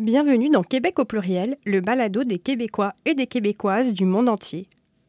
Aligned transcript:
Bienvenue 0.00 0.48
dans 0.48 0.62
Québec 0.62 0.98
au 0.98 1.04
pluriel, 1.04 1.58
le 1.66 1.82
balado 1.82 2.24
des 2.24 2.38
Québécois 2.38 2.94
et 3.04 3.12
des 3.12 3.26
Québécoises 3.26 3.92
du 3.92 4.06
monde 4.06 4.30
entier. 4.30 4.66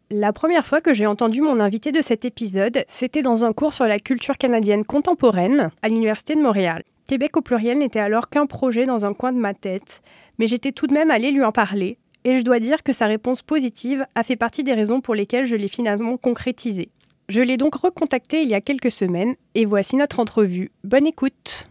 La 0.09 0.33
première 0.33 0.67
fois 0.67 0.81
que 0.81 0.93
j'ai 0.93 1.07
entendu 1.07 1.41
mon 1.41 1.61
invité 1.61 1.93
de 1.93 2.01
cet 2.01 2.25
épisode, 2.25 2.83
c'était 2.89 3.21
dans 3.21 3.45
un 3.45 3.53
cours 3.53 3.71
sur 3.71 3.85
la 3.85 3.99
culture 3.99 4.37
canadienne 4.37 4.83
contemporaine 4.83 5.69
à 5.81 5.87
l'Université 5.87 6.35
de 6.35 6.41
Montréal. 6.41 6.83
Québec 7.07 7.37
au 7.37 7.41
pluriel 7.41 7.77
n'était 7.77 8.01
alors 8.01 8.27
qu'un 8.27 8.47
projet 8.47 8.85
dans 8.85 9.05
un 9.05 9.13
coin 9.13 9.31
de 9.31 9.37
ma 9.37 9.53
tête, 9.53 10.01
mais 10.39 10.47
j'étais 10.47 10.73
tout 10.73 10.87
de 10.87 10.93
même 10.93 11.09
allée 11.09 11.31
lui 11.31 11.45
en 11.45 11.53
parler, 11.53 11.97
et 12.25 12.37
je 12.37 12.43
dois 12.43 12.59
dire 12.59 12.83
que 12.83 12.91
sa 12.91 13.07
réponse 13.07 13.43
positive 13.43 14.05
a 14.15 14.23
fait 14.23 14.35
partie 14.35 14.65
des 14.65 14.73
raisons 14.73 14.99
pour 14.99 15.15
lesquelles 15.15 15.45
je 15.45 15.55
l'ai 15.55 15.69
finalement 15.69 16.17
concrétisé. 16.17 16.89
Je 17.29 17.41
l'ai 17.41 17.55
donc 17.55 17.75
recontacté 17.75 18.41
il 18.41 18.49
y 18.49 18.55
a 18.55 18.59
quelques 18.59 18.91
semaines, 18.91 19.35
et 19.55 19.63
voici 19.63 19.95
notre 19.95 20.19
entrevue. 20.19 20.69
Bonne 20.83 21.07
écoute 21.07 21.70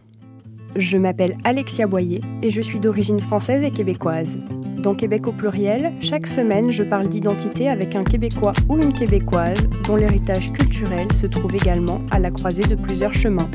je 0.75 0.97
m'appelle 0.97 1.37
Alexia 1.43 1.87
Boyer 1.87 2.21
et 2.41 2.49
je 2.49 2.61
suis 2.61 2.79
d'origine 2.79 3.19
française 3.19 3.63
et 3.63 3.71
québécoise. 3.71 4.37
Dans 4.77 4.95
Québec 4.95 5.27
au 5.27 5.31
pluriel, 5.31 5.93
chaque 5.99 6.25
semaine, 6.25 6.71
je 6.71 6.83
parle 6.83 7.07
d'identité 7.07 7.69
avec 7.69 7.95
un 7.95 8.03
Québécois 8.03 8.53
ou 8.69 8.77
une 8.77 8.93
Québécoise 8.93 9.67
dont 9.85 9.95
l'héritage 9.95 10.51
culturel 10.51 11.11
se 11.13 11.27
trouve 11.27 11.53
également 11.55 12.01
à 12.09 12.19
la 12.19 12.31
croisée 12.31 12.63
de 12.63 12.75
plusieurs 12.75 13.13
chemins. 13.13 13.49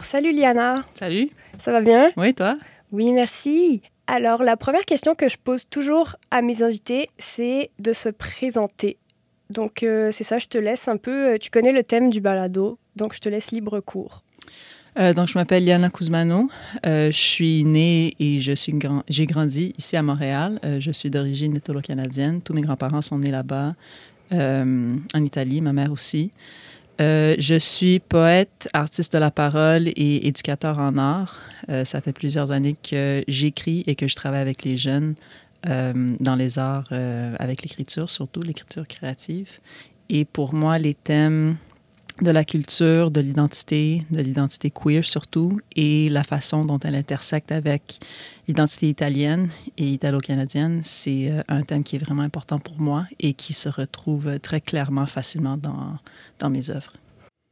Salut 0.00 0.32
Liana. 0.32 0.84
Salut. 0.94 1.30
Ça 1.58 1.72
va 1.72 1.80
bien? 1.80 2.10
Oui, 2.16 2.34
toi? 2.34 2.58
Oui, 2.92 3.12
merci. 3.12 3.80
Alors, 4.06 4.42
la 4.42 4.56
première 4.56 4.84
question 4.84 5.14
que 5.14 5.28
je 5.28 5.38
pose 5.42 5.64
toujours 5.68 6.16
à 6.30 6.42
mes 6.42 6.62
invités, 6.62 7.08
c'est 7.18 7.70
de 7.78 7.92
se 7.92 8.10
présenter. 8.10 8.98
Donc, 9.48 9.82
euh, 9.82 10.10
c'est 10.10 10.24
ça, 10.24 10.38
je 10.38 10.46
te 10.46 10.58
laisse 10.58 10.88
un 10.88 10.96
peu. 10.96 11.34
Euh, 11.34 11.38
tu 11.38 11.50
connais 11.50 11.72
le 11.72 11.82
thème 11.84 12.10
du 12.10 12.20
balado, 12.20 12.78
donc 12.96 13.14
je 13.14 13.20
te 13.20 13.28
laisse 13.28 13.50
libre 13.50 13.80
cours. 13.80 14.23
Euh, 14.98 15.12
donc, 15.12 15.28
je 15.28 15.36
m'appelle 15.36 15.64
Yana 15.64 15.90
Kuzmano. 15.90 16.48
Euh, 16.86 17.10
je 17.10 17.16
suis 17.16 17.64
née 17.64 18.14
et 18.18 18.38
je 18.38 18.52
j'ai 19.08 19.26
grandi 19.26 19.74
ici 19.76 19.96
à 19.96 20.02
Montréal. 20.02 20.60
Euh, 20.64 20.80
je 20.80 20.90
suis 20.90 21.10
d'origine 21.10 21.56
italo-canadienne. 21.56 22.40
Tous 22.42 22.54
mes 22.54 22.60
grands-parents 22.60 23.02
sont 23.02 23.18
nés 23.18 23.30
là-bas, 23.30 23.74
en 24.32 25.24
Italie, 25.24 25.60
ma 25.60 25.72
mère 25.72 25.92
aussi. 25.92 26.32
je 26.98 27.56
suis 27.60 28.00
poète, 28.00 28.68
artiste 28.72 29.12
de 29.12 29.18
la 29.18 29.30
parole 29.30 29.88
et 29.88 30.26
éducateur 30.26 30.78
en 30.78 30.96
art. 30.98 31.40
ça 31.84 32.00
fait 32.00 32.12
plusieurs 32.12 32.50
années 32.50 32.74
que 32.82 33.22
j'écris 33.28 33.84
et 33.86 33.94
que 33.94 34.08
je 34.08 34.16
travaille 34.16 34.40
avec 34.40 34.64
les 34.64 34.76
jeunes 34.76 35.14
dans 35.64 36.34
les 36.36 36.58
arts, 36.58 36.92
avec 37.38 37.62
l'écriture 37.62 38.10
surtout, 38.10 38.42
l'écriture 38.42 38.88
créative. 38.88 39.60
Et 40.08 40.24
pour 40.24 40.52
moi, 40.52 40.78
les 40.78 40.94
thèmes 40.94 41.56
de 42.22 42.30
la 42.30 42.44
culture, 42.44 43.10
de 43.10 43.20
l'identité, 43.20 44.04
de 44.10 44.20
l'identité 44.20 44.70
queer 44.70 45.04
surtout, 45.04 45.60
et 45.74 46.08
la 46.08 46.22
façon 46.22 46.64
dont 46.64 46.78
elle 46.78 46.94
intersecte 46.94 47.50
avec 47.50 47.98
l'identité 48.46 48.88
italienne 48.88 49.50
et 49.78 49.88
italo-canadienne, 49.88 50.80
c'est 50.82 51.30
euh, 51.30 51.42
un 51.48 51.62
thème 51.62 51.82
qui 51.82 51.96
est 51.96 51.98
vraiment 51.98 52.22
important 52.22 52.58
pour 52.58 52.78
moi 52.78 53.06
et 53.18 53.34
qui 53.34 53.52
se 53.52 53.68
retrouve 53.68 54.38
très 54.40 54.60
clairement, 54.60 55.06
facilement 55.06 55.56
dans, 55.56 55.98
dans 56.38 56.50
mes 56.50 56.70
œuvres. 56.70 56.92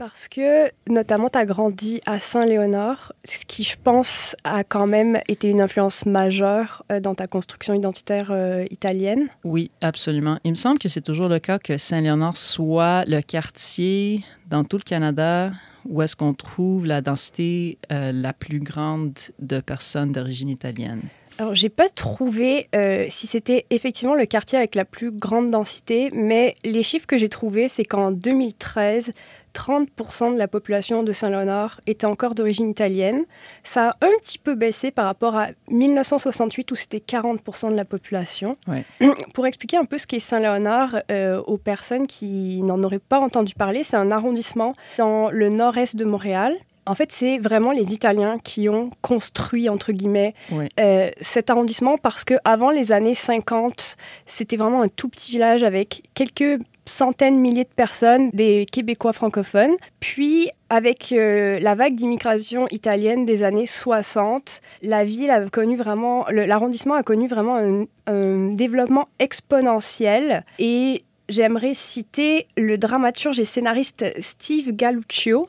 Parce 0.05 0.27
que, 0.27 0.69
notamment, 0.89 1.29
tu 1.29 1.39
as 1.39 1.45
grandi 1.45 2.01
à 2.07 2.19
Saint-Léonard, 2.19 3.13
ce 3.25 3.45
qui, 3.47 3.63
je 3.63 3.77
pense, 3.81 4.35
a 4.43 4.65
quand 4.65 4.89
même 4.89 5.21
été 5.29 5.49
une 5.49 5.61
influence 5.61 6.07
majeure 6.07 6.85
euh, 6.91 6.99
dans 6.99 7.15
ta 7.15 7.29
construction 7.29 7.73
identitaire 7.73 8.33
euh, 8.33 8.65
italienne. 8.73 9.29
Oui, 9.45 9.71
absolument. 9.81 10.41
Il 10.43 10.51
me 10.51 10.57
semble 10.57 10.81
que 10.81 10.89
c'est 10.89 11.03
toujours 11.03 11.29
le 11.29 11.39
cas 11.39 11.61
que 11.61 11.79
Saint-Léonard 11.79 12.37
soit 12.37 13.05
le 13.05 13.21
quartier 13.21 14.25
dans 14.49 14.65
tout 14.65 14.79
le 14.79 14.83
Canada 14.83 15.53
où 15.89 16.03
est-ce 16.03 16.17
qu'on 16.17 16.35
trouve 16.35 16.85
la 16.85 17.01
densité 17.01 17.79
euh, 17.93 18.11
la 18.11 18.33
plus 18.33 18.59
grande 18.59 19.15
de 19.39 19.61
personnes 19.61 20.11
d'origine 20.11 20.49
italienne. 20.49 21.03
Alors, 21.39 21.55
j'ai 21.55 21.71
pas 21.71 21.89
trouvé 21.89 22.69
si 23.09 23.27
c'était 23.27 23.65
effectivement 23.71 24.15
le 24.15 24.27
quartier 24.27 24.59
avec 24.59 24.75
la 24.75 24.85
plus 24.85 25.11
grande 25.11 25.51
densité, 25.51 26.11
mais 26.13 26.55
les 26.63 26.83
chiffres 26.83 27.07
que 27.07 27.17
j'ai 27.17 27.31
trouvés, 27.31 27.69
c'est 27.69 27.85
qu'en 27.85 28.13
2013, 28.13 29.13
30% 29.55 30.33
de 30.33 30.39
la 30.39 30.49
population 30.49 31.03
de 31.03 31.13
Saint-Léonard 31.13 31.81
était 31.87 32.07
encore 32.07 32.35
d'origine 32.35 32.69
italienne. 32.69 33.25
Ça 33.65 33.91
a 33.91 34.07
un 34.07 34.13
petit 34.21 34.39
peu 34.39 34.55
baissé 34.55 34.91
par 34.91 35.07
rapport 35.07 35.37
à 35.37 35.49
1968 35.69 36.71
où 36.71 36.75
c'était 36.75 36.99
40% 36.99 37.71
de 37.71 37.77
la 37.77 37.85
population. 37.85 38.57
Pour 39.35 39.47
expliquer 39.47 39.77
un 39.77 39.85
peu 39.85 39.99
ce 39.99 40.07
qu'est 40.07 40.19
Saint-Léonard 40.19 40.97
euh, 41.11 41.41
aux 41.43 41.59
personnes 41.59 42.07
qui 42.07 42.63
n'en 42.63 42.83
auraient 42.83 42.99
pas 42.99 43.21
entendu 43.21 43.55
parler, 43.55 43.85
c'est 43.85 43.97
un 43.97 44.11
arrondissement 44.11 44.75
dans 44.99 45.31
le 45.31 45.49
nord-est 45.49 45.97
de 45.97 46.05
Montréal. 46.05 46.55
En 46.85 46.97
fait, 46.97 47.13
c'est 47.13 47.39
vraiment 47.39 47.71
les 47.71 47.93
Italiens 47.93 48.39
qui 48.43 48.69
ont 48.69 48.91
construit, 49.03 49.69
entre 49.69 49.93
guillemets, 49.93 50.35
euh, 50.81 51.11
cet 51.21 51.49
arrondissement 51.49 51.97
parce 51.97 52.25
qu'avant 52.25 52.71
les 52.71 52.91
années 52.91 53.15
50, 53.15 53.97
c'était 54.27 54.57
vraiment 54.57 54.83
un 54.83 54.89
tout 54.89 55.09
petit 55.09 55.31
village 55.31 55.63
avec 55.63 56.03
quelques 56.15 56.61
centaines, 56.85 57.39
milliers 57.39 57.65
de 57.65 57.69
personnes, 57.75 58.31
des 58.33 58.67
Québécois 58.71 59.13
francophones. 59.13 59.75
Puis, 60.01 60.51
avec 60.69 61.13
euh, 61.13 61.59
la 61.61 61.75
vague 61.75 61.95
d'immigration 61.95 62.67
italienne 62.71 63.25
des 63.25 63.43
années 63.43 63.67
60, 63.67 64.61
la 64.83 65.05
ville 65.05 65.31
a 65.31 65.47
connu 65.49 65.77
vraiment, 65.77 66.27
l'arrondissement 66.31 66.95
a 66.95 67.03
connu 67.03 67.29
vraiment 67.29 67.57
un, 67.57 67.81
un 68.07 68.53
développement 68.53 69.09
exponentiel 69.19 70.45
et 70.59 71.05
j'aimerais 71.29 71.75
citer 71.75 72.47
le 72.57 72.79
dramaturge 72.79 73.41
et 73.41 73.45
scénariste 73.45 74.05
Steve 74.21 74.73
Galluccio, 74.73 75.47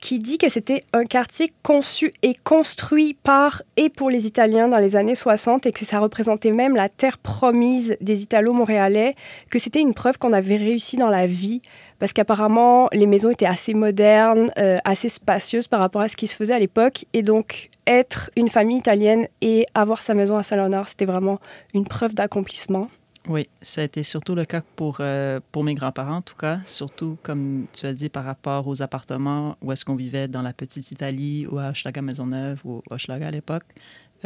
qui 0.00 0.18
dit 0.18 0.38
que 0.38 0.48
c'était 0.48 0.84
un 0.92 1.04
quartier 1.04 1.52
conçu 1.62 2.12
et 2.22 2.34
construit 2.34 3.14
par 3.14 3.62
et 3.76 3.88
pour 3.88 4.10
les 4.10 4.26
Italiens 4.26 4.68
dans 4.68 4.78
les 4.78 4.96
années 4.96 5.14
60 5.14 5.66
et 5.66 5.72
que 5.72 5.84
ça 5.84 5.98
représentait 5.98 6.52
même 6.52 6.74
la 6.74 6.88
terre 6.88 7.18
promise 7.18 7.96
des 8.00 8.22
Italo-Montréalais, 8.22 9.14
que 9.50 9.58
c'était 9.58 9.80
une 9.80 9.94
preuve 9.94 10.18
qu'on 10.18 10.32
avait 10.32 10.56
réussi 10.56 10.96
dans 10.96 11.10
la 11.10 11.26
vie 11.26 11.60
parce 11.98 12.12
qu'apparemment 12.12 12.88
les 12.92 13.06
maisons 13.06 13.30
étaient 13.30 13.46
assez 13.46 13.72
modernes, 13.72 14.50
euh, 14.58 14.78
assez 14.84 15.08
spacieuses 15.08 15.68
par 15.68 15.80
rapport 15.80 16.02
à 16.02 16.08
ce 16.08 16.16
qui 16.16 16.26
se 16.26 16.36
faisait 16.36 16.54
à 16.54 16.58
l'époque. 16.58 17.04
Et 17.12 17.22
donc 17.22 17.68
être 17.86 18.30
une 18.36 18.48
famille 18.48 18.78
italienne 18.78 19.26
et 19.40 19.66
avoir 19.74 20.02
sa 20.02 20.14
maison 20.14 20.36
à 20.36 20.42
Saint-Léonard, 20.42 20.88
c'était 20.88 21.04
vraiment 21.04 21.38
une 21.72 21.84
preuve 21.84 22.14
d'accomplissement. 22.14 22.88
Oui, 23.26 23.48
ça 23.62 23.80
a 23.80 23.84
été 23.84 24.02
surtout 24.02 24.34
le 24.34 24.44
cas 24.44 24.60
pour, 24.76 24.98
euh, 25.00 25.40
pour 25.50 25.64
mes 25.64 25.74
grands-parents, 25.74 26.16
en 26.16 26.22
tout 26.22 26.36
cas. 26.36 26.60
Surtout, 26.66 27.16
comme 27.22 27.66
tu 27.72 27.86
as 27.86 27.94
dit, 27.94 28.10
par 28.10 28.24
rapport 28.24 28.68
aux 28.68 28.82
appartements 28.82 29.56
où 29.62 29.72
est-ce 29.72 29.82
qu'on 29.82 29.94
vivait 29.94 30.28
dans 30.28 30.42
la 30.42 30.52
petite 30.52 30.90
Italie 30.90 31.46
ou 31.46 31.58
à 31.58 31.70
Hochelaga 31.70 32.02
Maisonneuve 32.02 32.60
ou 32.64 32.82
Hochelaga 32.90 33.28
à 33.28 33.30
l'époque, 33.30 33.64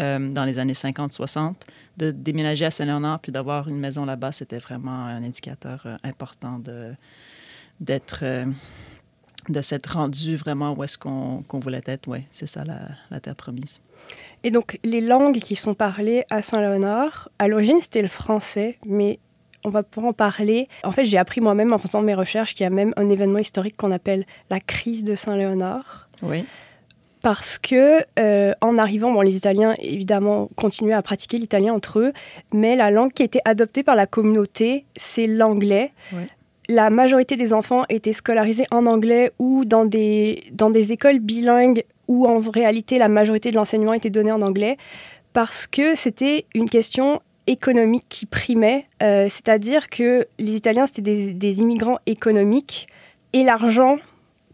euh, 0.01 0.33
dans 0.33 0.45
les 0.45 0.59
années 0.59 0.73
50-60. 0.73 1.55
De 1.97 2.11
déménager 2.11 2.65
à 2.65 2.73
Saint-Léonard 2.73 3.21
puis 3.21 3.31
d'avoir 3.31 3.69
une 3.69 3.79
maison 3.79 4.05
là-bas, 4.05 4.33
c'était 4.33 4.59
vraiment 4.59 5.05
un 5.05 5.23
indicateur 5.23 5.83
euh, 5.87 5.97
important 6.03 6.59
de, 6.59 6.93
d'être... 7.79 8.25
de 9.49 9.61
s'être 9.61 9.93
rendu 9.93 10.35
vraiment 10.35 10.73
où 10.73 10.83
est-ce 10.83 10.99
qu'on, 10.99 11.45
voulait 11.53 11.83
être. 11.87 12.09
Oui, 12.09 12.25
c'est 12.31 12.47
ça 12.47 12.65
la, 12.65 12.81
la 13.11 13.21
terre 13.21 13.37
promise. 13.37 13.81
Et 14.45 14.51
donc, 14.51 14.79
les 14.85 15.01
langues 15.01 15.39
qui 15.39 15.57
sont 15.57 15.75
parlées 15.75 16.25
à 16.31 16.43
Saint-Léonard, 16.43 17.29
à 17.39 17.49
l'origine, 17.49 17.81
c'était 17.81 18.03
le 18.03 18.09
français, 18.09 18.79
mais 18.87 19.19
on 19.65 19.71
va 19.71 19.83
pouvoir 19.83 20.11
en 20.11 20.13
parler. 20.13 20.69
En 20.85 20.93
fait, 20.93 21.05
j'ai 21.05 21.19
appris 21.19 21.41
moi-même 21.41 21.73
en 21.73 21.79
faisant 21.79 22.03
mes 22.03 22.15
recherches 22.15 22.55
qu'il 22.55 22.65
y 22.65 22.67
a 22.67 22.71
même 22.71 22.93
un 22.97 23.09
événement 23.09 23.39
historique 23.39 23.77
qu'on 23.77 23.91
appelle 23.91 24.25
la 24.51 24.61
crise 24.61 25.05
de 25.05 25.15
Saint-Léonard. 25.15 26.09
Oui. 26.23 26.45
Parce 27.23 27.59
que, 27.59 28.05
euh, 28.19 28.53
en 28.61 28.79
arrivant, 28.79 29.13
bon, 29.13 29.23
les 29.23 29.37
Italiens, 29.37 29.75
évidemment, 29.81 30.49
continuaient 30.55 30.95
à 30.95 31.03
pratiquer 31.03 31.39
l'italien 31.39 31.75
entre 31.75 31.99
eux, 31.99 32.13
mais 32.55 32.77
la 32.77 32.91
langue 32.91 33.13
qui 33.13 33.25
était 33.25 33.41
adoptée 33.45 33.83
par 33.83 33.97
la 33.97 34.07
communauté, 34.07 34.85
c'est 34.97 35.27
l'anglais. 35.27 35.91
Oui. 36.13 36.23
La 36.69 36.91
majorité 36.91 37.37
des 37.37 37.53
enfants 37.53 37.85
étaient 37.89 38.13
scolarisés 38.13 38.67
en 38.71 38.87
anglais 38.87 39.33
ou 39.39 39.65
dans 39.65 39.85
des, 39.85 40.45
dans 40.53 40.71
des 40.71 40.93
écoles 40.93 41.19
bilingues 41.19 41.83
où 42.09 42.27
en 42.27 42.39
réalité 42.39 42.99
la 42.99 43.09
majorité 43.09 43.51
de 43.51 43.57
l'enseignement 43.57 43.93
était 43.93 44.11
donné 44.11 44.33
en 44.33 44.43
anglais, 44.43 44.77
parce 45.33 45.67
que 45.67 45.95
c'était 45.95 46.47
une 46.55 46.69
question 46.69 47.21
économique 47.47 48.05
qui 48.09 48.27
primait, 48.27 48.87
euh, 49.03 49.27
c'est-à-dire 49.29 49.89
que 49.89 50.27
les 50.39 50.55
Italiens, 50.55 50.87
c'était 50.87 51.33
des, 51.33 51.61
immigrants 51.61 51.99
économiques, 52.07 52.87
et 53.33 53.43
l'argent 53.43 53.97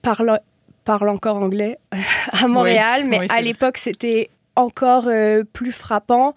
parle, 0.03 0.41
parle 0.85 1.09
encore 1.09 1.37
anglais 1.37 1.79
à 2.33 2.47
Montréal, 2.47 3.05
mais 3.07 3.21
à 3.31 3.41
l'époque, 3.41 3.79
c'était 3.79 4.31
encore 4.57 5.09
euh, 5.09 5.43
plus 5.53 5.73
frappant. 5.73 6.35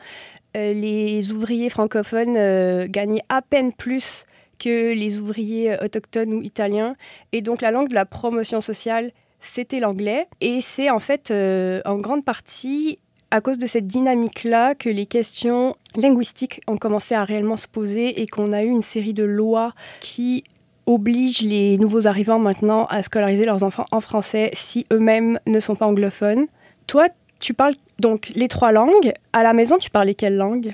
Euh, 0.55 0.73
les 0.73 1.31
ouvriers 1.31 1.69
francophones 1.69 2.87
gagnaient 2.87 3.23
à 3.29 3.41
peine 3.41 3.71
plus 3.71 4.25
que 4.57 4.93
les 4.93 5.19
ouvriers 5.19 5.75
autochtones 5.83 6.33
ou 6.33 6.41
italiens, 6.41 6.95
et 7.31 7.41
donc 7.41 7.61
la 7.61 7.69
langue 7.69 7.89
de 7.89 7.95
la 7.95 8.05
promotion 8.05 8.61
sociale 8.61 9.11
c'était 9.39 9.79
l'anglais. 9.79 10.27
Et 10.41 10.61
c'est 10.61 10.89
en 10.89 10.99
fait 10.99 11.31
euh, 11.31 11.81
en 11.85 11.97
grande 11.97 12.25
partie 12.25 12.99
à 13.31 13.41
cause 13.41 13.57
de 13.57 13.67
cette 13.67 13.87
dynamique-là 13.87 14.75
que 14.75 14.89
les 14.89 15.05
questions 15.05 15.75
linguistiques 15.95 16.61
ont 16.67 16.77
commencé 16.77 17.13
à 17.13 17.23
réellement 17.23 17.57
se 17.57 17.67
poser 17.67 18.21
et 18.21 18.27
qu'on 18.27 18.53
a 18.53 18.63
eu 18.63 18.69
une 18.69 18.81
série 18.81 19.13
de 19.13 19.23
lois 19.23 19.73
qui 19.99 20.43
obligent 20.85 21.41
les 21.41 21.77
nouveaux 21.77 22.07
arrivants 22.07 22.39
maintenant 22.39 22.85
à 22.85 23.03
scolariser 23.03 23.45
leurs 23.45 23.63
enfants 23.63 23.85
en 23.91 23.99
français 23.99 24.49
si 24.53 24.85
eux-mêmes 24.93 25.39
ne 25.45 25.59
sont 25.59 25.75
pas 25.75 25.85
anglophones. 25.85 26.47
Toi, 26.87 27.07
tu 27.39 27.53
parles 27.53 27.75
donc 27.99 28.31
les 28.35 28.47
trois 28.47 28.71
langues. 28.71 29.11
À 29.33 29.43
la 29.43 29.53
maison, 29.53 29.77
tu 29.77 29.89
parlais 29.89 30.15
quelle 30.15 30.37
langue 30.37 30.71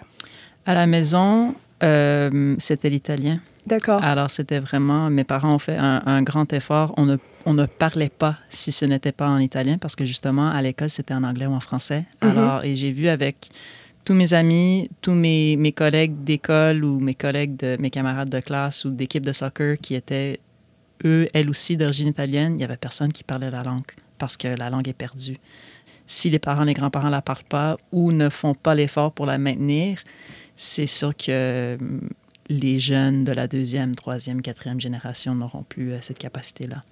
À 0.67 0.75
la 0.75 0.85
maison, 0.85 1.55
euh, 1.83 2.55
c'était 2.59 2.89
l'italien. 2.89 3.39
D'accord. 3.65 4.03
Alors, 4.03 4.29
c'était 4.29 4.59
vraiment, 4.59 5.09
mes 5.09 5.23
parents 5.23 5.55
ont 5.55 5.59
fait 5.59 5.77
un, 5.77 6.21
grand 6.21 6.51
effort. 6.53 6.93
On 6.97 7.09
on 7.45 7.53
ne 7.53 7.65
parlait 7.65 8.09
pas 8.09 8.37
si 8.49 8.71
ce 8.71 8.85
n'était 8.85 9.11
pas 9.11 9.27
en 9.27 9.39
italien 9.39 9.77
parce 9.77 9.95
que 9.95 10.05
justement, 10.05 10.49
à 10.49 10.61
l'école, 10.61 10.89
c'était 10.89 11.13
en 11.13 11.23
anglais 11.23 11.45
ou 11.45 11.53
en 11.53 11.59
français. 11.59 12.05
Mhm. 12.21 12.29
Alors, 12.29 12.63
et 12.63 12.75
j'ai 12.75 12.91
vu 12.91 13.07
avec 13.07 13.49
tous 14.05 14.13
mes 14.13 14.33
amis, 14.33 14.89
tous 15.01 15.13
mes, 15.13 15.55
mes 15.55 15.71
collègues 15.71 16.23
d'école 16.23 16.83
ou 16.83 16.99
mes 16.99 17.13
collègues 17.13 17.55
de 17.55 17.77
mes 17.79 17.89
camarades 17.89 18.29
de 18.29 18.39
classe 18.39 18.85
ou 18.85 18.91
d'équipe 18.91 19.25
de 19.25 19.31
soccer 19.31 19.77
qui 19.77 19.95
étaient, 19.95 20.39
eux, 21.05 21.27
elles 21.33 21.49
aussi 21.49 21.77
d'origine 21.77 22.07
italienne, 22.07 22.53
il 22.53 22.57
n'y 22.57 22.63
avait 22.63 22.77
personne 22.77 23.11
qui 23.11 23.23
parlait 23.23 23.51
la 23.51 23.63
langue 23.63 23.83
parce 24.17 24.37
que 24.37 24.47
la 24.47 24.69
langue 24.69 24.87
est 24.87 24.93
perdue. 24.93 25.37
Si 26.05 26.29
les 26.29 26.39
parents, 26.39 26.63
les 26.63 26.73
grands-parents 26.73 27.07
ne 27.07 27.11
la 27.11 27.21
parlent 27.21 27.47
pas 27.47 27.77
ou 27.91 28.11
ne 28.11 28.29
font 28.29 28.53
pas 28.53 28.75
l'effort 28.75 29.13
pour 29.13 29.25
la 29.25 29.37
maintenir, 29.37 29.99
c'est 30.55 30.85
sûr 30.85 31.15
que 31.15 31.77
les 32.49 32.79
jeunes 32.79 33.23
de 33.23 33.31
la 33.31 33.47
deuxième, 33.47 33.95
troisième, 33.95 34.41
quatrième 34.41 34.79
génération 34.79 35.33
n'auront 35.33 35.63
plus 35.63 35.93
euh, 35.93 35.97
cette 36.01 36.19
capacité-là. 36.19 36.83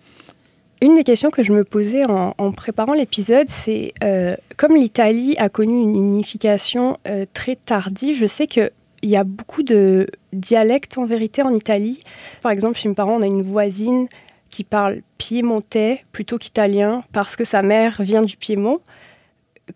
Une 0.83 0.95
des 0.95 1.04
questions 1.04 1.30
que 1.30 1.44
je 1.44 1.54
me 1.54 1.63
posais 1.63 2.06
en, 2.06 2.51
préparant 2.54 2.94
l'épisode, 2.94 3.48
c'est 3.48 3.94
euh, 4.04 4.36
comme 4.57 4.75
l'Italie 4.75 5.36
a 5.38 5.48
connu 5.48 5.80
une 5.80 5.95
unification 5.95 6.98
euh, 7.07 7.28
très 7.33 7.56
tardive, 7.56 8.18
je 8.18 8.25
sais 8.25 8.48
qu'il 8.48 8.72
y 9.04 9.16
a 9.16 9.24
beaucoup 9.24 9.62
de 9.62 10.07
dialectes 10.33 10.98
en 10.98 11.06
vérité 11.06 11.44
en 11.44 11.54
Italie. 11.54 12.00
Par 12.42 12.51
exemple, 12.51 12.80
chez 12.80 12.89
mes 12.89 12.95
parents, 12.95 13.18
on 13.18 13.22
a 13.22 13.28
une 13.28 13.44
voisine 13.44 14.07
qui 14.50 14.63
parle 14.63 15.01
piémontais 15.19 16.04
plutôt 16.12 16.39
qu'italien 16.39 17.04
parce 17.13 17.36
que 17.36 17.44
sa 17.44 17.62
mère 17.62 18.01
vient 18.01 18.24
du 18.24 18.36
Piémont. 18.36 18.80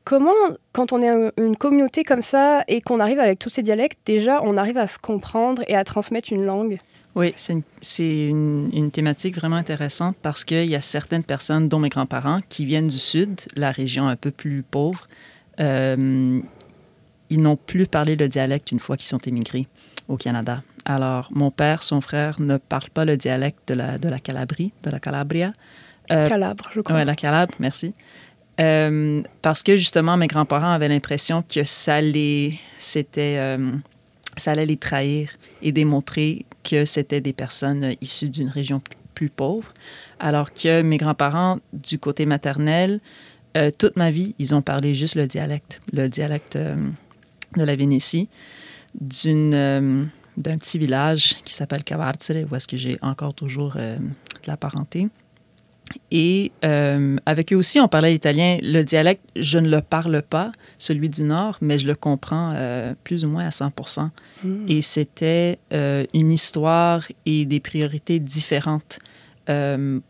Comment, 0.06 0.34
quand 0.74 0.92
on 0.92 1.04
est 1.04 1.32
une 1.38 1.56
communauté 1.56 2.04
comme 2.04 2.24
ça 2.24 2.64
et 2.68 2.82
qu'on 2.82 3.00
arrive 3.00 3.20
avec 3.20 3.38
tous 3.38 3.50
ces 3.50 3.62
dialectes, 3.62 4.00
déjà, 4.08 4.42
on 4.44 4.58
arrive 4.58 4.80
à 4.80 4.88
se 4.88 4.98
comprendre 4.98 5.62
et 5.68 5.76
à 5.76 5.84
transmettre 5.84 6.34
une 6.34 6.46
langue? 6.46 6.80
Oui, 7.16 7.34
c'est 7.38 8.28
une, 8.28 8.90
thématique 8.92 9.36
vraiment 9.36 9.56
intéressante 9.56 10.18
parce 10.22 10.44
qu'il 10.44 10.66
y 10.66 10.76
a 10.76 10.82
certaines 10.82 11.24
personnes, 11.24 11.70
dont 11.70 11.80
mes 11.80 11.90
grands-parents, 11.90 12.42
qui 12.50 12.66
viennent 12.66 12.88
du 12.88 12.98
sud, 12.98 13.40
la 13.56 13.72
région 13.72 14.08
un 14.08 14.18
peu 14.18 14.32
plus 14.32 14.64
pauvre. 14.64 15.08
Euh, 15.62 16.42
ils 17.30 17.42
n'ont 17.42 17.56
plus 17.56 17.88
parlé 17.88 18.18
le 18.18 18.28
dialecte 18.28 18.72
une 18.72 18.80
fois 18.80 18.98
qu'ils 18.98 19.08
sont 19.08 19.20
émigrés 19.20 19.68
au 20.10 20.18
Canada. 20.18 20.62
Alors, 20.84 21.30
mon 21.32 21.52
père, 21.52 21.84
son 21.84 22.02
frère 22.02 22.40
ne 22.40 22.58
parle 22.58 22.90
pas 22.90 23.06
le 23.06 23.18
dialecte 23.18 23.70
de 23.70 23.76
la, 23.76 23.98
de 23.98 24.10
la 24.10 24.20
Calabrie, 24.20 24.74
de 24.84 24.92
la 24.92 25.00
Calabria. 25.00 25.54
Euh, 26.12 26.28
Calabre, 26.28 26.70
je 26.74 26.82
crois. 26.82 26.98
Oui, 26.98 27.06
la 27.06 27.16
Calabre, 27.16 27.56
merci. 27.60 27.94
Euh, 28.60 29.24
parce 29.42 29.64
que 29.64 29.78
justement, 29.78 30.18
mes 30.18 30.28
grands-parents 30.28 30.72
avaient 30.72 30.88
l'impression 30.88 31.44
que 31.44 31.64
ça 31.64 32.02
les, 32.02 32.60
c'était, 32.78 33.38
euh, 33.38 33.72
ça 34.38 34.52
allait 34.52 34.66
les 34.66 34.78
trahir 34.78 35.32
et 35.62 35.72
démontrer 35.72 36.46
que 36.68 36.86
c'était 36.86 37.22
des 37.22 37.34
personnes 37.34 37.96
issues 38.02 38.30
d'une 38.30 38.50
région 38.50 38.82
plus 39.14 39.30
pauvre. 39.30 39.74
Alors 40.20 40.54
que 40.54 40.82
mes 40.82 40.98
grands-parents, 40.98 41.60
du 41.72 42.00
côté 42.00 42.26
maternel, 42.26 43.00
euh, 43.56 43.72
toute 43.78 43.96
ma 43.96 44.12
vie, 44.12 44.36
ils 44.40 44.54
ont 44.54 44.62
parlé 44.62 44.94
juste 44.94 45.16
le 45.16 45.28
dialecte, 45.28 45.82
le 45.94 46.10
dialecte 46.10 46.58
de 46.58 47.64
la 47.64 47.76
Vénétie, 47.76 48.28
d'une, 49.00 50.10
d'un 50.38 50.58
petit 50.58 50.78
village 50.78 51.36
qui 51.46 51.54
s'appelle 51.54 51.84
Cavarzere, 51.84 52.46
où 52.52 52.56
est-ce 52.56 52.68
que 52.68 52.78
j'ai 52.78 52.98
encore 53.02 53.34
toujours 53.34 53.76
de 53.76 53.98
la 54.48 54.58
parenté. 54.58 55.08
Et 56.12 56.52
euh, 56.64 57.18
avec 57.26 57.54
eux 57.54 57.56
aussi, 57.56 57.80
on 57.80 57.88
parlait 57.88 58.12
l'italien. 58.12 58.58
Le 58.62 58.84
dialecte, 58.84 59.24
je 59.36 59.60
ne 59.60 59.70
le 59.70 59.82
parle 59.82 60.22
pas, 60.22 60.52
celui 60.78 61.10
du 61.10 61.24
Nord, 61.24 61.58
mais 61.62 61.78
je 61.78 61.88
le 61.88 61.96
comprends 61.96 62.52
euh, 62.54 62.94
plus 63.04 63.26
ou 63.26 63.30
moins 63.30 63.46
à 63.46 63.50
100% 63.50 64.10
hmm. 64.44 64.66
Et 64.68 64.82
c'était 64.82 65.60
euh, 65.74 66.06
une 66.14 66.32
histoire 66.32 67.04
et 67.26 67.46
des 67.46 67.60
priorités 67.60 68.20
différentes 68.20 69.00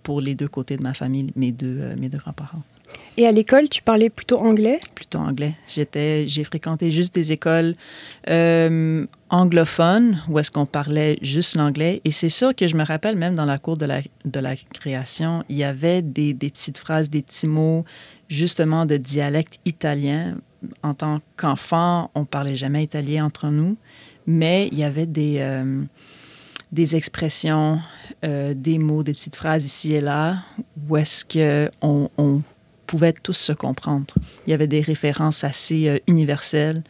pour 0.04 0.22
les 0.22 0.34
deux 0.34 0.48
côtés 0.48 0.78
de 0.78 0.82
ma 0.82 0.94
famille, 0.94 1.34
mes 1.36 1.52
deux, 1.52 1.94
mes 1.98 2.08
deux 2.08 2.20
grands-parents. 2.20 2.64
Et 3.18 3.26
à 3.26 3.32
l'école, 3.32 3.70
tu 3.70 3.82
parlais 3.82 4.10
plutôt 4.10 4.40
anglais? 4.40 4.80
Plutôt 4.94 5.20
anglais. 5.20 5.56
J'étais, 5.68 6.28
j'ai 6.28 6.44
fréquenté 6.44 6.92
juste 6.92 7.16
des 7.16 7.32
écoles 7.32 7.76
euh, 8.30 9.06
anglophones 9.30 10.22
où 10.28 10.38
est-ce 10.38 10.52
qu'on 10.52 10.66
parlait 10.66 11.18
juste 11.22 11.56
l'anglais. 11.56 12.02
Et 12.04 12.12
c'est 12.12 12.30
sûr 12.30 12.54
que 12.54 12.68
je 12.68 12.76
me 12.76 12.84
rappelle 12.84 13.16
même 13.16 13.36
dans 13.36 13.46
la 13.46 13.58
cour 13.58 13.78
de 13.78 13.86
la, 13.86 14.02
de 14.26 14.40
la 14.40 14.56
création, 14.56 15.46
il 15.48 15.56
y 15.56 15.64
avait 15.64 16.02
des, 16.02 16.34
des 16.34 16.50
petites 16.50 16.78
phrases, 16.78 17.10
des 17.10 17.22
petits 17.22 17.48
mots 17.48 17.86
justement 18.28 18.86
de 18.86 18.98
dialecte 18.98 19.60
italien. 19.64 20.36
En 20.84 20.94
tant 20.94 21.22
qu'enfant, 21.38 22.12
on 22.16 22.26
parlait 22.26 22.56
jamais 22.56 22.84
italien 22.84 23.26
entre 23.26 23.48
nous, 23.48 23.78
mais 24.28 24.68
il 24.72 24.78
y 24.78 24.84
avait 24.84 25.06
des... 25.06 25.38
Euh, 25.40 25.84
des 26.72 26.98
expressions, 26.98 27.80
euh, 28.26 28.54
des 28.54 28.80
mots, 28.80 29.02
des 29.02 29.14
petites 29.14 29.36
phrases 29.38 29.64
ici 29.64 29.94
et 29.94 30.02
là, 30.02 30.40
où 30.90 30.98
est-ce 30.98 31.24
qu'on 31.24 32.10
on 32.18 32.42
pouvaient 32.86 33.14
tous 33.14 33.34
se 33.34 33.52
comprendre. 33.52 34.14
Il 34.46 34.52
y 34.52 34.54
avait 34.54 34.68
des 34.68 34.82
références 34.82 35.44
assez 35.44 35.88
euh, 35.88 35.98
universelles 36.08 36.84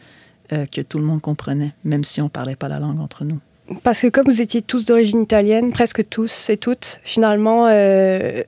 euh, 0.52 0.66
que 0.66 0.80
tout 0.80 0.98
le 0.98 1.04
monde 1.04 1.20
comprenait, 1.20 1.72
même 1.84 2.04
si 2.04 2.20
on 2.20 2.24
ne 2.24 2.30
parlait 2.30 2.56
pas 2.56 2.68
la 2.68 2.78
langue 2.78 3.00
entre 3.00 3.24
nous. 3.24 3.40
Parce 3.82 4.02
que 4.02 4.06
comme 4.06 4.26
vous 4.26 4.40
étiez 4.40 4.62
tous 4.62 4.84
d'origine 4.84 5.22
italienne, 5.22 5.72
presque 5.72 6.08
tous 6.08 6.50
et 6.50 6.56
toutes, 6.56 7.00
finalement, 7.02 7.66
euh, 7.66 8.44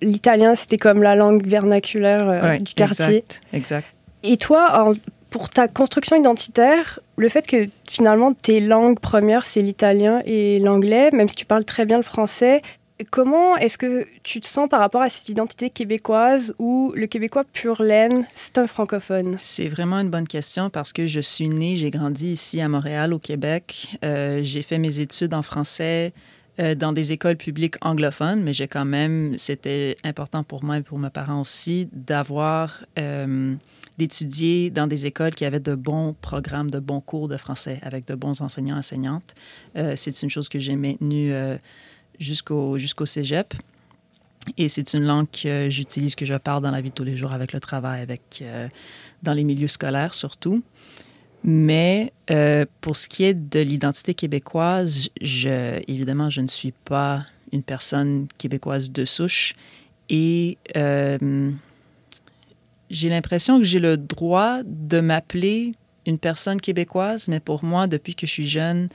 l'italien, 0.00 0.54
c'était 0.54 0.78
comme 0.78 1.02
la 1.02 1.16
langue 1.16 1.44
vernaculaire 1.44 2.58
du 2.60 2.74
quartier. 2.74 3.16
Exact, 3.16 3.40
exact. 3.52 3.86
Et 4.22 4.36
toi, 4.36 4.94
pour 5.30 5.48
ta 5.48 5.68
construction 5.68 6.16
identitaire, 6.16 7.00
le 7.16 7.28
fait 7.28 7.46
que 7.46 7.68
finalement 7.88 8.32
tes 8.32 8.60
langues 8.60 8.98
premières, 8.98 9.46
c'est 9.46 9.60
l'italien 9.60 10.22
et 10.26 10.58
l'anglais, 10.58 11.10
même 11.12 11.28
si 11.28 11.36
tu 11.36 11.46
parles 11.46 11.64
très 11.64 11.84
bien 11.84 11.96
le 11.96 12.02
français, 12.02 12.62
Comment 13.10 13.56
est-ce 13.56 13.78
que 13.78 14.06
tu 14.22 14.40
te 14.40 14.46
sens 14.46 14.68
par 14.68 14.80
rapport 14.80 15.00
à 15.00 15.08
cette 15.08 15.28
identité 15.30 15.70
québécoise 15.70 16.54
où 16.58 16.92
le 16.94 17.06
québécois 17.06 17.44
pur 17.44 17.82
laine, 17.82 18.26
c'est 18.34 18.58
un 18.58 18.66
francophone? 18.66 19.36
C'est 19.38 19.68
vraiment 19.68 19.98
une 20.00 20.10
bonne 20.10 20.28
question 20.28 20.68
parce 20.68 20.92
que 20.92 21.06
je 21.06 21.20
suis 21.20 21.48
née, 21.48 21.76
j'ai 21.76 21.90
grandi 21.90 22.32
ici 22.32 22.60
à 22.60 22.68
Montréal, 22.68 23.14
au 23.14 23.18
Québec. 23.18 23.96
Euh, 24.04 24.40
j'ai 24.42 24.62
fait 24.62 24.78
mes 24.78 25.00
études 25.00 25.32
en 25.32 25.40
français 25.40 26.12
euh, 26.58 26.74
dans 26.74 26.92
des 26.92 27.12
écoles 27.12 27.36
publiques 27.36 27.76
anglophones, 27.80 28.42
mais 28.42 28.52
j'ai 28.52 28.68
quand 28.68 28.84
même, 28.84 29.34
c'était 29.38 29.96
important 30.04 30.44
pour 30.44 30.62
moi 30.62 30.78
et 30.78 30.82
pour 30.82 30.98
mes 30.98 31.10
parents 31.10 31.40
aussi 31.40 31.88
d'avoir, 31.92 32.84
euh, 32.98 33.54
d'étudier 33.96 34.70
dans 34.70 34.86
des 34.86 35.06
écoles 35.06 35.34
qui 35.34 35.46
avaient 35.46 35.60
de 35.60 35.74
bons 35.74 36.14
programmes, 36.20 36.70
de 36.70 36.80
bons 36.80 37.00
cours 37.00 37.28
de 37.28 37.38
français 37.38 37.78
avec 37.82 38.06
de 38.06 38.14
bons 38.14 38.42
enseignants, 38.42 38.76
enseignantes. 38.76 39.34
c'est 39.74 40.22
une 40.22 40.30
chose 40.30 40.50
que 40.50 40.58
j'ai 40.58 40.76
maintenue 40.76 41.32
jusqu'au 42.20 42.78
jusqu'au 42.78 43.06
cégep. 43.06 43.54
Et 44.56 44.68
c'est 44.68 44.94
une 44.94 45.04
langue 45.04 45.26
que 45.30 45.68
j'utilise, 45.68 46.14
que 46.14 46.24
je 46.24 46.34
parle 46.34 46.62
dans 46.62 46.70
la 46.70 46.80
vie 46.80 46.90
de 46.90 46.94
tous 46.94 47.04
les 47.04 47.16
jours 47.16 47.32
avec 47.32 47.52
le 47.52 47.60
travail, 47.60 48.00
avec, 48.00 48.40
euh, 48.42 48.68
dans 49.22 49.34
les 49.34 49.44
milieux 49.44 49.68
scolaires 49.68 50.14
surtout. 50.14 50.62
Mais 51.42 52.12
euh, 52.30 52.66
pour 52.80 52.96
ce 52.96 53.08
qui 53.08 53.24
est 53.24 53.34
de 53.34 53.60
l'identité 53.60 54.14
québécoise, 54.14 55.08
je, 55.20 55.80
évidemment, 55.88 56.28
je 56.30 56.42
ne 56.42 56.46
suis 56.46 56.72
pas 56.72 57.24
une 57.52 57.62
personne 57.62 58.28
québécoise 58.38 58.92
de 58.92 59.04
souche. 59.04 59.54
Et 60.10 60.58
euh, 60.76 61.50
j'ai 62.90 63.08
l'impression 63.08 63.58
que 63.58 63.64
j'ai 63.64 63.78
le 63.78 63.96
droit 63.96 64.62
de 64.64 65.00
m'appeler 65.00 65.72
une 66.06 66.18
personne 66.18 66.60
québécoise, 66.60 67.28
mais 67.28 67.40
pour 67.40 67.64
moi, 67.64 67.86
depuis 67.86 68.14
que 68.14 68.26
je 68.26 68.32
suis 68.32 68.48
jeune, 68.48 68.88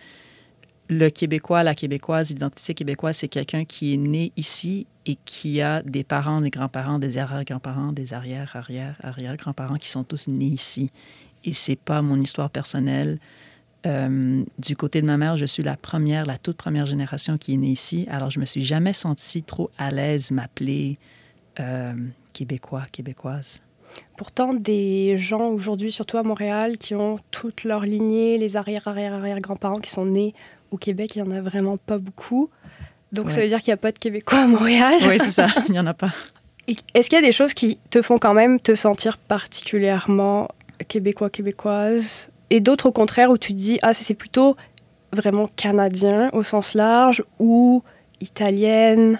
le 0.89 1.09
Québécois, 1.09 1.63
la 1.63 1.75
Québécoise, 1.75 2.29
l'identité 2.29 2.73
québécoise, 2.73 3.17
c'est 3.17 3.27
quelqu'un 3.27 3.65
qui 3.65 3.93
est 3.93 3.97
né 3.97 4.31
ici 4.37 4.87
et 5.05 5.17
qui 5.25 5.61
a 5.61 5.81
des 5.81 6.03
parents, 6.03 6.41
des 6.41 6.49
grands-parents, 6.49 6.99
des 6.99 7.17
arrière-grands-parents, 7.17 7.91
des 7.91 8.13
arrière-arrière-arrière-grands-parents 8.13 9.77
qui 9.77 9.89
sont 9.89 10.03
tous 10.03 10.27
nés 10.27 10.45
ici. 10.45 10.91
Et 11.43 11.53
c'est 11.53 11.75
pas 11.75 12.01
mon 12.01 12.19
histoire 12.19 12.49
personnelle. 12.49 13.19
Euh, 13.85 14.43
du 14.57 14.75
côté 14.75 15.01
de 15.01 15.05
ma 15.05 15.17
mère, 15.17 15.37
je 15.37 15.45
suis 15.45 15.61
la 15.61 15.77
première, 15.77 16.25
la 16.25 16.37
toute 16.37 16.57
première 16.57 16.87
génération 16.87 17.37
qui 17.37 17.53
est 17.53 17.57
née 17.57 17.69
ici. 17.69 18.07
Alors, 18.09 18.31
je 18.31 18.39
me 18.39 18.45
suis 18.45 18.63
jamais 18.63 18.93
sentie 18.93 19.43
trop 19.43 19.69
à 19.77 19.91
l'aise 19.91 20.31
m'appeler 20.31 20.97
euh, 21.59 21.93
québécois, 22.33 22.85
québécoise. 22.91 23.61
Pourtant, 24.17 24.53
des 24.53 25.17
gens 25.17 25.49
aujourd'hui, 25.49 25.91
surtout 25.91 26.17
à 26.17 26.23
Montréal, 26.23 26.77
qui 26.77 26.95
ont 26.95 27.19
toute 27.31 27.63
leur 27.63 27.81
lignée, 27.81 28.37
les 28.37 28.57
arrière-arrière-arrière-grands-parents 28.57 29.79
qui 29.79 29.91
sont 29.91 30.05
nés 30.05 30.33
au 30.71 30.77
Québec, 30.77 31.15
il 31.15 31.23
n'y 31.23 31.29
en 31.29 31.31
a 31.31 31.41
vraiment 31.41 31.77
pas 31.77 31.97
beaucoup. 31.97 32.49
Donc 33.11 33.31
ça 33.31 33.41
veut 33.41 33.47
dire 33.47 33.59
qu'il 33.59 33.71
n'y 33.71 33.75
a 33.75 33.77
pas 33.77 33.91
de 33.91 33.99
Québécois 33.99 34.39
à 34.39 34.47
Montréal. 34.47 34.95
Oui, 35.07 35.17
c'est 35.19 35.31
ça, 35.31 35.47
il 35.67 35.71
n'y 35.71 35.79
en 35.79 35.85
a 35.85 35.93
pas. 35.93 36.11
Est-ce 36.93 37.09
qu'il 37.09 37.17
y 37.17 37.23
a 37.23 37.25
des 37.25 37.31
choses 37.31 37.53
qui 37.53 37.77
te 37.91 38.01
font 38.01 38.17
quand 38.17 38.33
même 38.33 38.59
te 38.59 38.75
sentir 38.75 39.17
particulièrement 39.17 40.49
québécois, 40.87 41.29
québécoise? 41.29 42.29
Et 42.49 42.59
d'autres 42.59 42.87
au 42.87 42.91
contraire 42.91 43.29
où 43.29 43.37
tu 43.37 43.53
te 43.53 43.57
dis, 43.57 43.79
ah, 43.81 43.93
c'est 43.93 44.13
plutôt 44.15 44.55
vraiment 45.13 45.47
canadien 45.55 46.29
au 46.33 46.43
sens 46.43 46.73
large 46.73 47.23
ou 47.39 47.83
italienne? 48.21 49.19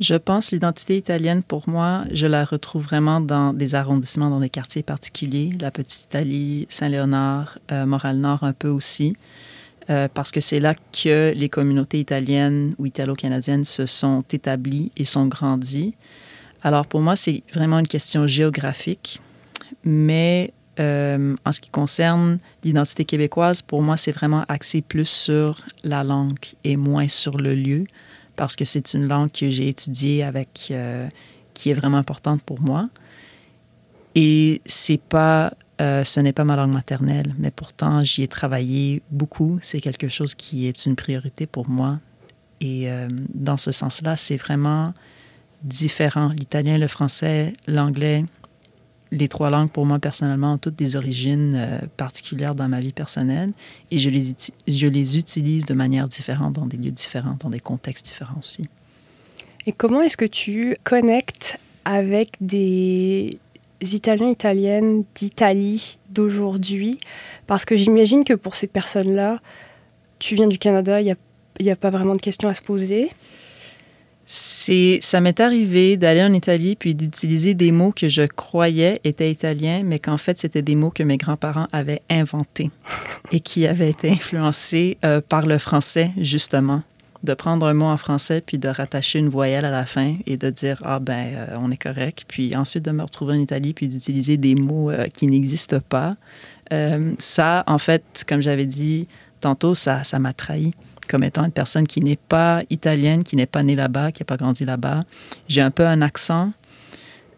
Je 0.00 0.14
pense 0.14 0.50
l'identité 0.50 0.96
italienne, 0.96 1.42
pour 1.42 1.68
moi, 1.68 2.04
je 2.12 2.26
la 2.26 2.44
retrouve 2.44 2.82
vraiment 2.82 3.20
dans 3.20 3.52
des 3.52 3.74
arrondissements, 3.74 4.30
dans 4.30 4.40
des 4.40 4.48
quartiers 4.48 4.82
particuliers, 4.82 5.52
la 5.60 5.70
Petite 5.70 6.02
Italie, 6.04 6.66
Saint-Léonard, 6.68 7.58
euh, 7.70 7.86
Montréal-Nord 7.86 8.42
un 8.42 8.52
peu 8.52 8.68
aussi, 8.68 9.16
euh, 9.92 10.08
parce 10.12 10.30
que 10.30 10.40
c'est 10.40 10.58
là 10.58 10.74
que 10.74 11.34
les 11.36 11.50
communautés 11.50 12.00
italiennes 12.00 12.74
ou 12.78 12.86
italo-canadiennes 12.86 13.64
se 13.64 13.84
sont 13.84 14.24
établies 14.32 14.90
et 14.96 15.04
sont 15.04 15.26
grandies. 15.26 15.94
Alors 16.62 16.86
pour 16.86 17.00
moi, 17.00 17.14
c'est 17.14 17.42
vraiment 17.52 17.78
une 17.78 17.86
question 17.86 18.26
géographique, 18.26 19.20
mais 19.84 20.54
euh, 20.80 21.36
en 21.44 21.52
ce 21.52 21.60
qui 21.60 21.68
concerne 21.68 22.38
l'identité 22.64 23.04
québécoise, 23.04 23.60
pour 23.60 23.82
moi, 23.82 23.98
c'est 23.98 24.12
vraiment 24.12 24.44
axé 24.48 24.80
plus 24.80 25.08
sur 25.08 25.60
la 25.84 26.02
langue 26.04 26.38
et 26.64 26.76
moins 26.76 27.08
sur 27.08 27.36
le 27.36 27.54
lieu 27.54 27.84
parce 28.34 28.56
que 28.56 28.64
c'est 28.64 28.94
une 28.94 29.08
langue 29.08 29.30
que 29.30 29.50
j'ai 29.50 29.68
étudiée 29.68 30.22
avec, 30.22 30.68
euh, 30.70 31.06
qui 31.52 31.68
est 31.70 31.74
vraiment 31.74 31.98
importante 31.98 32.42
pour 32.42 32.62
moi. 32.62 32.88
Et 34.14 34.62
c'est 34.64 35.00
pas, 35.00 35.52
euh, 35.80 36.04
ce 36.04 36.20
n'est 36.20 36.32
pas 36.32 36.44
ma 36.44 36.56
langue 36.56 36.72
maternelle, 36.72 37.34
mais 37.38 37.50
pourtant 37.50 38.04
j'y 38.04 38.22
ai 38.22 38.28
travaillé 38.28 39.02
beaucoup. 39.10 39.58
C'est 39.62 39.80
quelque 39.80 40.08
chose 40.08 40.34
qui 40.34 40.66
est 40.66 40.86
une 40.86 40.96
priorité 40.96 41.46
pour 41.46 41.68
moi. 41.68 41.98
Et 42.60 42.90
euh, 42.90 43.08
dans 43.34 43.56
ce 43.56 43.72
sens-là, 43.72 44.16
c'est 44.16 44.36
vraiment 44.36 44.94
différent. 45.62 46.28
L'italien, 46.28 46.78
le 46.78 46.86
français, 46.86 47.54
l'anglais, 47.66 48.24
les 49.10 49.28
trois 49.28 49.50
langues, 49.50 49.70
pour 49.70 49.84
moi, 49.84 49.98
personnellement, 49.98 50.54
ont 50.54 50.58
toutes 50.58 50.76
des 50.76 50.96
origines 50.96 51.54
euh, 51.54 51.78
particulières 51.96 52.54
dans 52.54 52.68
ma 52.68 52.80
vie 52.80 52.92
personnelle 52.92 53.52
et 53.90 53.98
je 53.98 54.10
les, 54.10 54.34
je 54.66 54.86
les 54.86 55.18
utilise 55.18 55.66
de 55.66 55.74
manière 55.74 56.08
différente 56.08 56.54
dans 56.54 56.66
des 56.66 56.76
lieux 56.76 56.90
différents, 56.90 57.36
dans 57.40 57.50
des 57.50 57.60
contextes 57.60 58.06
différents 58.06 58.38
aussi. 58.38 58.68
Et 59.66 59.72
comment 59.72 60.02
est-ce 60.02 60.16
que 60.16 60.24
tu 60.24 60.76
connectes 60.82 61.58
avec 61.84 62.30
des 62.40 63.38
Italiens, 63.82 64.30
Italiennes 64.30 65.04
d'Italie 65.14 65.98
d'aujourd'hui 66.10 66.98
Parce 67.46 67.64
que 67.64 67.76
j'imagine 67.76 68.24
que 68.24 68.34
pour 68.34 68.54
ces 68.54 68.66
personnes-là, 68.66 69.40
tu 70.18 70.34
viens 70.34 70.46
du 70.46 70.58
Canada, 70.58 71.00
il 71.00 71.14
n'y 71.60 71.70
a, 71.70 71.72
a 71.72 71.76
pas 71.76 71.90
vraiment 71.90 72.14
de 72.14 72.20
questions 72.20 72.48
à 72.48 72.54
se 72.54 72.62
poser. 72.62 73.10
C'est, 74.24 74.98
ça 75.02 75.20
m'est 75.20 75.40
arrivé 75.40 75.96
d'aller 75.96 76.22
en 76.22 76.32
Italie 76.32 76.76
puis 76.76 76.94
d'utiliser 76.94 77.54
des 77.54 77.72
mots 77.72 77.92
que 77.92 78.08
je 78.08 78.22
croyais 78.22 79.00
étaient 79.04 79.30
italiens, 79.30 79.82
mais 79.84 79.98
qu'en 79.98 80.16
fait 80.16 80.38
c'était 80.38 80.62
des 80.62 80.76
mots 80.76 80.90
que 80.90 81.02
mes 81.02 81.16
grands-parents 81.16 81.66
avaient 81.72 82.02
inventés 82.08 82.70
et 83.32 83.40
qui 83.40 83.66
avaient 83.66 83.90
été 83.90 84.10
influencés 84.10 84.96
euh, 85.04 85.20
par 85.20 85.46
le 85.46 85.58
français 85.58 86.12
justement. 86.18 86.82
De 87.22 87.34
prendre 87.34 87.66
un 87.66 87.74
mot 87.74 87.86
en 87.86 87.96
français 87.96 88.42
puis 88.44 88.58
de 88.58 88.68
rattacher 88.68 89.18
une 89.18 89.28
voyelle 89.28 89.64
à 89.64 89.70
la 89.70 89.86
fin 89.86 90.16
et 90.26 90.36
de 90.36 90.50
dire 90.50 90.82
ah 90.84 90.98
ben 90.98 91.34
euh, 91.34 91.56
on 91.60 91.70
est 91.70 91.76
correct, 91.76 92.24
puis 92.26 92.56
ensuite 92.56 92.84
de 92.84 92.90
me 92.90 93.02
retrouver 93.02 93.34
en 93.34 93.38
Italie 93.38 93.74
puis 93.74 93.88
d'utiliser 93.88 94.36
des 94.36 94.54
mots 94.54 94.90
euh, 94.90 95.06
qui 95.06 95.26
n'existent 95.26 95.80
pas. 95.88 96.16
ça, 97.18 97.64
en 97.66 97.78
fait, 97.78 98.24
comme 98.26 98.40
j'avais 98.40 98.66
dit 98.66 99.06
tantôt, 99.40 99.74
ça, 99.74 100.04
ça 100.04 100.18
m'a 100.18 100.32
trahi 100.32 100.72
comme 101.08 101.24
étant 101.24 101.44
une 101.44 101.52
personne 101.52 101.86
qui 101.86 102.00
n'est 102.00 102.16
pas 102.16 102.62
italienne, 102.70 103.22
qui 103.24 103.36
n'est 103.36 103.46
pas 103.46 103.62
née 103.62 103.74
là-bas, 103.74 104.12
qui 104.12 104.22
n'a 104.22 104.24
pas 104.24 104.36
grandi 104.36 104.64
là-bas. 104.64 105.04
J'ai 105.48 105.60
un 105.60 105.70
peu 105.70 105.86
un 105.86 106.00
accent. 106.00 106.52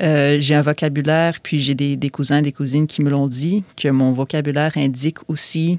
Euh, 0.01 0.39
j'ai 0.41 0.55
un 0.55 0.63
vocabulaire, 0.63 1.41
puis 1.43 1.59
j'ai 1.59 1.75
des, 1.75 1.97
des, 1.97 2.11
cousins, 2.11 2.43
des 2.43 2.53
cousines 2.53 2.87
qui 2.87 3.03
me 3.03 3.11
l'ont 3.11 3.29
dit, 3.29 3.65
que 3.77 3.89
mon 3.89 4.13
vocabulaire 4.13 4.73
indique 4.77 5.19
aussi 5.29 5.79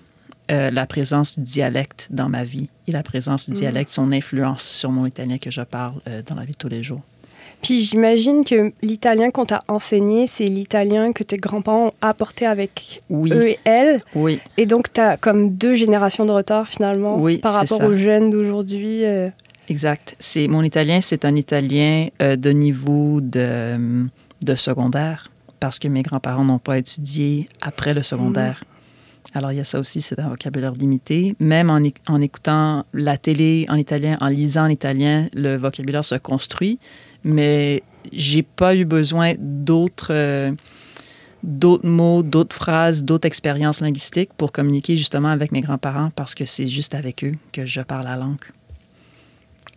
euh, 0.52 0.70
la 0.70 0.86
présence 0.86 1.40
du 1.40 1.44
dialecte 1.44 2.08
dans 2.12 2.30
ma 2.30 2.44
vie 2.44 2.70
et 2.88 2.92
la 2.92 3.02
présence 3.02 3.46
du 3.46 3.52
mhm. 3.52 3.58
dialecte, 3.58 3.92
son 3.92 4.12
influence 4.12 4.64
sur 4.64 4.92
mon 4.92 5.06
italien 5.06 5.38
que 5.40 5.50
je 5.50 5.62
parle 5.62 5.96
euh, 6.08 6.22
dans 6.24 6.36
la 6.36 6.44
vie 6.44 6.52
de 6.52 6.58
tous 6.58 6.68
les 6.68 6.84
jours. 6.84 7.02
Puis 7.64 7.82
j'imagine 7.82 8.44
que 8.44 8.72
l'italien 8.84 9.32
qu'on 9.32 9.46
t'a 9.46 9.64
enseigné, 9.68 10.28
c'est 10.28 10.46
l'italien 10.46 11.14
que 11.14 11.24
tes 11.24 11.38
grands-parents 11.38 11.88
ont 11.88 11.94
apporté 12.02 12.46
avec 12.46 13.02
eux 13.12 13.48
et 13.48 13.60
elles. 13.64 14.04
Oui. 14.14 14.40
Et 14.58 14.68
donc, 14.68 14.94
tu 14.94 15.02
as 15.02 15.18
comme 15.18 15.52
deux 15.52 15.74
générations 15.74 16.26
de 16.26 16.32
retard 16.32 16.68
finalement 16.68 17.20
par 17.42 17.54
rapport 17.54 17.82
aux 17.84 17.96
jeunes 17.96 18.30
d'aujourd'hui. 18.30 19.04
Euh. 19.04 19.30
Exact. 19.68 20.16
C'est 20.20 20.48
Mon 20.48 20.62
italien, 20.62 21.02
c'est 21.02 21.26
un 21.26 21.36
italien 21.36 22.10
de 22.20 22.50
niveau 22.52 23.20
de, 23.20 24.06
de, 24.44 24.56
secondaire 24.56 25.32
parce 25.60 25.80
que 25.80 25.88
mes 25.88 26.04
grands-parents 26.04 26.44
n'ont 26.44 26.60
pas 26.60 26.78
étudié 26.78 27.50
après 27.62 27.96
le 27.96 28.04
secondaire. 28.04 28.64
Mm. 28.64 28.75
Alors, 29.36 29.52
il 29.52 29.58
y 29.58 29.60
a 29.60 29.64
ça 29.64 29.80
aussi, 29.80 30.02
c'est 30.02 30.20
un 30.20 30.30
vocabulaire 30.30 30.72
limité. 30.72 31.36
Même 31.40 31.70
en, 31.70 31.82
en, 32.08 32.22
écoutant 32.22 32.86
la 32.94 33.18
télé 33.18 33.66
en 33.70 33.76
italien, 33.76 34.18
en 34.22 34.30
lisant 34.30 34.66
en 34.66 34.70
italien, 34.70 35.28
le 35.34 35.58
vocabulaire 35.58 36.06
se 36.06 36.16
construit 36.16 36.80
mais 37.26 37.82
j'ai 38.14 38.44
pas 38.44 38.76
eu 38.76 38.86
besoin 38.86 39.34
d'autres 39.38 40.14
euh, 40.14 40.54
d'autres 41.44 41.88
mots, 41.88 42.24
d'autres 42.24 42.56
phrases, 42.56 43.04
d'autres 43.04 43.28
expériences 43.28 43.82
linguistiques 43.82 44.32
pour 44.38 44.52
communiquer 44.52 44.96
justement 44.96 45.30
avec 45.30 45.52
mes 45.52 45.62
grands-parents 45.62 46.12
parce 46.16 46.34
que 46.34 46.46
c'est 46.46 46.68
juste 46.68 46.96
avec 46.96 47.24
eux 47.24 47.34
que 47.52 47.66
je 47.66 47.82
parle 47.82 48.06
la 48.06 48.16
langue. 48.16 48.46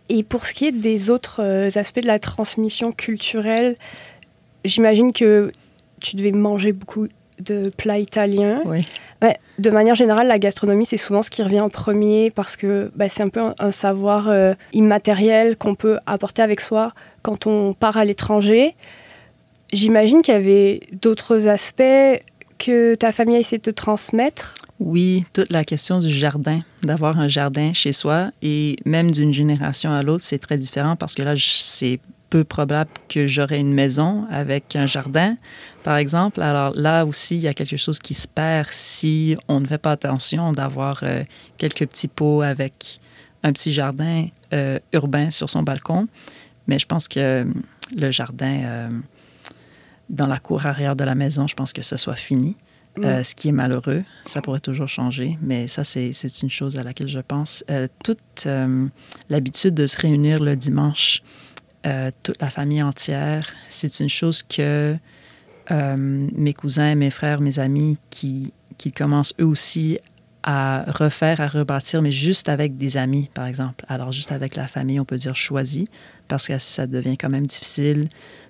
Et 0.09 0.23
pour 0.23 0.45
ce 0.45 0.53
qui 0.53 0.65
est 0.65 0.71
des 0.71 1.09
autres 1.09 1.41
euh, 1.43 1.69
aspects 1.75 2.01
de 2.01 2.07
la 2.07 2.19
transmission 2.19 2.91
culturelle, 2.91 3.75
j'imagine 4.63 5.11
que 5.11 5.51
tu 5.99 6.15
devais 6.15 6.31
manger 6.31 6.71
beaucoup 6.71 7.07
de 7.39 7.69
plats 7.69 7.99
italiens. 7.99 8.61
Oui. 8.65 8.85
de 9.57 9.69
manière 9.69 9.95
générale, 9.95 10.27
la 10.27 10.39
gastronomie, 10.39 10.85
c'est 10.85 10.97
souvent 10.97 11.21
ce 11.21 11.29
qui 11.29 11.43
revient 11.43 11.61
en 11.61 11.69
premier 11.69 12.31
parce 12.31 12.55
que 12.55 12.91
bah, 12.95 13.09
c'est 13.09 13.23
un 13.23 13.29
peu 13.29 13.41
un, 13.57 13.71
savoir 13.71 14.29
euh, 14.29 14.53
immatériel 14.73 15.57
qu'on 15.57 15.75
peut 15.75 15.99
apporter 16.05 16.41
avec 16.41 16.61
soi 16.61 16.93
quand 17.21 17.47
on 17.47 17.73
part 17.73 17.97
à 17.97 18.05
l'étranger. 18.05 18.71
J'imagine 19.73 20.21
qu'il 20.21 20.33
y 20.33 20.37
avait 20.37 20.81
d'autres 21.01 21.47
aspects 21.47 21.83
que 22.57 22.95
ta 22.95 23.11
famille 23.11 23.35
a 23.35 23.39
essayé 23.39 23.57
de 23.57 23.63
te 23.63 23.69
transmettre. 23.69 24.55
Oui, 24.79 25.25
toute 25.33 25.51
la 25.51 25.63
question 25.63 25.99
du 25.99 26.09
jardin, 26.09 26.61
d'avoir 26.83 27.19
un 27.19 27.27
jardin 27.27 27.73
chez 27.73 27.91
soi 27.91 28.31
et 28.41 28.77
même 28.85 29.11
d'une 29.11 29.33
génération 29.33 29.91
à 29.91 30.03
l'autre, 30.03 30.23
c'est 30.23 30.39
très 30.39 30.55
différent 30.55 30.95
parce 30.95 31.15
que 31.15 31.21
là, 31.21 31.33
c'est 31.37 31.99
peu 32.29 32.43
probable 32.43 32.91
que 33.07 33.27
j'aurai 33.27 33.59
une 33.59 33.73
maison 33.73 34.25
avec 34.29 34.75
un 34.75 34.85
jardin, 34.85 35.35
par 35.89 35.97
exemple. 35.97 36.43
Alors 36.43 36.71
là 36.75 37.03
aussi, 37.03 37.37
il 37.37 37.41
y 37.41 37.47
a 37.47 37.55
quelque 37.55 37.75
chose 37.75 37.97
qui 37.97 38.13
se 38.13 38.27
perd 38.27 38.67
si 38.69 39.35
on 39.47 39.59
ne 39.59 39.65
fait 39.65 39.79
pas 39.79 39.93
attention 39.93 40.51
d'avoir 40.51 40.99
euh, 41.01 41.23
quelques 41.57 41.87
petits 41.87 42.07
pots 42.07 42.43
avec 42.43 42.99
un 43.41 43.51
petit 43.51 43.73
jardin 43.73 44.27
euh, 44.53 44.77
urbain 44.93 45.31
sur 45.31 45.49
son 45.49 45.63
balcon. 45.63 46.07
Mais 46.67 46.77
je 46.77 46.85
pense 46.85 47.07
que 47.07 47.19
euh, 47.19 47.45
le 47.97 48.11
jardin 48.11 48.61
euh, 48.65 48.89
dans 50.11 50.27
la 50.27 50.37
cour 50.37 50.67
arrière 50.67 50.95
de 50.95 51.03
la 51.03 51.15
maison, 51.15 51.47
je 51.47 51.55
pense 51.55 51.73
que 51.73 51.81
ce 51.81 51.97
soit 51.97 52.15
fini. 52.15 52.55
Mm. 52.95 53.23
Ce 53.23 53.33
qui 53.33 53.47
est 53.47 53.51
malheureux, 53.51 54.03
ça 54.25 54.41
pourrait 54.41 54.59
toujours 54.59 54.89
changer, 54.89 55.39
mais 55.41 55.65
ça, 55.65 55.83
c'est 55.83 56.11
une 56.43 56.51
chose 56.51 56.77
à 56.77 56.83
laquelle 56.83 57.07
je 57.07 57.19
pense. 57.19 57.63
toute 58.03 58.47
l'habitude 59.27 59.73
de 59.73 59.87
se 59.87 59.97
réunir 59.97 60.43
le 60.43 60.55
dimanche, 60.55 61.23
toute 62.23 62.41
la 62.41 62.49
famille 62.49 62.83
entière, 62.83 63.47
c'est 63.69 63.99
une 64.01 64.09
chose 64.09 64.43
que 64.43 64.97
mes 65.71 66.53
cousins, 66.53 66.95
mes 66.95 67.09
frères, 67.09 67.41
mes 67.41 67.59
amis 67.59 67.97
qui, 68.09 68.53
qui 68.77 68.91
commencent 68.91 69.33
eux 69.39 69.45
aussi 69.45 69.99
à 70.43 70.85
refaire, 70.87 71.41
à 71.41 71.47
rebâtir, 71.47 72.01
mais 72.01 72.11
juste 72.11 72.49
avec 72.49 72.77
des 72.77 72.97
amis, 72.97 73.29
par 73.33 73.45
exemple. 73.45 73.85
Alors, 73.89 74.11
juste 74.11 74.31
avec 74.31 74.55
la 74.55 74.67
famille, 74.67 74.99
on 74.99 75.05
peut 75.05 75.17
dire 75.17 75.35
choisi, 75.35 75.85
parce 76.27 76.47
que 76.47 76.57
ça 76.57 76.87
devient 76.87 77.17
quand 77.17 77.29
même 77.29 77.45
difficile 77.45 78.07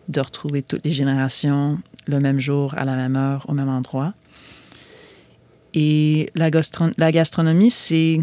de 0.07 0.21
retrouver 0.21 0.61
toutes 0.61 0.85
les 0.85 0.91
générations 0.91 1.79
le 2.07 2.19
même 2.19 2.39
jour, 2.39 2.73
à 2.77 2.85
la 2.85 2.95
même 2.95 3.15
heure, 3.15 3.45
au 3.49 3.53
même 3.53 3.69
endroit. 3.69 4.13
Et 5.73 6.31
la, 6.35 6.49
la 6.97 7.11
gastronomie, 7.11 7.71
c'est 7.71 8.21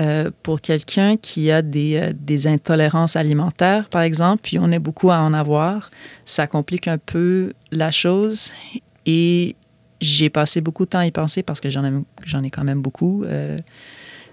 euh, 0.00 0.30
pour 0.42 0.60
quelqu'un 0.60 1.16
qui 1.16 1.52
a 1.52 1.62
des, 1.62 1.96
euh, 1.96 2.12
des, 2.12 2.48
intolérances 2.48 3.14
alimentaires, 3.14 3.88
par 3.88 4.02
exemple, 4.02 4.40
puis 4.42 4.58
on 4.58 4.68
est 4.72 4.80
beaucoup 4.80 5.12
à 5.12 5.18
en 5.18 5.32
avoir, 5.32 5.90
ça 6.24 6.48
complique 6.48 6.88
un 6.88 6.98
peu 6.98 7.52
la 7.70 7.92
chose. 7.92 8.52
Et 9.06 9.54
j'ai 10.00 10.30
passé 10.30 10.60
beaucoup 10.60 10.84
de 10.84 10.90
temps 10.90 10.98
à 10.98 11.06
y 11.06 11.12
penser 11.12 11.44
parce 11.44 11.60
que 11.60 11.70
j'en 11.70 11.84
ai, 11.84 12.46
ai 12.46 12.50
quand 12.50 12.64
même 12.64 12.82
beaucoup. 12.82 13.24
Euh, 13.24 13.56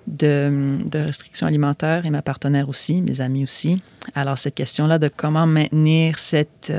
de, 0.08 0.82
restrictions 0.94 1.46
alimentaires 1.46 2.08
et 2.08 2.10
ma 2.10 2.24
partenaire 2.24 2.68
aussi, 2.68 3.04
mes 3.04 3.22
amis 3.22 3.44
aussi. 3.44 3.84
Alors, 4.16 4.40
cette 4.40 4.56
question-là 4.56 4.98
de 4.98 5.12
comment 5.16 5.46
maintenir 5.46 6.18
cette, 6.18 6.74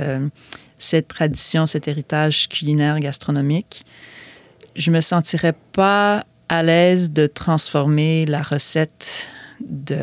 cette 0.77 1.07
tradition, 1.07 1.65
cet 1.65 1.87
héritage 1.87 2.49
culinaire 2.49 2.99
gastronomique, 2.99 3.85
je 4.75 4.91
me 4.91 5.01
sentirais 5.01 5.55
pas 5.71 6.25
à 6.53 6.63
l'aise 6.63 7.13
de 7.13 7.27
transformer 7.27 8.27
la 8.27 8.43
recette 8.43 9.29
de, 9.59 9.97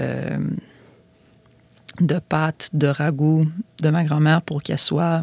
de 2.02 2.18
pâtes, 2.18 2.72
de 2.74 2.88
ragoût 2.88 3.48
de 3.84 3.90
ma 3.90 4.04
grand-mère 4.04 4.42
pour 4.42 4.64
qu'elle 4.64 4.80
soit 4.80 5.22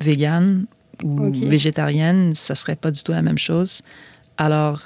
végane 0.00 0.64
ou 1.02 1.30
végétarienne. 1.30 2.34
Ça 2.34 2.54
serait 2.54 2.76
pas 2.76 2.90
du 2.90 3.02
tout 3.02 3.12
la 3.12 3.20
même 3.20 3.36
chose. 3.36 3.82
Alors, 4.38 4.80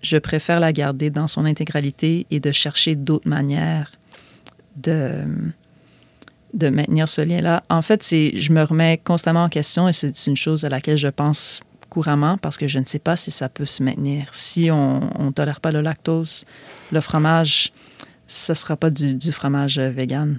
je 0.00 0.16
préfère 0.16 0.60
la 0.60 0.72
garder 0.72 1.10
dans 1.10 1.26
son 1.26 1.44
intégralité 1.44 2.28
et 2.30 2.38
de 2.38 2.52
chercher 2.52 2.94
d'autres 2.94 3.28
manières 3.28 3.90
de, 4.76 5.24
de 6.54 6.68
maintenir 6.68 7.08
ce 7.08 7.20
lien-là. 7.20 7.64
En 7.68 7.82
fait, 7.82 8.04
c'est, 8.04 8.36
je 8.36 8.52
me 8.52 8.62
remets 8.62 8.98
constamment 9.02 9.42
en 9.42 9.48
question 9.48 9.88
et 9.88 9.92
c'est 9.92 10.28
une 10.28 10.36
chose 10.36 10.64
à 10.64 10.68
laquelle 10.68 10.98
je 10.98 11.08
pense 11.08 11.62
couramment 11.98 12.38
parce 12.38 12.56
que 12.56 12.68
je 12.68 12.78
ne 12.78 12.84
sais 12.84 12.98
pas 13.00 13.16
si 13.16 13.30
ça 13.30 13.48
peut 13.48 13.64
se 13.64 13.82
maintenir. 13.82 14.26
Si 14.32 14.70
on 14.70 15.00
ne 15.18 15.30
tolère 15.30 15.60
pas 15.60 15.72
le 15.72 15.80
lactose, 15.80 16.44
le 16.92 17.00
fromage, 17.00 17.72
ce 18.26 18.52
ne 18.52 18.56
sera 18.56 18.76
pas 18.76 18.90
du, 18.90 19.14
du 19.14 19.32
fromage 19.32 19.78
euh, 19.78 19.90
vegan. 19.90 20.38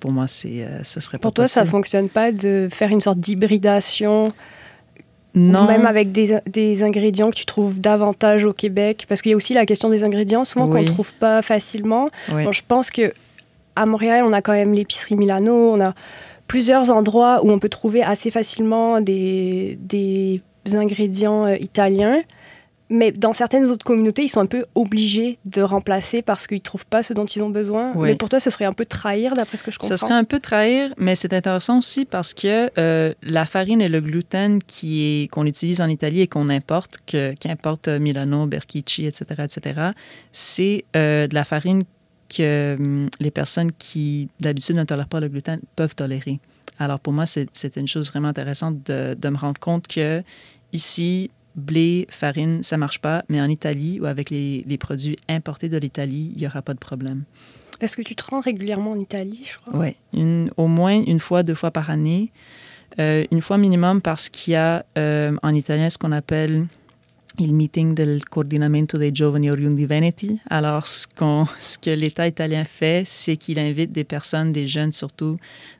Pour 0.00 0.12
moi, 0.12 0.26
c'est, 0.26 0.62
euh, 0.64 0.82
ce 0.84 1.00
serait 1.00 1.18
Pour 1.18 1.32
pas 1.32 1.36
toi, 1.36 1.48
ça 1.48 1.60
possible. 1.62 1.70
fonctionne 1.70 2.08
pas 2.08 2.30
de 2.32 2.68
faire 2.70 2.90
une 2.90 3.00
sorte 3.00 3.18
d'hybridation, 3.18 4.32
Non. 5.34 5.66
même 5.66 5.86
avec 5.86 6.12
des, 6.12 6.38
des 6.46 6.82
ingrédients 6.82 7.30
que 7.30 7.36
tu 7.36 7.46
trouves 7.46 7.80
davantage 7.80 8.44
au 8.44 8.52
Québec? 8.52 9.06
Parce 9.08 9.22
qu'il 9.22 9.30
y 9.30 9.34
a 9.34 9.36
aussi 9.36 9.54
la 9.54 9.66
question 9.66 9.88
des 9.88 10.04
ingrédients, 10.04 10.44
souvent 10.44 10.68
qu'on 10.68 10.82
ne 10.82 10.86
trouve 10.86 11.12
pas 11.14 11.42
facilement. 11.42 12.08
Oui. 12.32 12.44
Bon, 12.44 12.52
je 12.52 12.62
pense 12.66 12.90
que 12.90 13.12
à 13.76 13.86
Montréal, 13.86 14.24
on 14.26 14.32
a 14.32 14.42
quand 14.42 14.52
même 14.52 14.72
l'épicerie 14.72 15.16
Milano, 15.16 15.72
on 15.74 15.80
a 15.80 15.94
plusieurs 16.48 16.90
endroits 16.90 17.44
où 17.44 17.50
on 17.50 17.58
peut 17.58 17.68
trouver 17.68 18.02
assez 18.02 18.30
facilement 18.30 19.00
des, 19.00 19.78
des 19.82 20.40
ingrédients 20.76 21.46
euh, 21.46 21.56
italiens. 21.56 22.22
Mais 22.90 23.12
dans 23.12 23.34
certaines 23.34 23.66
autres 23.66 23.84
communautés, 23.84 24.22
ils 24.22 24.28
sont 24.28 24.40
un 24.40 24.46
peu 24.46 24.64
obligés 24.74 25.38
de 25.44 25.60
remplacer 25.60 26.22
parce 26.22 26.46
qu'ils 26.46 26.58
ne 26.58 26.62
trouvent 26.62 26.86
pas 26.86 27.02
ce 27.02 27.12
dont 27.12 27.26
ils 27.26 27.42
ont 27.42 27.50
besoin. 27.50 27.92
Oui. 27.94 28.08
Mais 28.08 28.14
pour 28.16 28.30
toi, 28.30 28.40
ce 28.40 28.48
serait 28.48 28.64
un 28.64 28.72
peu 28.72 28.86
trahir, 28.86 29.34
d'après 29.34 29.58
ce 29.58 29.64
que 29.64 29.70
je 29.70 29.78
comprends? 29.78 29.94
Ça 29.94 29.98
serait 29.98 30.14
un 30.14 30.24
peu 30.24 30.40
trahir, 30.40 30.94
mais 30.96 31.14
c'est 31.14 31.34
intéressant 31.34 31.78
aussi 31.78 32.06
parce 32.06 32.32
que 32.32 32.70
euh, 32.78 33.12
la 33.22 33.44
farine 33.44 33.82
et 33.82 33.88
le 33.88 34.00
gluten 34.00 34.62
qui 34.62 35.02
est 35.02 35.28
qu'on 35.28 35.44
utilise 35.44 35.82
en 35.82 35.88
Italie 35.88 36.22
et 36.22 36.28
qu'on 36.28 36.48
importe, 36.48 36.98
que 37.06 37.34
qu'importe 37.34 37.88
euh, 37.88 37.98
Milano, 37.98 38.46
Berchici, 38.46 39.04
etc., 39.04 39.24
etc., 39.44 39.80
c'est 40.32 40.84
euh, 40.96 41.26
de 41.26 41.34
la 41.34 41.44
farine 41.44 41.82
que 42.34 42.76
hum, 42.78 43.10
les 43.20 43.30
personnes 43.30 43.72
qui 43.72 44.28
d'habitude 44.40 44.76
ne 44.76 44.84
tolèrent 44.84 45.08
pas 45.08 45.20
le 45.20 45.28
gluten 45.28 45.60
peuvent 45.76 45.94
tolérer. 45.94 46.40
Alors 46.78 47.00
pour 47.00 47.12
moi, 47.12 47.26
c'est 47.26 47.48
c'est 47.52 47.76
une 47.76 47.88
chose 47.88 48.08
vraiment 48.08 48.28
intéressante 48.28 48.82
de, 48.86 49.14
de 49.14 49.28
me 49.28 49.36
rendre 49.36 49.58
compte 49.60 49.88
que 49.88 50.22
ici, 50.72 51.30
blé, 51.54 52.06
farine, 52.10 52.62
ça 52.62 52.76
marche 52.76 53.00
pas, 53.00 53.24
mais 53.28 53.40
en 53.40 53.48
Italie 53.48 53.98
ou 54.00 54.06
avec 54.06 54.30
les, 54.30 54.64
les 54.66 54.78
produits 54.78 55.16
importés 55.28 55.68
de 55.68 55.76
l'Italie, 55.76 56.32
il 56.36 56.42
y 56.42 56.46
aura 56.46 56.62
pas 56.62 56.74
de 56.74 56.78
problème. 56.78 57.24
Est-ce 57.80 57.96
que 57.96 58.02
tu 58.02 58.14
te 58.16 58.24
rends 58.30 58.40
régulièrement 58.40 58.92
en 58.92 58.98
Italie, 59.00 59.42
je 59.44 59.56
crois 59.58 59.78
Oui, 59.80 59.96
au 60.56 60.66
moins 60.66 61.00
une 61.04 61.20
fois, 61.20 61.42
deux 61.42 61.54
fois 61.54 61.70
par 61.70 61.90
année. 61.90 62.32
Euh, 62.98 63.24
une 63.30 63.42
fois 63.42 63.58
minimum 63.58 64.00
parce 64.02 64.28
qu'il 64.28 64.54
y 64.54 64.56
a 64.56 64.84
euh, 64.96 65.36
en 65.42 65.54
italien 65.54 65.88
ce 65.90 65.98
qu'on 65.98 66.10
appelle 66.10 66.66
il 67.40 67.54
meeting 67.54 67.94
del 67.94 68.24
coordinamento 68.24 68.98
dei 68.98 69.12
giovani 69.14 69.48
oriundi 69.50 69.86
veneti. 69.86 70.40
Alors, 70.50 70.88
ce, 70.88 71.06
qu'on- 71.06 71.46
ce 71.60 71.78
que 71.78 71.90
l'État 71.90 72.26
italien 72.26 72.64
fait, 72.64 73.04
c'est 73.06 73.36
qu'il 73.36 73.60
invite 73.60 73.92
des 73.92 74.02
personnes, 74.02 74.50
des 74.50 74.66
jeunes 74.66 74.90
surtout, 74.92 75.36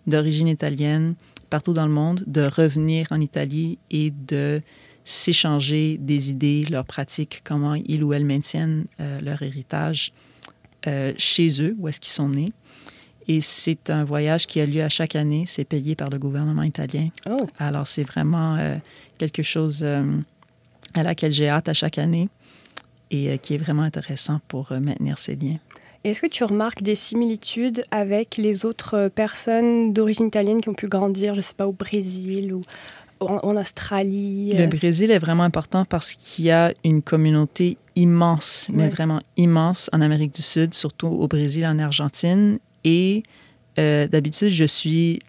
d'origine 0.06 0.46
italienne, 0.46 1.14
partout 1.50 1.72
dans 1.72 1.86
le 1.86 1.92
monde, 1.92 2.22
de 2.26 2.42
revenir 2.42 3.06
en 3.10 3.20
Italie 3.20 3.78
et 3.90 4.10
de 4.10 4.62
s'échanger 5.04 5.96
des 5.98 6.30
idées, 6.30 6.66
leurs 6.70 6.84
pratiques, 6.84 7.40
comment 7.42 7.74
ils 7.74 8.04
ou 8.04 8.12
elles 8.12 8.26
maintiennent 8.26 8.84
euh, 9.00 9.20
leur 9.20 9.40
héritage 9.40 10.12
euh, 10.86 11.14
chez 11.16 11.62
eux, 11.62 11.74
où 11.78 11.88
est-ce 11.88 11.98
qu'ils 11.98 12.12
sont 12.12 12.28
nés. 12.28 12.52
Et 13.26 13.40
c'est 13.40 13.90
un 13.90 14.04
voyage 14.04 14.46
qui 14.46 14.60
a 14.60 14.66
lieu 14.66 14.82
à 14.82 14.88
chaque 14.88 15.16
année. 15.16 15.44
C'est 15.46 15.64
payé 15.64 15.94
par 15.94 16.10
le 16.10 16.18
gouvernement 16.18 16.62
italien. 16.62 17.08
Oh. 17.28 17.46
Alors, 17.58 17.86
c'est 17.86 18.02
vraiment 18.02 18.56
euh, 18.56 18.76
quelque 19.18 19.42
chose 19.42 19.84
à 20.94 21.02
laquelle 21.02 21.32
j'ai 21.32 21.48
hâte 21.48 21.68
à 21.68 21.74
chaque 21.74 21.98
année 21.98 22.28
et 23.10 23.38
qui 23.38 23.54
est 23.54 23.58
vraiment 23.58 23.82
intéressant 23.82 24.40
pour 24.48 24.72
maintenir 24.72 25.18
ces 25.18 25.36
liens. 25.36 25.58
Est-ce 26.04 26.20
que 26.20 26.26
tu 26.26 26.44
remarques 26.44 26.82
des 26.82 26.94
similitudes 26.94 27.82
avec 27.90 28.36
les 28.36 28.64
autres 28.64 28.94
euh, 28.94 29.08
personnes 29.08 29.92
d'origine 29.92 30.28
italienne 30.28 30.60
qui 30.60 30.68
ont 30.68 30.74
pu 30.74 30.88
grandir, 30.88 31.34
je 31.34 31.40
sais 31.40 31.54
pas, 31.54 31.66
au 31.66 31.72
Brésil 31.72 32.54
ou 32.54 32.60
en, 33.20 33.56
Australie 33.56 34.52
Le 34.54 34.64
euh, 34.64 34.66
Brésil 34.66 35.10
est 35.10 35.18
vraiment 35.18 35.42
important 35.42 35.84
parce 35.84 36.14
qu'il 36.14 36.46
y 36.46 36.50
a 36.50 36.72
une 36.84 37.02
communauté 37.02 37.76
immense, 37.96 38.70
mais 38.72 38.84
Ouais. 38.84 38.88
vraiment 38.88 39.20
immense 39.36 39.90
en 39.92 40.00
Amérique 40.00 40.34
du 40.34 40.42
Sud, 40.42 40.74
surtout 40.74 41.08
au 41.08 41.26
Brésil, 41.26 41.66
en 41.66 41.78
Argentine. 41.78 42.58
Et 42.84 43.22
euh, 43.78 44.06
d'habitude, 44.06 44.50
je 44.50 44.64
suis 44.64 45.20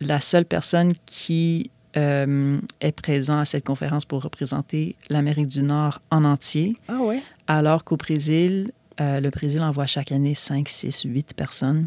la 0.00 0.20
seule 0.20 0.44
personne 0.44 0.92
qui 1.04 1.70
euh, 1.96 2.58
est 2.80 2.92
présente 2.92 3.38
à 3.40 3.44
cette 3.44 3.64
conférence 3.64 4.04
pour 4.04 4.22
représenter 4.22 4.96
l'Amérique 5.10 5.48
du 5.48 5.62
Nord 5.62 6.00
en 6.10 6.24
entier. 6.24 6.74
Ah 6.88 7.00
ouais? 7.00 7.22
Alors 7.48 7.84
qu'au 7.84 7.96
Brésil, 7.96 8.70
euh, 9.00 9.20
le 9.20 9.30
Brésil 9.30 9.62
envoie 9.62 9.86
chaque 9.86 10.12
année 10.12 10.34
5, 10.34 10.68
6, 10.68 11.02
8 11.04 11.34
personnes, 11.34 11.86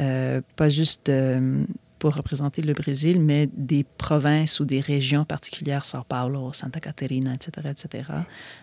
euh, 0.00 0.40
pas 0.56 0.68
juste 0.68 1.08
euh, 1.08 1.64
pour 1.98 2.14
représenter 2.14 2.62
le 2.62 2.72
Brésil, 2.72 3.20
mais 3.20 3.48
des 3.56 3.84
provinces 3.84 4.58
ou 4.58 4.64
des 4.64 4.80
régions 4.80 5.24
particulières, 5.24 5.84
Sao 5.84 6.02
Paulo, 6.08 6.52
Santa 6.52 6.80
Catarina, 6.80 7.34
etc., 7.34 7.68
etc. 7.70 8.10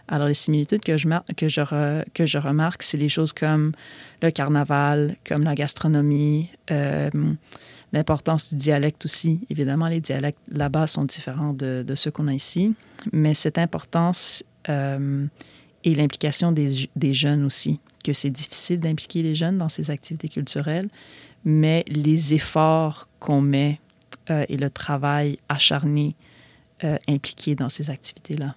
Alors, 0.08 0.28
les 0.28 0.34
similitudes 0.34 0.84
que 0.84 0.98
je, 0.98 1.08
que 1.38 1.48
je, 1.48 2.04
que 2.14 2.26
je 2.26 2.38
remarque, 2.38 2.84
c'est 2.84 2.98
les 2.98 3.10
choses 3.10 3.32
comme 3.32 3.72
le 4.22 4.32
carnaval, 4.32 5.16
comme 5.26 5.44
la 5.44 5.56
gastronomie, 5.56 6.50
l'importance 7.94 8.50
du 8.50 8.56
dialecte 8.56 9.06
aussi. 9.06 9.40
Évidemment, 9.50 9.88
les 9.88 10.02
dialectes 10.02 10.42
là-bas 10.52 10.88
sont 10.88 11.06
différents 11.06 11.54
de, 11.54 11.86
de 11.88 11.96
ceux 11.96 12.12
qu'on 12.12 12.28
a 12.28 12.34
ici, 12.34 12.76
mais 13.14 13.34
cette 13.34 13.58
importance 13.58 14.44
et 15.84 15.96
l'implication 15.96 16.52
des, 16.52 16.90
des 16.96 17.14
jeunes 17.14 17.46
aussi, 17.46 17.80
que 18.04 18.14
c'est 18.14 18.30
difficile 18.30 18.80
d'impliquer 18.80 19.24
les 19.24 19.36
jeunes 19.36 19.58
dans 19.58 19.70
ces 19.70 19.92
activités 19.92 20.30
culturelles, 20.30 20.88
mais 21.46 21.84
les 21.88 22.34
efforts 22.34 23.08
qu'on 23.20 23.42
met 23.42 23.80
euh, 24.30 24.46
et 24.50 24.58
le 24.58 24.70
travail 24.70 25.40
acharné 25.48 26.16
euh, 26.84 26.98
impliqué 27.08 27.56
dans 27.56 27.70
ces 27.70 27.90
activités-là. 27.90 28.56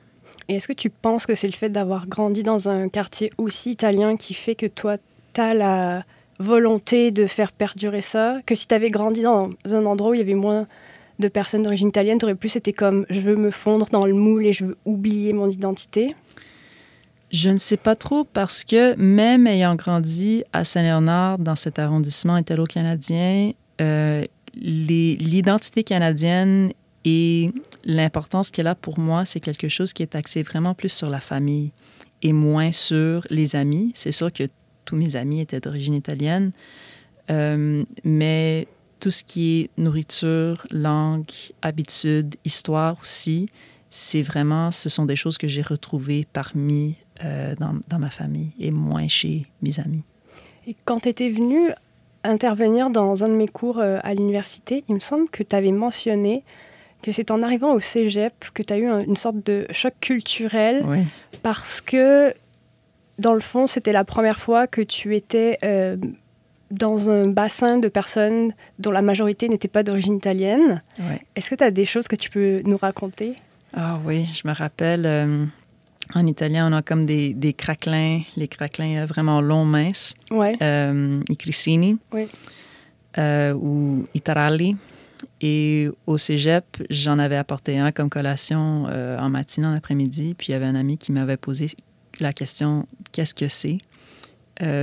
Et 0.48 0.56
est-ce 0.56 0.68
que 0.68 0.72
tu 0.72 0.90
penses 0.90 1.26
que 1.26 1.34
c'est 1.34 1.46
le 1.46 1.54
fait 1.54 1.70
d'avoir 1.70 2.06
grandi 2.06 2.42
dans 2.42 2.68
un 2.68 2.88
quartier 2.88 3.32
aussi 3.38 3.70
italien 3.70 4.16
qui 4.16 4.34
fait 4.34 4.54
que 4.54 4.66
toi, 4.66 4.96
tu 5.32 5.40
as 5.40 5.54
la 5.54 6.04
volonté 6.38 7.10
de 7.10 7.26
faire 7.26 7.52
perdurer 7.52 8.00
ça? 8.00 8.38
Que 8.44 8.54
si 8.54 8.66
tu 8.66 8.74
avais 8.74 8.90
grandi 8.90 9.22
dans 9.22 9.50
un 9.64 9.86
endroit 9.86 10.10
où 10.10 10.14
il 10.14 10.18
y 10.18 10.22
avait 10.22 10.34
moins 10.34 10.66
de 11.18 11.28
personnes 11.28 11.62
d'origine 11.62 11.88
italienne, 11.88 12.18
tu 12.18 12.24
aurais 12.24 12.34
plus 12.34 12.56
été 12.56 12.72
comme 12.72 13.06
je 13.08 13.20
veux 13.20 13.36
me 13.36 13.50
fondre 13.50 13.86
dans 13.90 14.04
le 14.04 14.14
moule 14.14 14.46
et 14.46 14.52
je 14.52 14.66
veux 14.66 14.76
oublier 14.84 15.32
mon 15.32 15.48
identité? 15.48 16.14
Je 17.32 17.48
ne 17.48 17.58
sais 17.58 17.78
pas 17.78 17.96
trop 17.96 18.24
parce 18.24 18.62
que 18.62 18.94
même 18.96 19.46
ayant 19.46 19.74
grandi 19.74 20.44
à 20.52 20.64
Saint-Léonard, 20.64 21.38
dans 21.38 21.56
cet 21.56 21.78
arrondissement 21.78 22.36
italo-canadien, 22.36 23.52
euh, 23.80 24.24
l'identité 24.54 25.82
canadienne 25.82 26.72
et 27.06 27.50
l'importance 27.84 28.50
qu'elle 28.50 28.66
a 28.66 28.74
pour 28.74 28.98
moi, 28.98 29.24
c'est 29.24 29.40
quelque 29.40 29.68
chose 29.68 29.94
qui 29.94 30.02
est 30.02 30.14
axé 30.14 30.42
vraiment 30.42 30.74
plus 30.74 30.90
sur 30.90 31.08
la 31.08 31.20
famille 31.20 31.72
et 32.20 32.34
moins 32.34 32.70
sur 32.70 33.26
les 33.30 33.56
amis. 33.56 33.92
C'est 33.94 34.12
sûr 34.12 34.30
que 34.30 34.44
tous 34.84 34.96
mes 34.96 35.16
amis 35.16 35.40
étaient 35.40 35.60
d'origine 35.60 35.94
italienne, 35.94 36.52
euh, 37.30 37.82
mais 38.04 38.68
tout 39.00 39.10
ce 39.10 39.24
qui 39.24 39.60
est 39.60 39.70
nourriture, 39.78 40.66
langue, 40.70 41.24
habitudes, 41.62 42.36
histoire 42.44 42.98
aussi, 43.00 43.48
c'est 43.88 44.22
vraiment, 44.22 44.70
ce 44.70 44.88
sont 44.88 45.06
des 45.06 45.16
choses 45.16 45.38
que 45.38 45.48
j'ai 45.48 45.62
retrouvées 45.62 46.26
parmi 46.32 46.96
euh, 47.24 47.54
dans, 47.58 47.74
dans 47.88 47.98
ma 47.98 48.10
famille 48.10 48.50
et 48.58 48.70
moins 48.70 49.08
chez 49.08 49.46
mes 49.62 49.78
amis. 49.80 50.02
Et 50.66 50.74
quand 50.84 51.00
tu 51.00 51.08
étais 51.08 51.28
venu 51.30 51.70
intervenir 52.24 52.90
dans 52.90 53.24
un 53.24 53.28
de 53.28 53.34
mes 53.34 53.48
cours 53.48 53.78
euh, 53.80 53.98
à 54.02 54.14
l'université, 54.14 54.84
il 54.88 54.94
me 54.94 55.00
semble 55.00 55.28
que 55.28 55.42
tu 55.42 55.54
avais 55.56 55.72
mentionné 55.72 56.44
que 57.02 57.10
c'est 57.10 57.32
en 57.32 57.42
arrivant 57.42 57.72
au 57.72 57.80
cégep 57.80 58.32
que 58.54 58.62
tu 58.62 58.72
as 58.72 58.78
eu 58.78 58.86
un- 58.86 59.00
une 59.04 59.16
sorte 59.16 59.44
de 59.44 59.66
choc 59.72 59.92
culturel 60.00 60.84
Oui, 60.86 61.00
parce 61.42 61.80
que, 61.80 62.32
dans 63.18 63.34
le 63.34 63.40
fond, 63.40 63.66
c'était 63.66 63.90
la 63.92 64.04
première 64.04 64.38
fois 64.38 64.68
que 64.68 64.80
tu 64.82 65.16
étais 65.16 65.58
euh, 65.64 65.96
dans 66.70 67.10
un 67.10 67.26
bassin 67.26 67.78
de 67.78 67.88
personnes 67.88 68.54
dont 68.78 68.92
la 68.92 69.02
majorité 69.02 69.48
n'était 69.48 69.66
pas 69.68 69.82
d'origine 69.82 70.14
italienne. 70.16 70.80
oui. 71.00 71.16
Est-ce 71.34 71.50
que 71.50 71.56
tu 71.56 71.64
as 71.64 71.72
des 71.72 71.84
choses 71.84 72.06
que 72.06 72.16
tu 72.16 72.30
peux 72.30 72.62
nous 72.66 72.76
raconter? 72.76 73.34
Ah 73.74 73.98
oui, 74.06 74.28
je 74.32 74.46
me 74.46 74.54
rappelle, 74.54 75.04
euh, 75.06 75.44
en 76.14 76.26
italien, 76.26 76.68
on 76.70 76.76
a 76.76 76.82
comme 76.82 77.06
des, 77.06 77.34
des 77.34 77.52
craquelins, 77.52 78.20
les 78.36 78.48
craquelins 78.48 79.02
euh, 79.02 79.06
vraiment 79.06 79.40
longs, 79.40 79.64
minces, 79.64 80.14
Ouais. 80.30 80.56
euh, 80.62 81.20
i 81.28 81.36
crissini 81.36 81.98
Oui. 82.12 82.28
euh, 83.18 83.52
ou 83.54 84.04
i 84.14 84.20
taralli. 84.20 84.76
Et 85.40 85.88
au 86.06 86.18
cégep, 86.18 86.64
j'en 86.90 87.18
avais 87.18 87.36
apporté 87.36 87.78
un 87.78 87.92
comme 87.92 88.10
collation 88.10 88.86
euh, 88.88 89.18
en 89.18 89.28
matinée, 89.28 89.66
en 89.68 89.74
après-midi. 89.74 90.34
Puis 90.36 90.48
il 90.48 90.52
y 90.52 90.54
avait 90.54 90.66
un 90.66 90.74
ami 90.74 90.98
qui 90.98 91.12
m'avait 91.12 91.36
posé 91.36 91.66
la 92.20 92.32
question 92.32 92.86
qu'est-ce 93.12 93.34
que 93.34 93.48
c'est? 93.48 93.78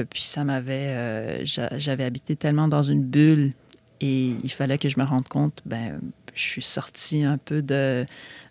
Puis 0.10 0.24
ça 0.24 0.44
m'avait. 0.44 1.46
j'a- 1.46 1.78
J'avais 1.78 2.04
habité 2.04 2.36
tellement 2.36 2.68
dans 2.68 2.82
une 2.82 3.04
bulle 3.04 3.54
et 4.02 4.34
il 4.44 4.50
fallait 4.52 4.78
que 4.78 4.89
je 4.89 5.00
me 5.00 5.06
rende 5.06 5.28
compte 5.30 5.62
ben, 5.65 6.02
je 6.36 6.42
suis 6.42 6.62
sortie 6.62 7.24
un 7.24 7.38
peu 7.38 7.62
de, 7.62 8.06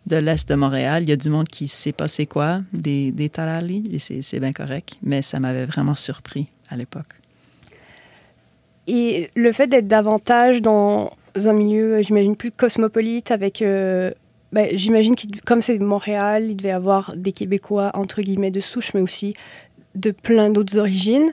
de 0.09 0.17
l'Est 0.17 0.49
de 0.49 0.55
Montréal. 0.55 1.03
Il 1.05 1.09
y 1.09 1.13
a 1.13 1.17
du 1.17 1.31
monde 1.31 1.49
qui 1.49 1.65
ne 1.65 1.69
sait 1.69 1.93
pas 1.93 2.09
c'est 2.09 2.27
quoi, 2.27 2.61
des, 2.73 3.13
des 3.13 3.29
tarali, 3.29 3.89
et 3.93 3.99
c'est 3.99 4.41
bien 4.41 4.53
correct, 4.53 4.97
mais 5.03 5.23
ça 5.23 5.39
m'avait 5.39 5.67
vraiment 5.67 5.95
surpris 5.95 6.49
à 6.71 6.77
l'époque. 6.77 7.15
Et 8.87 9.29
le 9.37 9.53
fait 9.53 9.67
d'être 9.67 9.87
davantage 9.87 10.63
dans 10.63 11.13
un 11.35 11.53
milieu, 11.53 12.01
j'imagine, 12.01 12.37
plus 12.37 12.51
cosmopolite, 12.51 13.31
avec. 13.31 13.63
Euh, 13.63 14.11
bah, 14.51 14.63
j'imagine 14.73 15.15
que 15.15 15.27
comme 15.45 15.61
c'est 15.61 15.79
Montréal, 15.79 16.47
il 16.49 16.57
devait 16.57 16.71
y 16.71 16.73
avoir 16.73 17.15
des 17.15 17.33
Québécois, 17.33 17.91
entre 17.93 18.23
guillemets, 18.23 18.51
de 18.51 18.61
souche, 18.61 18.95
mais 18.95 19.03
aussi 19.03 19.35
de 19.95 20.11
plein 20.11 20.49
d'autres 20.49 20.79
origines. 20.79 21.31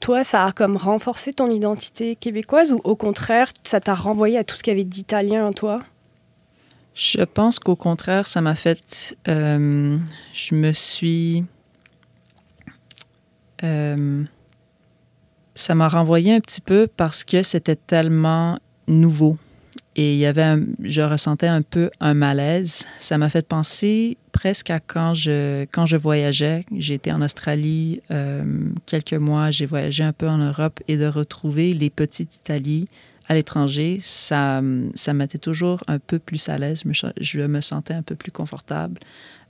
Toi, 0.00 0.24
ça 0.24 0.44
a 0.44 0.52
comme 0.52 0.76
renforcé 0.76 1.32
ton 1.32 1.48
identité 1.50 2.16
québécoise 2.16 2.72
ou 2.72 2.80
au 2.82 2.96
contraire, 2.96 3.52
ça 3.62 3.80
t'a 3.80 3.94
renvoyé 3.94 4.36
à 4.36 4.44
tout 4.44 4.56
ce 4.56 4.62
qu'il 4.62 4.72
y 4.72 4.76
avait 4.76 4.84
d'italien 4.84 5.46
en 5.46 5.52
toi? 5.52 5.80
Je 6.96 7.22
pense 7.22 7.58
qu'au 7.58 7.76
contraire, 7.76 8.26
ça 8.26 8.40
m'a 8.40 8.54
fait. 8.54 9.16
Euh, 9.28 9.98
je 10.32 10.54
me 10.54 10.72
suis. 10.72 11.44
Euh, 13.62 14.24
ça 15.54 15.74
m'a 15.74 15.88
renvoyé 15.88 16.34
un 16.34 16.40
petit 16.40 16.62
peu 16.62 16.88
parce 16.96 17.22
que 17.22 17.42
c'était 17.42 17.76
tellement 17.76 18.58
nouveau. 18.88 19.36
Et 19.94 20.14
il 20.14 20.18
y 20.18 20.26
avait 20.26 20.56
je 20.84 21.02
ressentais 21.02 21.48
un 21.48 21.60
peu 21.60 21.90
un 22.00 22.14
malaise. 22.14 22.86
Ça 22.98 23.18
m'a 23.18 23.28
fait 23.28 23.46
penser 23.46 24.16
presque 24.32 24.70
à 24.70 24.80
quand 24.80 25.12
je, 25.12 25.64
quand 25.72 25.84
je 25.84 25.98
voyageais. 25.98 26.64
J'ai 26.78 26.94
été 26.94 27.12
en 27.12 27.20
Australie 27.20 28.00
euh, 28.10 28.42
quelques 28.86 29.14
mois, 29.14 29.50
j'ai 29.50 29.66
voyagé 29.66 30.02
un 30.02 30.12
peu 30.14 30.28
en 30.28 30.38
Europe 30.38 30.80
et 30.88 30.96
de 30.96 31.06
retrouver 31.06 31.74
les 31.74 31.90
petites 31.90 32.36
Italies 32.36 32.88
à 33.28 33.34
l'étranger, 33.34 33.98
ça, 34.00 34.62
ça 34.94 35.12
m'était 35.12 35.38
toujours 35.38 35.82
un 35.88 35.98
peu 35.98 36.18
plus 36.18 36.48
à 36.48 36.58
l'aise. 36.58 36.82
Je 37.20 37.40
me, 37.40 37.60
sentais 37.60 37.94
un 37.94 38.02
peu 38.02 38.14
plus 38.14 38.30
confortable. 38.30 39.00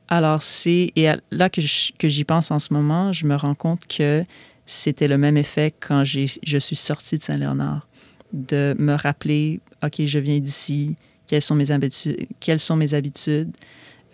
Alors, 0.09 0.43
c'est. 0.43 0.93
Et 0.97 1.09
là 1.31 1.51
que 1.51 1.61
j'y 1.61 2.25
pense 2.25 2.51
en 2.51 2.59
ce 2.59 2.73
moment, 2.73 3.13
je 3.13 3.27
me 3.27 3.35
rends 3.37 3.55
compte 3.55 3.87
que 3.87 4.25
c'était 4.65 5.09
le 5.09 5.19
même 5.19 5.37
effet 5.37 5.75
quand 5.79 6.05
je 6.05 6.59
suis 6.59 6.77
sortie 6.77 7.19
de 7.19 7.23
Saint-Léonard. 7.23 7.87
De 8.33 8.75
me 8.79 8.95
rappeler, 8.95 9.61
OK, 9.83 10.05
je 10.05 10.19
viens 10.19 10.39
d'ici, 10.39 10.97
quelles 11.27 11.43
sont 11.43 11.55
mes 11.55 11.71
habitudes, 11.71 12.27
quelles 12.41 12.61
sont, 12.61 12.77
mes 12.77 12.95
habitudes, 12.95 13.51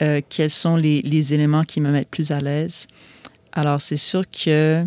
euh, 0.03 0.21
quels 0.29 0.51
sont 0.51 0.77
les, 0.77 1.03
les, 1.03 1.35
éléments 1.35 1.65
qui 1.65 1.81
me 1.81 1.91
mettent 1.91 2.11
plus 2.11 2.31
à 2.31 2.41
l'aise. 2.41 2.87
Alors, 3.53 3.81
c'est 3.81 3.97
sûr 3.97 4.25
que 4.31 4.85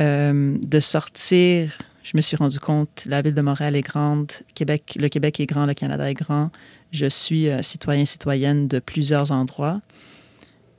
euh, 0.00 0.58
de 0.58 0.80
sortir 0.80 1.78
je 2.06 2.12
me 2.14 2.20
suis 2.20 2.36
rendu 2.36 2.60
compte, 2.60 3.04
la 3.06 3.20
ville 3.20 3.34
de 3.34 3.40
Montréal 3.40 3.74
est 3.74 3.82
grande, 3.82 4.30
Québec, 4.54 4.96
le 4.96 5.08
Québec 5.08 5.40
est 5.40 5.46
grand, 5.46 5.66
le 5.66 5.74
Canada 5.74 6.08
est 6.08 6.14
grand. 6.14 6.52
Je 6.92 7.06
suis 7.06 7.48
euh, 7.48 7.62
citoyen, 7.62 8.04
citoyenne 8.04 8.68
de 8.68 8.78
plusieurs 8.78 9.32
endroits. 9.32 9.80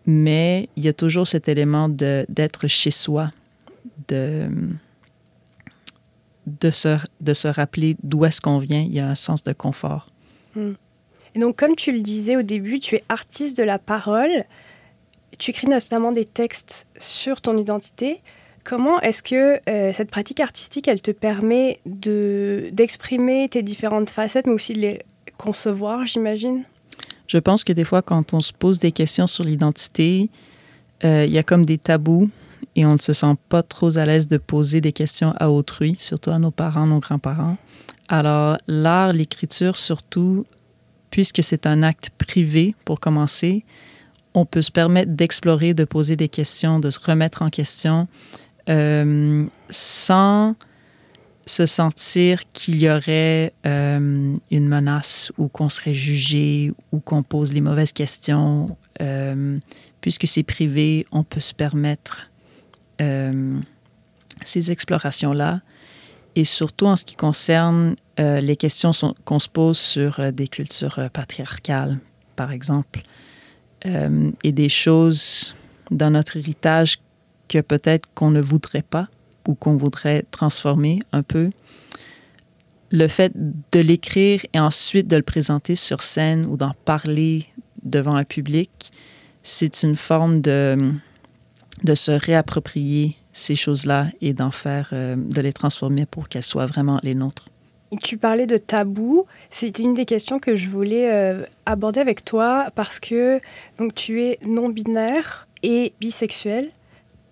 Mais 0.05 0.69
il 0.77 0.85
y 0.85 0.87
a 0.87 0.93
toujours 0.93 1.27
cet 1.27 1.49
élément 1.49 1.89
d'être 1.89 2.69
chez 2.69 2.91
soi, 2.91 3.29
de, 4.07 4.47
de, 6.45 6.71
se, 6.71 6.97
de 7.19 7.33
se 7.33 7.49
rappeler 7.49 7.97
d'où 8.03 8.23
est-ce 8.23 8.39
qu'on 8.39 8.57
vient. 8.57 8.79
Il 8.79 8.93
y 8.93 9.01
a 9.01 9.09
un 9.09 9.15
sens 9.15 9.43
de 9.43 9.51
confort. 9.51 10.07
Hmm. 10.55 10.75
Et 11.35 11.39
donc, 11.39 11.57
comme 11.57 11.75
tu 11.75 11.91
le 11.91 11.99
disais 11.99 12.37
au 12.37 12.41
début, 12.41 12.79
tu 12.79 12.95
es 12.95 13.03
artiste 13.09 13.57
de 13.57 13.63
la 13.63 13.79
parole. 13.79 14.45
Tu 15.39 15.51
écris 15.51 15.67
notamment 15.67 16.13
des 16.13 16.23
textes 16.23 16.87
sur 16.97 17.41
ton 17.41 17.57
identité. 17.57 18.21
Comment 18.67 18.99
est-ce 18.99 19.23
que 19.23 19.61
euh, 19.69 19.93
cette 19.93 20.11
pratique 20.11 20.41
artistique, 20.41 20.89
elle 20.89 21.01
te 21.01 21.11
permet 21.11 21.79
de, 21.85 22.69
d'exprimer 22.73 23.47
tes 23.47 23.61
différentes 23.61 24.09
facettes, 24.09 24.45
mais 24.45 24.51
aussi 24.51 24.73
de 24.73 24.79
les 24.79 25.01
concevoir, 25.37 26.05
j'imagine? 26.05 26.65
Je 27.27 27.37
pense 27.37 27.63
que 27.63 27.71
des 27.71 27.85
fois, 27.85 28.01
quand 28.01 28.33
on 28.33 28.41
se 28.41 28.51
pose 28.51 28.77
des 28.79 28.91
questions 28.91 29.25
sur 29.25 29.45
l'identité, 29.45 30.29
euh, 31.05 31.23
il 31.25 31.31
y 31.31 31.37
a 31.37 31.43
comme 31.43 31.65
des 31.65 31.77
tabous 31.77 32.29
et 32.75 32.85
on 32.85 32.91
ne 32.91 32.99
se 32.99 33.13
sent 33.13 33.35
pas 33.47 33.63
trop 33.63 33.97
à 33.97 34.03
l'aise 34.03 34.27
de 34.27 34.35
poser 34.35 34.81
des 34.81 34.91
questions 34.91 35.33
à 35.37 35.49
autrui, 35.49 35.95
surtout 35.97 36.31
à 36.31 36.37
nos 36.37 36.51
parents, 36.51 36.87
nos 36.87 36.99
grands-parents. 36.99 37.55
Alors, 38.09 38.57
l'art, 38.67 39.13
l'écriture, 39.13 39.77
surtout, 39.77 40.45
puisque 41.09 41.41
c'est 41.41 41.67
un 41.67 41.83
acte 41.83 42.09
privé 42.17 42.75
pour 42.83 42.99
commencer, 42.99 43.63
on 44.33 44.45
peut 44.45 44.61
se 44.61 44.71
permettre 44.71 45.13
d'explorer, 45.13 45.73
de 45.73 45.85
poser 45.85 46.17
des 46.17 46.27
questions, 46.27 46.81
de 46.81 46.89
se 46.89 46.99
remettre 46.99 47.43
en 47.43 47.49
question, 47.49 48.09
euh, 48.69 49.45
sans 49.69 50.55
se 51.45 51.65
sentir 51.65 52.41
qu'il 52.51 52.81
y 52.81 52.89
aurait 52.89 53.53
euh, 53.65 54.35
une 54.51 54.67
menace 54.67 55.31
ou 55.37 55.47
qu'on 55.47 55.69
serait 55.69 55.93
jugé 55.93 56.73
ou 56.91 56.99
qu'on 56.99 57.23
pose 57.23 57.53
les 57.53 57.61
mauvaises 57.61 57.93
questions. 57.93 58.75
Euh, 59.01 59.57
puisque 60.01 60.27
c'est 60.27 60.43
privé, 60.43 61.05
on 61.11 61.23
peut 61.23 61.39
se 61.39 61.53
permettre 61.53 62.29
ces 64.43 64.71
explorations-là. 64.71 65.61
Et 66.35 66.43
surtout 66.43 66.87
en 66.87 66.95
ce 66.95 67.05
qui 67.05 67.15
concerne 67.15 67.95
les 68.17 68.55
questions 68.55 68.91
qu'on 69.23 69.39
se 69.39 69.47
pose 69.47 69.77
sur 69.77 70.31
des 70.33 70.47
cultures 70.47 71.09
patriarcales, 71.13 71.99
par 72.35 72.51
exemple, 72.51 73.03
et 73.85 74.51
des 74.51 74.69
choses 74.69 75.53
dans 75.91 76.09
notre 76.09 76.37
héritage 76.37 76.97
que 77.47 77.59
peut-être 77.59 78.07
qu'on 78.13 78.31
ne 78.31 78.41
voudrait 78.41 78.83
pas 78.83 79.07
ou 79.47 79.55
qu'on 79.55 79.77
voudrait 79.77 80.25
transformer 80.31 80.99
un 81.13 81.23
peu. 81.23 81.51
Le 82.91 83.07
fait 83.07 83.31
de 83.35 83.79
l'écrire 83.79 84.45
et 84.53 84.59
ensuite 84.59 85.07
de 85.07 85.15
le 85.15 85.23
présenter 85.23 85.75
sur 85.75 86.03
scène 86.03 86.45
ou 86.45 86.57
d'en 86.57 86.73
parler 86.85 87.45
devant 87.83 88.15
un 88.15 88.23
public, 88.23 88.91
c'est 89.43 89.83
une 89.83 89.95
forme 89.95 90.41
de, 90.41 90.91
de 91.83 91.95
se 91.95 92.11
réapproprier 92.11 93.17
ces 93.31 93.55
choses-là 93.55 94.07
et 94.19 94.33
d'en 94.33 94.51
faire, 94.51 94.89
euh, 94.93 95.15
de 95.15 95.41
les 95.41 95.53
transformer 95.53 96.05
pour 96.05 96.27
qu'elles 96.27 96.43
soient 96.43 96.65
vraiment 96.65 96.99
les 97.03 97.13
nôtres. 97.13 97.49
Tu 98.03 98.17
parlais 98.17 98.47
de 98.47 98.57
tabou. 98.57 99.25
C'était 99.49 99.83
une 99.83 99.93
des 99.93 100.05
questions 100.05 100.39
que 100.39 100.55
je 100.55 100.69
voulais 100.69 101.09
euh, 101.09 101.45
aborder 101.65 102.01
avec 102.01 102.25
toi 102.25 102.67
parce 102.75 102.99
que 102.99 103.39
donc, 103.77 103.95
tu 103.95 104.21
es 104.21 104.39
non-binaire 104.45 105.47
et 105.63 105.93
bisexuel. 105.99 106.69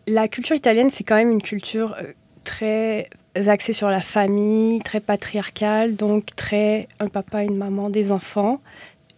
La 0.08 0.28
culture 0.28 0.56
italienne, 0.56 0.90
c'est 0.90 1.04
quand 1.04 1.16
même 1.16 1.32
une 1.32 1.42
culture 1.42 1.96
euh, 2.00 2.14
très 2.44 3.10
axée 3.36 3.74
sur 3.74 3.90
la 3.90 4.02
famille, 4.02 4.80
très 4.80 5.00
patriarcale, 5.00 5.96
donc 5.96 6.36
très 6.36 6.88
un 7.00 7.08
papa, 7.08 7.44
une 7.44 7.58
maman, 7.58 7.90
des 7.90 8.12
enfants. 8.12 8.62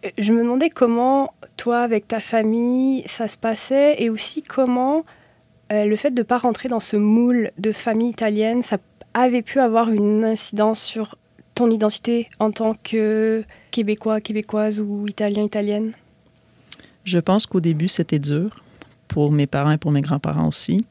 Euh, 0.04 0.10
je 0.16 0.32
me 0.32 0.42
demandais 0.42 0.70
comment, 0.70 1.34
toi, 1.58 1.80
avec 1.80 2.08
ta 2.08 2.20
famille, 2.20 3.02
ça 3.06 3.28
se 3.28 3.36
passait 3.36 4.02
et 4.02 4.08
aussi 4.08 4.42
comment 4.42 5.04
euh, 5.72 5.84
le 5.84 5.96
fait 5.96 6.10
de 6.10 6.20
ne 6.20 6.26
pas 6.26 6.38
rentrer 6.38 6.70
dans 6.70 6.80
ce 6.80 6.96
moule 6.96 7.50
de 7.58 7.70
famille 7.70 8.08
italienne, 8.08 8.62
ça 8.62 8.78
avait 9.12 9.42
pu 9.42 9.60
avoir 9.60 9.90
une 9.90 10.24
incidence 10.24 10.80
sur 10.80 11.16
ton 11.54 11.70
identité 11.70 12.28
en 12.38 12.50
tant 12.50 12.74
que 12.82 13.44
québécois, 13.70 14.22
québécoise 14.22 14.80
ou 14.80 15.06
italien, 15.06 15.42
italienne? 15.42 15.92
Je 17.04 17.18
pense 17.18 17.46
qu'au 17.46 17.60
début, 17.60 17.88
c'était 17.88 18.18
dur 18.18 18.62
pour 19.08 19.32
mes 19.32 19.46
parents 19.46 19.72
et 19.72 19.78
pour 19.78 19.90
mes 19.90 20.00
grands-parents 20.00 20.46
aussi. 20.46 20.84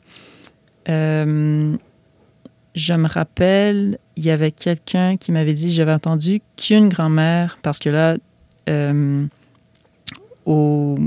Euh, 0.90 1.76
je 2.76 2.94
me 2.94 3.08
rappelle, 3.08 3.98
il 4.16 4.26
y 4.26 4.30
avait 4.30 4.52
quelqu'un 4.52 5.18
qui 5.18 5.32
m'avait 5.32 5.54
dit, 5.54 5.74
j'avais 5.74 5.94
entendu 5.94 6.42
qu'une 6.58 6.90
grand-mère, 6.90 7.58
parce 7.64 7.80
que 7.80 7.90
là, 7.90 8.18
euh, 8.70 9.26
au, 10.46 10.98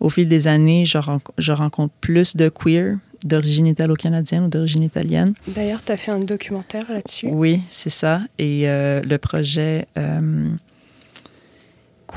au, 0.00 0.08
fil 0.08 0.28
des 0.28 0.46
années, 0.48 0.86
je, 0.86 0.98
je 1.38 1.52
rencontre 1.52 1.92
plus 2.00 2.36
de 2.36 2.48
queer 2.48 2.96
d'origine 3.24 3.66
italo-canadienne 3.66 4.44
ou 4.44 4.48
d'origine 4.48 4.82
italienne. 4.82 5.34
D'ailleurs, 5.48 5.82
tu 5.84 5.92
as 5.92 5.96
fait 5.96 6.10
un 6.10 6.20
documentaire 6.20 6.84
là-dessus. 6.90 7.28
Oui, 7.30 7.60
c'est 7.70 7.90
ça. 7.90 8.20
Et 8.38 8.68
euh, 8.68 9.00
le 9.02 9.18
projet 9.18 9.86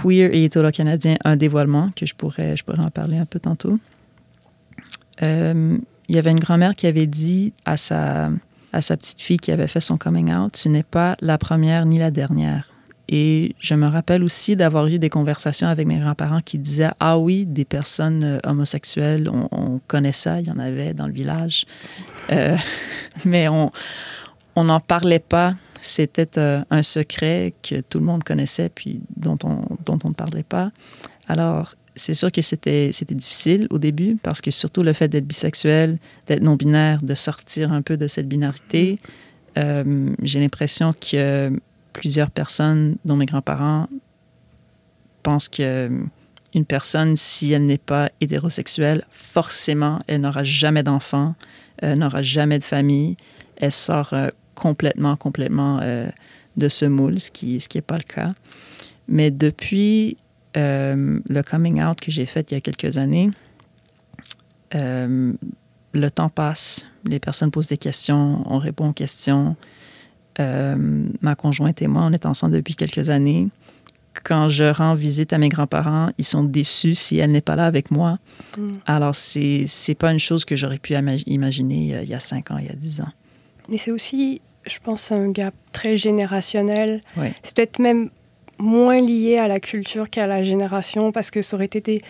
queer 0.02 0.34
et 0.34 0.44
italo-canadien, 0.46 1.18
un 1.24 1.36
dévoilement, 1.36 1.90
que 1.96 2.06
je 2.06 2.16
pourrais, 2.16 2.56
je 2.56 2.64
pourrais 2.64 2.84
en 2.84 2.90
parler 2.90 3.18
un 3.18 3.26
peu 3.26 3.40
tantôt. 3.40 3.80
Euh, 5.24 5.78
il 6.10 6.16
y 6.16 6.20
avait 6.20 6.32
une 6.32 6.40
grand-mère 6.40 6.76
qui 6.76 6.88
avait 6.88 7.08
dit 7.08 7.54
à 7.66 7.78
sa, 7.78 8.30
à 8.74 8.82
sa 8.82 8.98
petite 8.98 9.22
fille 9.22 9.38
qui 9.38 9.52
avait 9.52 9.68
fait 9.68 9.82
son 9.82 9.98
coming 9.98 10.34
out, 10.34 10.54
tu 10.54 10.70
n'es 10.70 10.84
pas 10.84 11.16
la 11.22 11.38
première 11.38 11.86
ni 11.86 11.98
la 11.98 12.12
dernière. 12.12 12.72
Et 13.10 13.56
je 13.60 13.74
me 13.74 13.88
rappelle 13.88 14.22
aussi 14.22 14.58
d'avoir 14.58 14.86
eu 14.88 15.00
des 15.00 15.10
conversations 15.10 15.68
avec 15.68 15.88
mes 15.88 15.98
grands-parents 15.98 16.42
qui 16.42 16.58
disaient 16.58 16.90
Ah 17.00 17.18
oui, 17.18 17.46
des 17.46 17.64
personnes 17.64 18.24
euh, 18.24 18.40
homosexuelles, 18.44 19.30
on, 19.30 19.48
on, 19.52 19.80
connaît 19.88 20.12
ça, 20.12 20.42
il 20.42 20.48
y 20.48 20.52
en 20.52 20.60
avait 20.60 20.94
dans 20.94 21.08
le 21.08 21.14
village. 21.14 21.66
Euh, 22.32 22.58
mais 23.26 23.48
on 23.48 23.72
n'en 24.56 24.82
parlait 24.82 25.20
pas 25.20 25.54
c'était 25.88 26.38
euh, 26.38 26.64
un 26.70 26.84
secret 26.84 27.54
que 27.64 27.82
tout 27.82 28.00
le 28.00 28.06
monde 28.06 28.24
connaissait 28.24 28.70
puis 28.70 29.02
dont 29.16 29.38
on, 29.44 29.62
dont 29.86 30.00
on 30.04 30.10
ne 30.10 30.14
parlait 30.14 30.44
pas. 30.44 30.72
Alors, 31.28 31.76
c'est 31.96 32.14
sûr 32.14 32.32
que 32.32 32.42
c'était, 32.42 32.92
difficile 33.12 33.68
au 33.70 33.80
début 33.80 34.18
parce 34.22 34.42
que 34.42 34.52
surtout 34.52 34.84
le 34.84 34.94
fait 34.94 35.08
d'être 35.08 35.26
bisexuel, 35.26 35.98
d'être 36.28 36.42
non-binaire, 36.42 37.02
de 37.02 37.16
sortir 37.16 37.72
un 37.74 37.82
peu 37.82 37.98
de 37.98 38.08
cette 38.08 38.28
binarité, 38.28 39.00
euh, 39.58 40.14
j'ai 40.22 40.40
l'impression 40.40 40.94
que 40.94 41.52
plusieurs 41.94 42.30
personnes, 42.30 42.98
dont 43.06 43.16
mes 43.16 43.26
grands-parents, 43.26 43.88
pensent 45.24 45.50
que 45.50 45.90
une 46.54 46.66
personne, 46.66 47.18
si 47.18 47.52
elle 47.52 47.66
n'est 47.66 47.78
pas 47.78 48.10
hétérosexuelle, 48.22 49.04
forcément, 49.12 50.00
elle 50.08 50.22
n'aura 50.22 50.44
jamais 50.44 50.84
d'enfant, 50.84 51.36
n'aura 51.84 52.22
jamais 52.22 52.58
de 52.58 52.64
famille, 52.64 53.18
elle 53.58 53.72
sort 53.72 54.14
complètement, 54.58 55.16
complètement 55.16 55.80
euh, 55.82 56.08
de 56.58 56.68
ce 56.68 56.86
moule, 56.86 57.20
ce 57.20 57.32
qui 57.32 57.54
n'est 57.54 57.60
ce 57.60 57.70
qui 57.70 57.80
pas 57.82 57.98
le 57.98 58.04
cas. 58.04 58.34
Mais 59.08 59.32
depuis 59.32 60.18
euh, 60.58 61.20
le 61.30 61.42
coming 61.44 61.82
out 61.82 62.02
que 62.02 62.12
j'ai 62.12 62.26
fait 62.26 62.52
il 62.52 62.56
y 62.56 62.58
a 62.58 62.62
quelques 62.62 62.98
années, 62.98 63.30
euh, 64.76 65.34
le 65.94 66.12
temps 66.12 66.30
passe, 66.30 66.88
les 67.06 67.20
personnes 67.20 67.52
posent 67.52 67.68
des 67.68 67.78
questions, 67.78 68.44
on 68.52 68.58
répond 68.58 68.90
aux 68.90 68.94
questions. 68.94 69.56
ma 70.40 71.36
conjointe 71.36 71.82
et 71.82 71.88
moi, 71.88 72.04
on 72.06 72.14
est 72.14 72.26
ensemble 72.26 72.54
depuis 72.56 72.76
quelques 72.76 73.10
années 73.10 73.50
quand 74.24 74.48
je 74.48 74.64
rends 74.64 74.96
visite 74.96 75.32
à 75.32 75.38
mes 75.38 75.50
grands-parents, 75.50 76.10
ils 76.18 76.26
sont 76.26 76.44
déçus 76.44 76.96
si 76.96 77.20
elle 77.20 77.32
n'est 77.32 77.42
pas 77.42 77.56
là 77.56 77.66
avec 77.66 77.92
moi. 77.92 78.18
Mm. 78.58 78.74
Alors, 78.86 79.16
c'est 79.16 79.66
n'est 79.88 79.96
pas 79.96 80.12
une 80.12 80.20
chose 80.20 80.44
que 80.44 80.56
j'aurais 80.56 80.80
pu 80.80 80.96
imaginer 81.28 82.02
il 82.02 82.10
y 82.10 82.14
a 82.14 82.20
cinq 82.20 82.52
ans, 82.52 82.58
il 82.58 82.66
y 82.66 82.70
a 82.70 82.74
dix 82.74 83.00
ans. 83.02 83.12
Mais 83.70 83.78
c'est 83.78 83.92
aussi, 83.92 84.42
je 84.68 84.80
pense, 84.84 85.12
un 85.12 85.30
gap 85.30 85.54
très 85.72 85.98
générationnel. 85.98 87.02
C'est 87.44 87.56
peut-être 87.56 87.80
même 87.80 88.10
moins 88.60 89.00
lié 89.00 89.38
à 89.38 89.48
la 89.48 89.60
culture 89.60 90.10
qu'à 90.10 90.28
la 90.28 90.44
génération, 90.44 91.12
parce 91.12 91.32
que 91.32 91.42
ça 91.42 91.56
aurait 91.56 91.66
été 91.66 91.82
des 91.82 92.02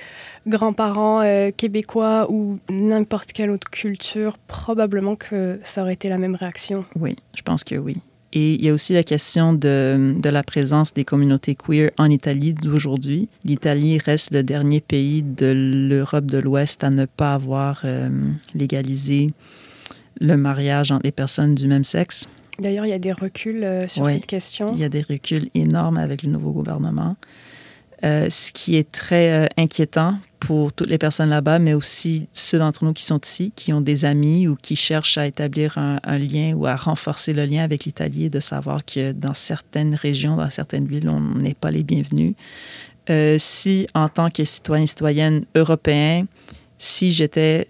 grands-parents 0.48 1.22
euh, 1.22 1.52
québécois 1.56 2.28
ou 2.30 2.60
n'importe 2.70 3.34
quelle 3.34 3.52
autre 3.52 3.70
culture, 3.70 4.38
probablement 4.48 5.15
que 5.15 5.60
ça 5.63 5.82
aurait 5.82 5.93
été 5.93 6.10
la 6.10 6.17
même 6.17 6.36
réaction. 6.36 6.86
Oui, 6.96 7.15
je 7.36 7.41
pense 7.41 7.63
que 7.63 7.76
oui. 7.76 7.98
Et 8.34 8.54
il 8.54 8.63
y 8.63 8.70
a 8.70 8.74
aussi 8.74 8.93
la 8.93 9.04
question 9.04 9.54
de, 9.54 10.15
de 10.17 10.30
la 10.30 10.43
présence 10.43 10.93
des 10.93 11.06
communautés 11.06 11.56
queer 11.56 11.91
en 11.98 12.10
Italie 12.10 12.54
d'aujourd'hui. 12.54 13.30
L'Italie 13.46 14.00
reste 14.00 14.32
le 14.32 14.43
dernier 14.43 14.82
pays 14.82 15.24
de 15.24 15.88
l'Europe 15.89 16.26
de 16.26 16.38
l'Ouest 16.38 16.84
à 16.84 16.89
ne 16.89 17.06
pas 17.06 17.34
avoir 17.34 17.82
euh, 17.86 18.10
légalisé 18.54 19.32
le 20.20 20.36
mariage 20.36 20.91
entre 20.91 21.04
les 21.06 21.12
personnes 21.12 21.56
du 21.56 21.67
même 21.67 21.86
sexe. 21.86 22.28
D'ailleurs, 22.60 22.86
il 22.86 22.89
y 22.89 22.93
a 22.93 23.00
des 23.00 23.12
reculs 23.12 23.63
euh, 23.63 23.88
sur 23.88 24.10
cette 24.10 24.26
question. 24.26 24.74
Il 24.74 24.80
y 24.80 24.84
a 24.84 24.89
des 24.89 25.02
reculs 25.02 25.50
énormes 25.54 25.98
avec 25.98 26.24
le 26.24 26.30
nouveau 26.30 26.52
gouvernement. 26.52 27.15
Euh, 28.04 28.30
ce 28.30 28.52
qui 28.52 28.76
est 28.76 28.91
très 28.91 29.32
euh, 29.32 29.48
inquiétant 29.58 30.20
pour 30.39 30.72
toutes 30.72 30.89
les 30.89 31.00
personnes 31.00 31.30
là-bas, 31.30 31.58
mais 31.58 31.74
aussi 31.74 32.28
ceux 32.32 32.60
d'entre 32.60 32.86
nous 32.86 32.93
qui 32.93 33.04
sont 33.04 33.20
ici, 33.20 33.52
qui 33.56 33.74
ont 33.74 33.82
des 33.82 34.06
amis 34.06 34.48
ou 34.48 34.56
qui 34.56 34.76
cherchent 34.76 35.17
à 35.17 35.26
établir 35.26 35.78
un, 35.80 36.00
lien 36.20 36.54
ou 36.54 36.67
à 36.67 36.76
renforcer 36.76 37.34
le 37.34 37.46
lien 37.46 37.63
avec 37.63 37.86
l'Italie, 37.86 38.30
de 38.30 38.39
savoir 38.39 38.86
que 38.86 39.13
dans 39.13 39.34
certaines 39.34 39.96
régions, 39.96 40.36
dans 40.36 40.50
certaines 40.52 40.86
villes, 40.86 41.10
on 41.10 41.20
n'est 41.20 41.56
pas 41.56 41.72
les 41.72 41.84
bienvenus. 41.84 42.36
Si, 43.38 43.88
en 43.96 44.10
tant 44.10 44.30
que 44.30 44.43
citoyen, 44.43 44.86
citoyenne 44.86 45.46
européen, 45.56 46.26
si 46.78 47.10
j'étais, 47.10 47.68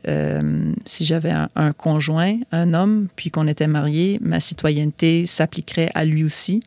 si 0.86 1.06
j'avais 1.06 1.32
un, 1.56 1.72
conjoint, 1.72 2.38
un 2.52 2.74
homme, 2.74 3.08
puis 3.16 3.32
qu'on 3.32 3.48
était 3.48 3.68
mariés, 3.68 4.20
ma 4.22 4.40
citoyenneté 4.40 5.26
s'appliquerait 5.26 5.90
à 5.94 6.04
lui 6.04 6.24
aussi. 6.24 6.62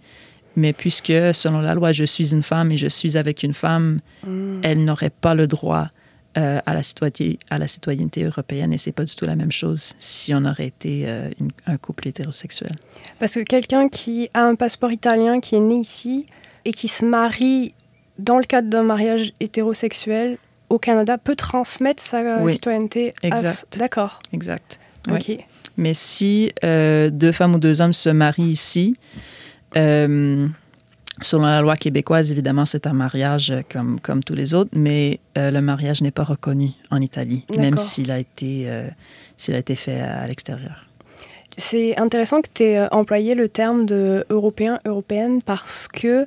Mais 0.56 0.72
puisque, 0.72 1.12
selon 1.32 1.60
la 1.60 1.74
loi, 1.74 1.92
je 1.92 2.04
suis 2.04 2.32
une 2.32 2.42
femme 2.42 2.72
et 2.72 2.76
je 2.76 2.88
suis 2.88 3.16
avec 3.16 3.42
une 3.42 3.54
femme, 3.54 4.00
mm. 4.26 4.60
elle 4.62 4.84
n'aurait 4.84 5.10
pas 5.10 5.34
le 5.34 5.46
droit 5.46 5.90
euh, 6.38 6.60
à, 6.64 6.74
la 6.74 6.82
à 7.50 7.58
la 7.58 7.66
citoyenneté 7.66 8.22
européenne 8.22 8.72
et 8.72 8.78
c'est 8.78 8.92
pas 8.92 9.02
du 9.02 9.16
tout 9.16 9.26
la 9.26 9.34
même 9.34 9.50
chose 9.50 9.94
si 9.98 10.32
on 10.32 10.44
aurait 10.44 10.68
été 10.68 11.02
euh, 11.08 11.28
un 11.66 11.76
couple 11.76 12.06
hétérosexuel. 12.06 12.70
Parce 13.18 13.34
que 13.34 13.40
quelqu'un 13.40 13.88
qui 13.88 14.28
a 14.32 14.44
un 14.44 14.54
passeport 14.54 14.92
italien, 14.92 15.40
qui 15.40 15.56
est 15.56 15.60
né 15.60 15.80
ici 15.80 16.26
et 16.64 16.72
qui 16.72 16.86
se 16.86 17.04
marie 17.04 17.74
dans 18.20 18.38
le 18.38 18.44
cadre 18.44 18.68
d'un 18.68 18.84
mariage 18.84 19.32
hétérosexuel 19.40 20.38
au 20.70 20.78
Canada 20.78 21.18
peut 21.18 21.36
transmettre 21.36 22.02
sa 22.02 22.48
citoyenneté. 22.48 23.12
Exact. 23.22 23.76
D'accord. 23.78 24.20
Exact. 24.32 24.80
Ok. 25.10 25.36
Mais 25.76 25.94
si 25.94 26.52
euh, 26.64 27.10
deux 27.10 27.32
femmes 27.32 27.54
ou 27.54 27.58
deux 27.58 27.80
hommes 27.80 27.92
se 27.92 28.10
marient 28.10 28.50
ici, 28.50 28.96
euh, 29.76 30.48
selon 31.20 31.44
la 31.44 31.60
loi 31.60 31.76
québécoise, 31.76 32.32
évidemment, 32.32 32.66
c'est 32.66 32.86
un 32.86 32.92
mariage 32.92 33.52
comme, 33.70 34.00
comme 34.00 34.22
tous 34.22 34.34
les 34.34 34.54
autres, 34.54 34.70
mais 34.74 35.20
euh, 35.36 35.50
le 35.50 35.60
mariage 35.60 36.02
n'est 36.02 36.10
pas 36.10 36.24
reconnu 36.24 36.70
en 36.90 37.00
Italie, 37.00 37.44
même 37.56 37.76
s'il 37.76 38.10
a, 38.10 38.18
été, 38.18 38.64
euh, 38.66 38.88
s'il 39.36 39.54
a 39.54 39.58
été 39.58 39.74
fait 39.74 40.00
à, 40.00 40.26
l'extérieur. 40.26 40.86
C'est 41.56 41.98
intéressant 41.98 42.40
que 42.40 42.48
tu 42.52 42.64
aies 42.64 42.92
employé 42.92 43.34
le 43.34 43.48
terme 43.48 43.84
de 43.84 44.24
européen, 44.30 44.78
européenne, 44.84 45.42
parce 45.42 45.88
que 45.88 46.24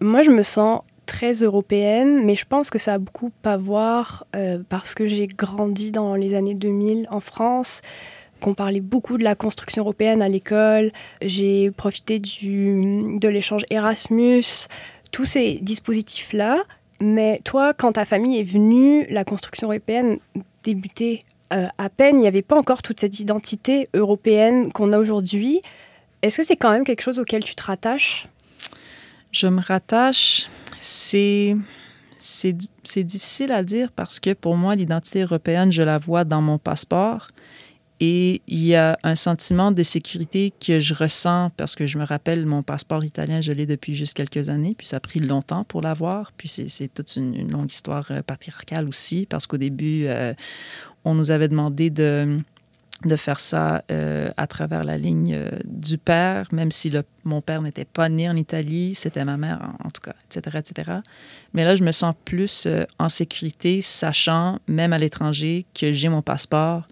moi, 0.00 0.22
je 0.22 0.30
me 0.30 0.42
sens 0.42 0.82
très 1.06 1.32
européenne, 1.32 2.24
mais 2.24 2.34
je 2.34 2.44
pense 2.46 2.70
que 2.70 2.78
ça 2.78 2.94
a 2.94 2.98
beaucoup 2.98 3.30
à 3.44 3.56
voir 3.56 4.26
parce 4.68 4.94
que 4.94 5.06
j'ai 5.06 5.26
grandi 5.26 5.90
dans 5.90 6.14
les 6.14 6.34
années 6.34 6.54
2000 6.54 7.08
en 7.10 7.20
France 7.20 7.82
qu'on 8.42 8.54
parlait 8.54 8.80
beaucoup 8.80 9.16
de 9.16 9.24
la 9.24 9.34
construction 9.34 9.82
européenne 9.82 10.20
à 10.20 10.28
l'école. 10.28 10.92
J'ai 11.22 11.70
profité 11.70 12.18
du, 12.18 13.18
de 13.18 13.28
l'échange 13.28 13.64
Erasmus, 13.70 14.44
tous 15.12 15.24
ces 15.24 15.54
dispositifs-là. 15.62 16.64
Mais 17.00 17.40
toi, 17.44 17.72
quand 17.72 17.92
ta 17.92 18.04
famille 18.04 18.38
est 18.38 18.44
venue, 18.44 19.06
la 19.08 19.24
construction 19.24 19.68
européenne 19.68 20.18
débutait 20.62 21.22
euh, 21.52 21.66
à 21.78 21.88
peine. 21.88 22.16
Il 22.16 22.20
n'y 22.20 22.28
avait 22.28 22.42
pas 22.42 22.56
encore 22.56 22.82
toute 22.82 23.00
cette 23.00 23.18
identité 23.20 23.88
européenne 23.94 24.72
qu'on 24.72 24.92
a 24.92 24.98
aujourd'hui. 24.98 25.60
Est-ce 26.22 26.38
que 26.38 26.42
c'est 26.42 26.56
quand 26.56 26.70
même 26.70 26.84
quelque 26.84 27.02
chose 27.02 27.18
auquel 27.18 27.42
tu 27.42 27.54
te 27.54 27.62
rattaches? 27.62 28.26
Je 29.30 29.46
me 29.46 29.60
rattache. 29.60 30.48
C'est 30.82 31.56
c'est 32.20 33.04
difficile 33.04 33.52
à 33.52 33.62
dire 33.62 33.90
parce 33.92 34.20
que 34.20 34.32
pour 34.32 34.56
moi, 34.56 34.76
l'identité 34.76 35.22
européenne, 35.22 35.72
je 35.72 35.82
la 35.82 35.98
vois 35.98 36.24
dans 36.24 36.40
mon 36.40 36.58
passeport. 36.58 37.28
Et 38.00 38.42
il 38.48 38.64
y 38.64 38.74
a 38.74 38.98
un 39.04 39.14
sentiment 39.14 39.70
de 39.70 39.84
sécurité 39.84 40.50
que 40.50 40.80
je 40.80 40.92
ressens 40.92 41.50
parce 41.56 41.76
que 41.76 41.86
je 41.86 41.98
me 41.98 42.04
rappelle 42.04 42.46
mon 42.46 42.64
passeport 42.64 43.04
italien, 43.04 43.40
je 43.40 43.52
l'ai 43.52 43.64
depuis 43.64 43.94
juste 43.94 44.14
quelques 44.14 44.50
années, 44.50 44.74
puis 44.76 44.88
ça 44.88 44.96
a 44.96 45.00
pris 45.00 45.20
longtemps 45.20 45.62
pour 45.62 45.82
l'avoir. 45.82 46.32
Puis 46.36 46.48
c'est 46.48 46.92
toute 46.92 47.14
une, 47.14 47.48
longue 47.48 47.70
histoire 47.70 48.10
euh, 48.10 48.22
patriarcale 48.22 48.88
aussi 48.88 49.24
parce 49.26 49.46
qu'au 49.46 49.56
début, 49.56 50.06
euh, 50.06 50.34
on 51.04 51.14
nous 51.14 51.30
avait 51.30 51.46
demandé 51.46 51.90
de, 51.90 52.40
de 53.04 53.16
faire 53.16 53.40
ça 53.40 53.84
euh, 53.90 54.30
à 54.36 54.46
travers 54.46 54.84
la 54.84 54.98
ligne 54.98 55.38
du 55.64 55.98
père, 55.98 56.46
même 56.52 56.70
si 56.70 56.92
mon 57.24 57.40
père 57.40 57.62
n'était 57.62 57.84
pas 57.84 58.08
né 58.08 58.28
en 58.28 58.36
Italie, 58.36 58.94
c'était 58.94 59.24
ma 59.24 59.36
mère 59.36 59.60
en, 59.62 59.86
en, 59.86 59.90
tout 59.90 60.02
cas, 60.02 60.14
etc., 60.30 60.58
etc. 60.58 60.98
Mais 61.54 61.64
là, 61.64 61.76
je 61.76 61.84
me 61.84 61.92
sens 61.92 62.14
plus 62.24 62.68
en 62.98 63.08
sécurité, 63.08 63.80
sachant, 63.80 64.58
même 64.66 64.92
à 64.92 64.98
l'étranger, 64.98 65.66
que 65.74 65.92
j'ai 65.92 66.08
mon 66.08 66.22
passeport 66.22 66.86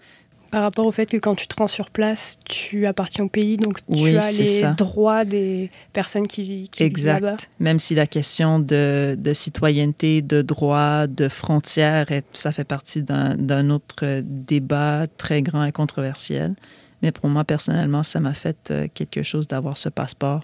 par 0.50 0.62
rapport 0.62 0.86
au 0.86 0.92
fait 0.92 1.06
que 1.06 1.16
quand 1.16 1.34
tu 1.34 1.46
te 1.46 1.54
rends 1.56 1.68
sur 1.68 1.90
place, 1.90 2.38
tu 2.44 2.86
appartiens 2.86 3.24
au 3.24 3.28
pays, 3.28 3.56
donc 3.56 3.78
tu 3.86 4.16
as 4.16 4.32
les 4.32 4.62
droits 4.76 5.24
des 5.24 5.68
personnes 5.92 6.26
qui, 6.26 6.68
qui 6.68 6.82
exact. 6.82 7.14
vivent 7.14 7.24
là-bas. 7.24 7.36
Même 7.58 7.78
si 7.78 7.94
la 7.94 8.06
question 8.06 8.58
de, 8.58 9.16
de, 9.18 9.32
citoyenneté, 9.32 10.22
de 10.22 10.42
droits, 10.42 11.06
de 11.06 11.28
frontières, 11.28 12.06
ça 12.32 12.52
fait 12.52 12.64
partie 12.64 13.02
d'un 13.02 13.70
autre 13.70 14.20
débat 14.22 15.06
très 15.16 15.42
grand 15.42 15.64
et 15.64 15.72
controversiel. 15.72 16.54
Mais 17.02 17.12
pour 17.12 17.28
moi, 17.28 17.44
personnellement, 17.44 18.02
ça 18.02 18.20
m'a 18.20 18.34
fait 18.34 18.70
euh, 18.70 18.88
quelque 18.92 19.22
chose 19.22 19.48
d'avoir 19.48 19.78
ce 19.78 19.88
passeport. 19.88 20.42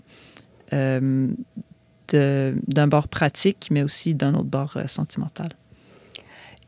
Euh, 0.73 1.29
d'un 2.13 2.87
bord 2.87 3.09
pratique, 3.09 3.69
mais 3.71 3.83
aussi 3.83 4.15
d'un 4.15 4.35
autre 4.35 4.45
bord 4.45 4.75
euh, 4.77 4.87
sentimental. 4.87 5.49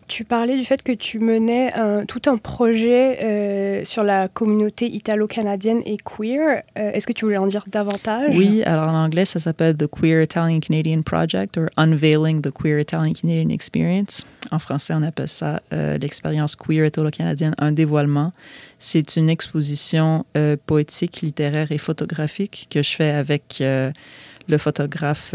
Tu 0.09 0.25
parlais 0.25 0.57
du 0.57 0.64
fait 0.64 0.83
que 0.83 0.92
tu 0.92 1.18
menais 1.18 1.73
tout 2.09 2.23
un 2.27 2.38
projet 2.38 3.18
euh, 3.23 3.85
sur 3.85 4.03
la 4.03 4.29
communauté 4.29 4.87
italo-canadienne 4.87 5.83
et 5.85 5.99
queer. 5.99 6.62
Euh, 6.79 6.92
est-ce 6.92 7.07
que 7.07 7.12
tu 7.12 7.27
voulais 7.27 7.37
en 7.37 7.47
dire 7.47 7.64
davantage? 7.66 8.35
Oui, 8.35 8.62
alors 8.64 8.88
en 8.88 9.05
anglais, 9.05 9.27
ça 9.27 9.38
s'appelle 9.38 9.77
The 9.77 9.87
Queer 9.87 10.23
Italian 10.23 10.61
Canadian 10.61 11.03
Project 11.03 11.59
ou 11.59 11.66
Unveiling 11.77 12.40
the 12.40 12.51
Queer 12.51 12.81
Italian 12.81 13.12
Canadian 13.12 13.51
Experience. 13.51 14.27
En 14.51 14.59
français, 14.59 14.94
on 14.97 15.03
appelle 15.03 15.29
ça 15.29 15.61
euh, 15.73 15.99
l'expérience 15.99 16.57
queer 16.57 16.87
italo-canadienne, 16.87 17.55
un 17.59 17.73
dévoilement. 17.73 18.33
C'est 18.79 19.16
une 19.16 19.29
exposition 19.29 20.25
poétique, 20.66 21.21
littéraire 21.21 21.71
et 21.73 21.79
photographique 21.79 22.68
que 22.71 22.83
je 22.83 22.94
fais 22.94 23.11
avec 23.11 23.61
le 23.61 24.59
photographe 24.59 25.35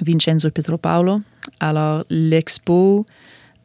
Vincenzo 0.00 0.50
Pietropaulo. 0.50 1.20
Alors, 1.60 2.04
l'expo 2.08 3.04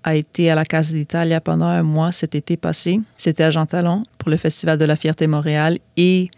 a 0.03 0.15
été 0.15 0.49
à 0.49 0.55
la 0.55 0.65
Casa 0.65 0.93
d'Italia 0.93 1.41
pendant 1.41 1.65
un 1.65 1.83
mois 1.83 2.11
cet 2.11 2.35
été 2.35 2.57
passé. 2.57 2.99
C'était 3.17 3.43
à 3.43 3.49
Jean 3.49 3.65
Talon 3.65 4.03
pour 4.17 4.29
le 4.29 4.37
Festival 4.37 4.77
de 4.77 4.85
la 4.85 4.95
Fierté 4.95 5.27
Montréal 5.27 5.79
et 5.97 6.29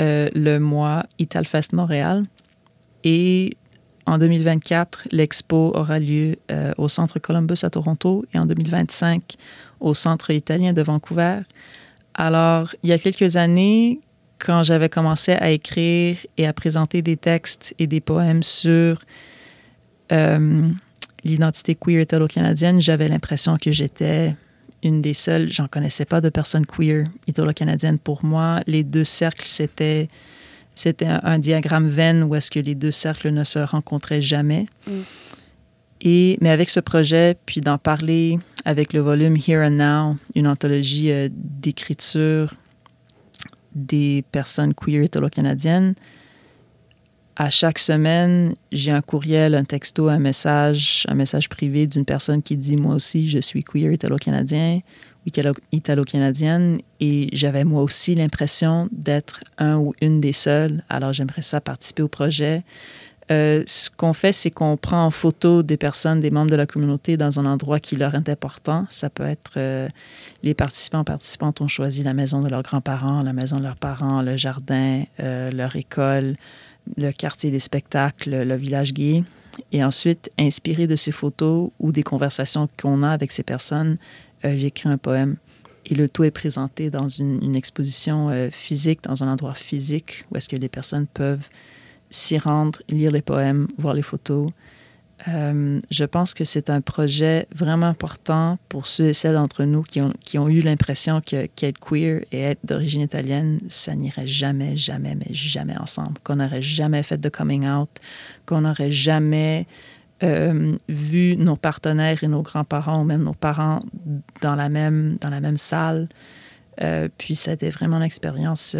euh, 0.00 0.28
le 0.34 0.58
mois 0.58 1.04
Italfest 1.18 1.72
Montréal. 1.72 2.24
Et 3.04 3.56
en 4.06 4.18
2024, 4.18 5.08
l'expo 5.12 5.72
aura 5.74 5.98
lieu 5.98 6.36
euh, 6.50 6.72
au 6.78 6.88
Centre 6.88 7.18
Columbus 7.18 7.58
à 7.62 7.70
Toronto 7.70 8.24
et 8.32 8.38
en 8.38 8.46
2025 8.46 9.36
au 9.80 9.94
Centre 9.94 10.30
italien 10.30 10.72
de 10.72 10.82
Vancouver. 10.82 11.40
Alors, 12.14 12.74
il 12.82 12.90
y 12.90 12.92
a 12.92 12.98
quelques 12.98 13.36
années, 13.36 14.00
quand 14.38 14.62
j'avais 14.62 14.88
commencé 14.88 15.32
à 15.32 15.50
écrire 15.50 16.16
et 16.36 16.46
à 16.46 16.52
présenter 16.52 17.02
des 17.02 17.16
textes 17.16 17.74
et 17.78 17.86
des 17.86 18.00
poèmes 18.00 18.42
sur 18.42 19.02
euh, 20.12 20.68
l'identité 21.24 21.74
queer 21.74 22.02
italo-canadienne, 22.02 22.80
j'avais 22.80 23.08
l'impression 23.08 23.56
que 23.58 23.72
j'étais 23.72 24.34
une 24.82 25.00
des 25.00 25.14
seules, 25.14 25.52
j'en 25.52 25.66
connaissais 25.66 26.04
pas 26.04 26.20
de 26.20 26.28
personnes 26.28 26.66
queer 26.66 27.04
italo-canadiennes. 27.26 27.98
Pour 27.98 28.24
moi, 28.24 28.60
les 28.66 28.84
deux 28.84 29.04
cercles, 29.04 29.46
c'était 29.46 30.08
c'était 30.74 31.06
un, 31.06 31.40
diagramme 31.40 31.88
Venn 31.88 32.22
où 32.22 32.36
est-ce 32.36 32.52
que 32.52 32.60
les 32.60 32.76
deux 32.76 32.92
cercles 32.92 33.30
ne 33.30 33.42
se 33.42 33.58
rencontraient 33.58 34.20
jamais. 34.20 34.66
Mm. 34.86 34.92
Et, 36.02 36.38
mais 36.40 36.50
avec 36.50 36.70
ce 36.70 36.78
projet, 36.78 37.36
puis 37.46 37.60
d'en 37.60 37.78
parler 37.78 38.38
avec 38.64 38.92
le 38.92 39.00
volume 39.00 39.36
Here 39.36 39.66
and 39.66 39.70
Now, 39.70 40.16
une 40.36 40.46
anthologie 40.46 41.10
euh, 41.10 41.28
d'écriture 41.32 42.54
des 43.74 44.24
personnes 44.30 44.72
queer 44.72 45.02
italo-canadiennes, 45.02 45.94
à 47.38 47.50
chaque 47.50 47.78
semaine, 47.78 48.52
j'ai 48.72 48.90
un 48.90 49.00
courriel, 49.00 49.54
un 49.54 49.62
texto, 49.62 50.08
un 50.08 50.18
message, 50.18 51.06
un 51.08 51.14
message 51.14 51.48
privé 51.48 51.86
d'une 51.86 52.04
personne 52.04 52.42
qui 52.42 52.56
dit 52.56 52.76
Moi 52.76 52.96
aussi, 52.96 53.30
je 53.30 53.38
suis 53.38 53.62
queer 53.62 53.92
italo-canadien 53.92 54.80
ou 55.24 55.30
italo-canadienne. 55.70 56.78
Et 56.98 57.28
j'avais 57.32 57.62
moi 57.62 57.82
aussi 57.82 58.16
l'impression 58.16 58.88
d'être 58.90 59.44
un 59.56 59.76
ou 59.76 59.94
une 60.02 60.20
des 60.20 60.32
seules. 60.32 60.82
Alors 60.88 61.12
j'aimerais 61.12 61.42
ça 61.42 61.60
participer 61.60 62.02
au 62.02 62.08
projet. 62.08 62.64
Euh, 63.30 63.62
ce 63.66 63.88
qu'on 63.90 64.14
fait, 64.14 64.32
c'est 64.32 64.50
qu'on 64.50 64.76
prend 64.76 65.04
en 65.04 65.10
photo 65.10 65.62
des 65.62 65.76
personnes, 65.76 66.20
des 66.20 66.30
membres 66.30 66.50
de 66.50 66.56
la 66.56 66.66
communauté 66.66 67.16
dans 67.16 67.38
un 67.38 67.46
endroit 67.46 67.78
qui 67.78 67.94
leur 67.94 68.16
est 68.16 68.28
important. 68.28 68.86
Ça 68.90 69.10
peut 69.10 69.26
être 69.26 69.52
euh, 69.58 69.88
les 70.42 70.54
participants, 70.54 71.04
participantes 71.04 71.60
ont 71.60 71.68
choisi 71.68 72.02
la 72.02 72.14
maison 72.14 72.40
de 72.40 72.48
leurs 72.48 72.62
grands-parents, 72.62 73.22
la 73.22 73.34
maison 73.34 73.58
de 73.58 73.64
leurs 73.64 73.76
parents, 73.76 74.22
le 74.22 74.36
jardin, 74.36 75.04
euh, 75.20 75.50
leur 75.50 75.76
école, 75.76 76.36
le 76.96 77.10
quartier 77.12 77.50
des 77.50 77.58
spectacles, 77.58 78.30
le 78.30 78.56
village 78.56 78.92
gay. 78.92 79.22
Et 79.72 79.82
ensuite, 79.82 80.30
inspiré 80.38 80.86
de 80.86 80.96
ces 80.96 81.10
photos 81.10 81.70
ou 81.78 81.92
des 81.92 82.02
conversations 82.02 82.68
qu'on 82.80 83.02
a 83.02 83.10
avec 83.10 83.32
ces 83.32 83.42
personnes, 83.42 83.98
euh, 84.44 84.56
j'écris 84.56 84.88
un 84.88 84.98
poème. 84.98 85.36
Et 85.86 85.94
le 85.94 86.08
tout 86.08 86.24
est 86.24 86.30
présenté 86.30 86.90
dans 86.90 87.08
une, 87.08 87.56
exposition 87.56 88.28
euh, 88.30 88.50
physique, 88.50 89.02
dans 89.02 89.22
un 89.24 89.32
endroit 89.32 89.54
physique, 89.54 90.24
où 90.30 90.36
est-ce 90.36 90.48
que 90.48 90.56
les 90.56 90.68
personnes 90.68 91.06
peuvent 91.06 91.48
s'y 92.10 92.38
rendre, 92.38 92.80
lire 92.88 93.10
les 93.10 93.22
poèmes, 93.22 93.66
voir 93.78 93.94
les 93.94 94.02
photos. 94.02 94.50
Euh, 95.26 95.80
je 95.90 96.04
pense 96.04 96.32
que 96.32 96.44
c'est 96.44 96.70
un 96.70 96.80
projet 96.80 97.48
vraiment 97.52 97.86
important 97.86 98.58
pour 98.68 98.86
ceux 98.86 99.08
et 99.08 99.12
celles 99.12 99.34
d'entre 99.34 99.64
nous 99.64 99.82
qui 99.82 100.00
ont, 100.38 100.48
eu 100.48 100.60
l'impression 100.60 101.20
qu'être 101.20 101.80
queer 101.80 102.24
et 102.30 102.40
être 102.40 102.64
d'origine 102.64 103.02
italienne, 103.02 103.58
ça 103.68 103.94
n'irait 103.94 104.28
jamais, 104.28 104.76
jamais, 104.76 105.16
mais 105.16 105.32
jamais 105.32 105.76
ensemble. 105.76 106.18
Qu'on 106.22 106.36
n'aurait 106.36 106.62
jamais 106.62 107.02
fait 107.02 107.18
de 107.18 107.28
coming 107.28 107.68
out, 107.68 107.90
qu'on 108.46 108.60
n'aurait 108.60 108.92
jamais 108.92 109.66
euh, 110.22 110.76
vu 110.88 111.36
nos 111.36 111.56
partenaires 111.56 112.22
et 112.22 112.28
nos 112.28 112.42
grands-parents 112.42 113.00
ou 113.00 113.04
même 113.04 113.22
nos 113.24 113.34
parents 113.34 113.80
dans 114.40 114.54
la 114.54 114.68
même, 114.68 115.16
salle. 115.56 116.08
Euh, 116.80 117.08
puis 117.18 117.34
c'était 117.34 117.70
vraiment 117.70 117.96
une 117.96 118.04
expérience 118.04 118.76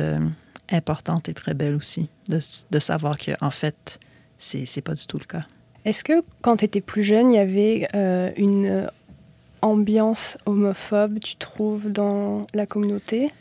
importante 0.70 1.28
et 1.28 1.34
très 1.34 1.54
belle 1.54 1.74
aussi, 1.74 2.08
de, 2.28 2.78
savoir 2.78 3.16
qu'en 3.18 3.34
en 3.40 3.50
fait, 3.50 3.98
c'est 4.36 4.82
pas 4.82 4.94
du 4.94 5.06
tout 5.06 5.18
le 5.18 5.24
cas. 5.24 5.44
Est-ce 5.88 6.04
que 6.04 6.20
quand 6.42 6.58
tu 6.58 6.66
étais 6.66 6.82
plus 6.82 7.02
jeune, 7.02 7.32
il 7.32 7.36
y 7.36 7.38
avait 7.38 7.88
euh, 7.94 8.30
une 8.36 8.90
ambiance 9.62 10.36
homophobe, 10.44 11.18
tu 11.18 11.36
trouves, 11.36 11.90
dans 11.90 12.42
la 12.52 12.66
communauté? 12.66 13.32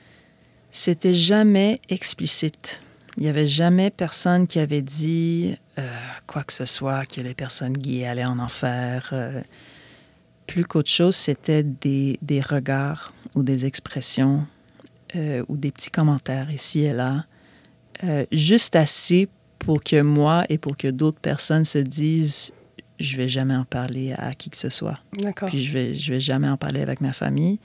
C'était 0.72 1.14
jamais 1.14 1.82
explicite. 1.90 2.82
Il 3.18 3.24
n'y 3.24 3.30
avait 3.30 3.48
jamais 3.48 3.90
personne 3.90 4.48
qui 4.48 4.60
avait 4.60 4.82
dit 4.82 5.58
euh, 5.78 5.86
quoi 6.26 6.46
que 6.46 6.54
ce 6.54 6.64
soit, 6.64 7.06
que 7.06 7.20
les 7.20 7.34
personnes 7.34 7.74
gays 7.74 8.06
allaient 8.06 8.24
en 8.24 8.40
enfer. 8.40 9.10
Euh. 9.12 9.42
plus 10.46 10.64
qu'autre 10.64 10.90
chose, 10.90 11.18
c'était 11.18 11.64
des, 11.64 12.18
des, 12.22 12.40
regards 12.40 13.12
ou 13.36 13.44
des 13.44 13.66
expressions 13.66 14.48
ou 15.16 15.58
des 15.58 15.72
petits 15.72 15.92
commentaires 15.92 16.50
ici 16.50 16.82
et 16.82 16.94
là, 16.94 17.26
juste 18.32 18.78
assez 18.78 19.28
pour 19.60 19.84
que 19.84 20.02
moi 20.02 20.46
et 20.50 20.58
pour 20.58 20.78
que 20.78 20.88
d'autres 20.88 21.20
personnes 21.20 21.65
se 21.65 21.80
disent 21.80 22.54
je 23.00 23.17
vais 23.17 23.28
jamais 23.28 23.56
en 23.56 23.65
parler 23.65 24.13
à 24.13 24.34
qui 24.34 24.50
que 24.50 24.58
ce 24.58 24.70
soit. 24.70 25.00
Puis 25.46 25.62
je 25.62 25.72
vais 25.72 25.93
je 25.93 26.13
vais 26.13 26.20
jamais 26.20 26.50
en 26.50 26.58
parler 26.58 26.82
avec 26.82 27.02
ma 27.02 27.13
famille. 27.13 27.60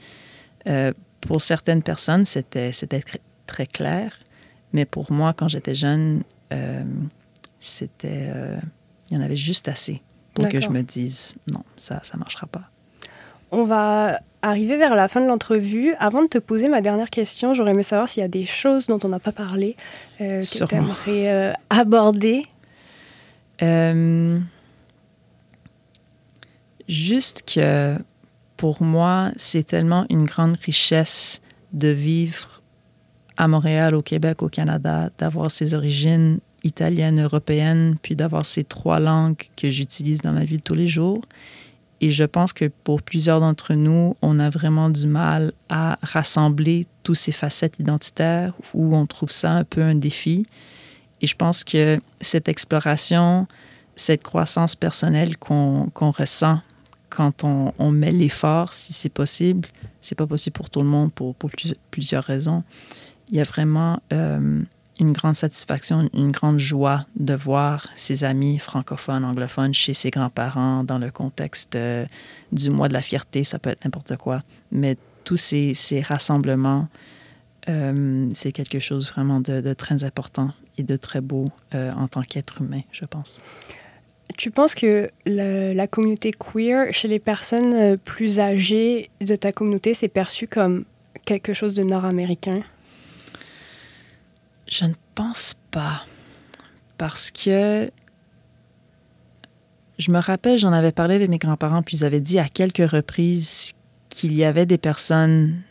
Euh, 0.67 0.93
pour 1.21 1.41
certaines 1.41 1.81
personnes, 1.83 2.25
c'était 2.25 2.71
c'était 2.71 3.03
très, 3.47 3.65
clair, 3.65 4.17
mais 4.73 4.85
pour 4.85 5.11
moi, 5.11 5.33
quand 5.33 5.47
j'étais 5.47 5.75
jeune, 5.75 6.23
euh, 6.51 6.83
c'était 7.59 8.27
euh, 8.27 8.59
il 9.09 9.17
y 9.17 9.19
en 9.19 9.23
avait 9.23 9.35
juste 9.35 9.67
assez 9.67 10.01
pour 10.33 10.47
que 10.49 10.59
je 10.59 10.69
me 10.69 10.81
dise 10.81 11.35
non, 11.51 11.63
ça 11.77 11.99
ça 12.03 12.17
marchera 12.17 12.47
pas. 12.47 12.69
On 13.51 13.63
va 13.63 14.19
arriver 14.43 14.77
vers 14.77 14.93
la 14.93 15.07
fin 15.07 15.21
de 15.21 15.25
l'entrevue. 15.25 15.95
Avant 15.99 16.21
de 16.21 16.27
te 16.27 16.37
poser 16.37 16.67
ma 16.67 16.81
dernière 16.81 17.09
question, 17.09 17.53
j'aurais 17.53 17.71
aimé 17.71 17.81
savoir 17.81 18.07
s'il 18.07 18.21
y 18.21 18.25
a 18.25 18.29
des 18.29 18.45
choses 18.45 18.85
dont 18.85 18.99
on 19.03 19.09
n'a 19.09 19.19
pas 19.19 19.31
parlé 19.31 19.75
euh, 20.21 20.41
que 20.41 20.65
tu 20.65 20.75
aimerais 20.75 21.31
euh, 21.31 21.53
aborder. 21.69 22.43
Euh, 23.61 24.37
juste 26.87 27.43
que 27.51 27.97
pour 28.57 28.83
moi, 28.83 29.31
c'est 29.37 29.63
tellement 29.63 30.05
une 30.09 30.25
grande 30.25 30.57
richesse 30.57 31.41
de 31.71 31.87
vivre 31.87 32.61
à 33.37 33.47
Montréal, 33.47 33.95
au 33.95 34.01
Québec, 34.01 34.43
au 34.43 34.49
Canada, 34.49 35.09
d'avoir 35.17 35.49
ses 35.49 35.73
origines 35.73 36.39
italiennes, 36.63 37.21
européennes, 37.21 37.95
puis 38.01 38.15
d'avoir 38.15 38.45
ces 38.45 38.63
trois 38.63 38.99
langues 38.99 39.41
que 39.57 39.69
j'utilise 39.69 40.21
dans 40.21 40.33
ma 40.33 40.45
vie 40.45 40.57
de 40.57 40.63
tous 40.63 40.75
les 40.75 40.87
jours 40.87 41.23
et 42.01 42.11
je 42.11 42.23
pense 42.23 42.53
que 42.53 42.65
pour 42.83 43.01
plusieurs 43.01 43.39
d'entre 43.39 43.73
nous, 43.73 44.15
on 44.21 44.39
a 44.39 44.49
vraiment 44.49 44.89
du 44.89 45.07
mal 45.07 45.53
à 45.69 45.97
rassembler 46.01 46.87
tous 47.03 47.15
ces 47.15 47.31
facettes 47.31 47.79
identitaires 47.79 48.53
où 48.73 48.95
on 48.95 49.05
trouve 49.05 49.31
ça 49.31 49.51
un 49.51 49.63
peu 49.63 49.81
un 49.81 49.95
défi. 49.95 50.45
Et 51.21 51.27
je 51.27 51.35
pense 51.35 51.63
que 51.63 52.01
cette 52.19 52.49
exploration, 52.49 53.47
cette 53.95 54.21
croissance 54.21 54.75
personnelle 54.75 55.37
qu'on 55.37 55.91
ressent 55.95 56.59
quand 57.09 57.43
on, 57.43 57.91
met 57.91 58.11
l'effort, 58.11 58.73
si 58.73 58.91
c'est 58.91 59.09
possible, 59.09 59.69
c'est 60.01 60.15
pas 60.15 60.25
possible 60.25 60.55
pour 60.55 60.69
tout 60.69 60.81
le 60.81 60.87
monde 60.87 61.13
pour, 61.13 61.35
pour 61.35 61.51
plusieurs 61.91 62.23
raisons. 62.23 62.63
Il 63.29 63.37
y 63.37 63.39
a 63.39 63.43
vraiment 63.43 64.01
euh, 64.11 64.61
une 65.03 65.13
grande 65.13 65.35
satisfaction, 65.35 66.09
une 66.13 66.31
grande 66.31 66.59
joie 66.59 67.05
de 67.15 67.33
voir 67.33 67.87
ses 67.95 68.23
amis 68.23 68.57
francophones, 68.57 69.25
anglophones 69.25 69.73
chez 69.73 69.93
ses 69.93 70.09
grands-parents 70.09 70.83
dans 70.83 70.97
le 70.97 71.11
contexte 71.11 71.75
euh, 71.75 72.05
du 72.51 72.69
mois 72.69 72.87
de 72.87 72.93
la 72.93 73.01
fierté, 73.01 73.43
ça 73.43 73.59
peut 73.59 73.69
être 73.69 73.83
n'importe 73.85 74.15
quoi. 74.17 74.41
Mais 74.71 74.97
tous 75.23 75.37
ces, 75.37 75.73
ces 75.73 76.01
rassemblements, 76.01 76.87
euh, 77.69 78.29
c'est 78.33 78.51
quelque 78.51 78.79
chose 78.79 79.09
vraiment 79.09 79.39
de, 79.41 79.73
très 79.73 80.03
important 80.03 80.51
et 80.77 80.83
de 80.83 80.95
très 80.95 81.21
beau 81.21 81.51
euh, 81.75 81.91
en 81.91 82.07
tant 82.07 82.21
qu'être 82.21 82.61
humain, 82.61 82.81
je 82.91 83.05
pense. 83.05 83.41
Tu 84.37 84.49
penses 84.49 84.73
que 84.73 85.11
la 85.25 85.87
communauté 85.87 86.31
queer, 86.31 86.91
chez 86.93 87.07
les 87.07 87.19
personnes 87.19 87.97
plus 87.97 88.39
âgées 88.39 89.11
de 89.21 89.35
ta 89.35 89.51
communauté, 89.51 89.93
c'est 89.93 90.07
perçu 90.07 90.47
comme 90.47 90.85
quelque 91.25 91.53
chose 91.53 91.73
de 91.73 91.83
nord-américain? 91.83 92.63
Je 94.73 94.85
ne 94.85 94.93
pense 95.13 95.55
pas. 95.69 96.03
Parce 96.97 97.29
que 97.29 97.91
je 99.99 100.11
me 100.11 100.17
rappelle, 100.17 100.57
j'en 100.57 100.73
avais 100.73 100.91
parlé 100.91 101.13
avec 101.13 101.29
mes 101.29 101.37
grands-parents, 101.37 101.83
puis 101.83 101.97
ils 101.97 102.03
avaient 102.03 102.21
dit 102.21 102.39
à 102.39 102.49
quelques 102.49 102.89
reprises 102.89 103.75
qu'il 104.09 104.33
y 104.33 104.43
avait 104.43 104.65
des 104.65 104.79
personnes 104.79 105.61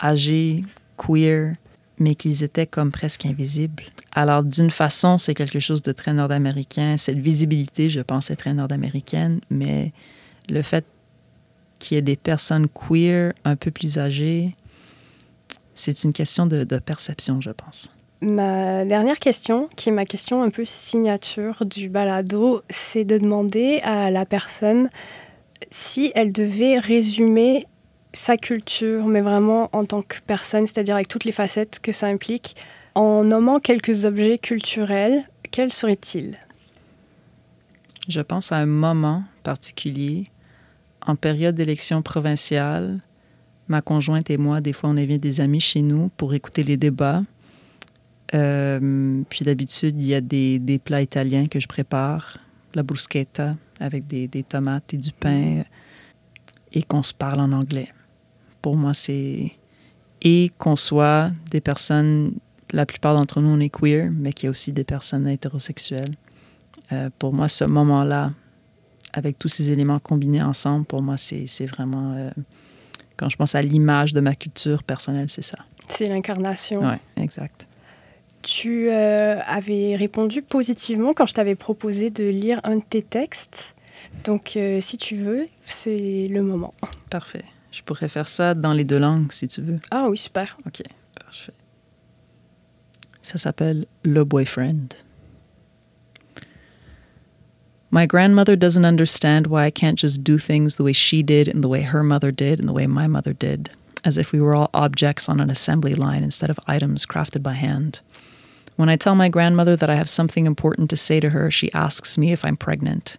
âgées, 0.00 0.64
queer, 0.96 1.56
mais 1.98 2.14
qu'ils 2.14 2.44
étaient 2.44 2.68
comme 2.68 2.92
presque 2.92 3.26
invisibles. 3.26 3.82
Alors, 4.12 4.44
d'une 4.44 4.70
façon, 4.70 5.18
c'est 5.18 5.34
quelque 5.34 5.58
chose 5.58 5.82
de 5.82 5.90
très 5.90 6.12
nord-américain. 6.12 6.96
Cette 6.98 7.18
visibilité, 7.18 7.90
je 7.90 8.00
pense, 8.00 8.30
est 8.30 8.36
très 8.36 8.54
nord-américaine, 8.54 9.40
mais 9.50 9.92
le 10.48 10.62
fait 10.62 10.86
qu'il 11.80 11.96
y 11.96 11.98
ait 11.98 12.02
des 12.02 12.16
personnes 12.16 12.68
queer 12.68 13.32
un 13.44 13.56
peu 13.56 13.72
plus 13.72 13.98
âgées, 13.98 14.54
c'est 15.74 16.04
une 16.04 16.12
question 16.12 16.46
de 16.46 16.78
perception, 16.78 17.40
je 17.40 17.50
pense. 17.50 17.90
Ma 18.22 18.84
dernière 18.84 19.18
question, 19.18 19.68
qui 19.74 19.88
est 19.88 19.92
ma 19.92 20.04
question 20.04 20.44
un 20.44 20.50
peu 20.50 20.64
signature 20.64 21.64
du 21.66 21.88
balado, 21.88 22.62
c'est 22.70 23.02
de 23.02 23.18
demander 23.18 23.80
à 23.82 24.12
la 24.12 24.24
personne 24.24 24.90
si 25.72 26.12
elle 26.14 26.30
devait 26.32 26.78
résumer 26.78 27.66
sa 28.12 28.36
culture, 28.36 29.06
mais 29.06 29.22
vraiment 29.22 29.70
en 29.72 29.84
tant 29.84 30.02
que 30.02 30.18
personne, 30.24 30.68
c'est-à-dire 30.68 30.94
avec 30.94 31.08
toutes 31.08 31.24
les 31.24 31.32
facettes 31.32 31.80
que 31.80 31.90
ça 31.90 32.06
implique, 32.06 32.54
en 32.94 33.24
nommant 33.24 33.58
quelques 33.58 34.04
objets 34.04 34.38
culturels, 34.38 35.24
quels 35.50 35.72
seraient-ils? 35.72 36.38
Je 38.08 38.20
pense 38.20 38.52
à 38.52 38.56
un 38.58 38.66
moment 38.66 39.24
particulier, 39.42 40.30
en 41.04 41.16
période 41.16 41.56
d'élection 41.56 42.02
provinciale. 42.02 43.00
Ma 43.66 43.82
conjointe 43.82 44.30
et 44.30 44.36
moi, 44.36 44.60
des 44.60 44.72
fois, 44.72 44.90
on 44.90 44.96
invite 44.96 45.20
des 45.20 45.40
amis 45.40 45.60
chez 45.60 45.82
nous 45.82 46.08
pour 46.16 46.34
écouter 46.34 46.62
les 46.62 46.76
débats. 46.76 47.22
Euh, 48.34 49.22
puis 49.28 49.44
d'habitude, 49.44 50.00
il 50.00 50.06
y 50.06 50.14
a 50.14 50.20
des, 50.20 50.58
des, 50.58 50.78
plats 50.78 51.02
italiens 51.02 51.46
que 51.48 51.60
je 51.60 51.66
prépare, 51.66 52.38
la 52.74 52.82
bruschetta 52.82 53.56
avec 53.78 54.06
des, 54.06 54.26
des 54.26 54.42
tomates 54.42 54.94
et 54.94 54.96
du 54.96 55.12
pain, 55.12 55.62
et 56.72 56.82
qu'on 56.82 57.02
se 57.02 57.12
parle 57.12 57.40
en 57.40 57.52
anglais. 57.52 57.88
pour 58.62 58.76
moi, 58.76 58.94
c'est. 58.94 59.52
Et 60.22 60.50
qu'on 60.56 60.76
soit 60.76 61.32
des 61.50 61.60
personnes, 61.60 62.34
la 62.72 62.86
plupart 62.86 63.14
d'entre 63.14 63.40
nous, 63.40 63.48
on 63.48 63.60
est 63.60 63.68
queer, 63.68 64.08
mais 64.12 64.32
qu'il 64.32 64.46
y 64.46 64.48
a 64.48 64.50
aussi 64.50 64.72
des 64.72 64.84
personnes 64.84 65.26
hétérosexuelles. 65.26 66.14
Euh, 66.92 67.10
pour 67.18 67.32
moi, 67.32 67.48
ce 67.48 67.64
moment-là, 67.64 68.32
avec 69.12 69.38
tous 69.38 69.48
ces 69.48 69.70
éléments 69.72 69.98
combinés 69.98 70.42
ensemble, 70.42 70.86
pour 70.86 71.02
moi, 71.02 71.16
c'est 71.16 71.66
vraiment. 71.66 72.14
Euh, 72.16 72.30
quand 73.16 73.28
je 73.28 73.36
pense 73.36 73.54
à 73.54 73.62
l'image 73.62 74.14
de 74.14 74.20
ma 74.20 74.34
culture 74.34 74.84
personnelle, 74.84 75.28
c'est 75.28 75.42
ça. 75.42 75.58
C'est 75.86 76.06
l'incarnation. 76.06 76.80
Oui, 76.80 77.22
exact. 77.22 77.66
Tu 78.42 78.90
euh, 78.90 79.38
avais 79.46 79.96
répondu 79.96 80.42
positivement 80.42 81.12
quand 81.14 81.26
je 81.26 81.34
t'avais 81.34 81.54
proposé 81.54 82.10
de 82.10 82.24
lire 82.24 82.60
un 82.64 82.76
de 82.76 82.82
tes 82.82 83.02
textes. 83.02 83.74
Donc, 84.24 84.56
euh, 84.56 84.80
si 84.80 84.96
tu 84.96 85.16
veux, 85.16 85.46
c'est 85.64 86.26
le 86.28 86.42
moment. 86.42 86.74
Parfait. 87.08 87.44
Je 87.70 87.82
pourrais 87.82 88.08
faire 88.08 88.26
ça 88.26 88.54
dans 88.54 88.72
les 88.72 88.84
deux 88.84 88.98
langues, 88.98 89.32
si 89.32 89.48
tu 89.48 89.62
veux. 89.62 89.80
Ah 89.90 90.08
oui, 90.08 90.18
super. 90.18 90.56
OK, 90.66 90.82
parfait. 91.18 91.52
Ça 93.22 93.38
s'appelle 93.38 93.86
Le 94.02 94.24
Boyfriend. 94.24 94.88
My 97.90 98.06
grandmother 98.06 98.56
doesn't 98.56 98.86
understand 98.86 99.48
why 99.48 99.66
I 99.66 99.70
can't 99.70 99.98
just 99.98 100.24
do 100.24 100.38
things 100.38 100.76
the 100.76 100.82
way 100.82 100.94
she 100.94 101.22
did 101.22 101.46
and 101.46 101.62
the 101.62 101.68
way 101.68 101.82
her 101.82 102.02
mother 102.02 102.32
did 102.32 102.58
and 102.58 102.66
the 102.66 102.72
way 102.72 102.86
my 102.86 103.06
mother 103.06 103.34
did, 103.34 103.70
as 104.02 104.16
if 104.16 104.32
we 104.32 104.40
were 104.40 104.54
all 104.54 104.70
objects 104.72 105.28
on 105.28 105.40
an 105.40 105.50
assembly 105.50 105.94
line 105.94 106.24
instead 106.24 106.48
of 106.48 106.58
items 106.66 107.04
crafted 107.04 107.42
by 107.42 107.52
hand. 107.52 108.00
When 108.76 108.88
I 108.88 108.96
tell 108.96 109.14
my 109.14 109.28
grandmother 109.28 109.76
that 109.76 109.90
I 109.90 109.96
have 109.96 110.08
something 110.08 110.46
important 110.46 110.90
to 110.90 110.96
say 110.96 111.20
to 111.20 111.30
her, 111.30 111.50
she 111.50 111.72
asks 111.72 112.16
me 112.16 112.32
if 112.32 112.44
I'm 112.44 112.56
pregnant. 112.56 113.18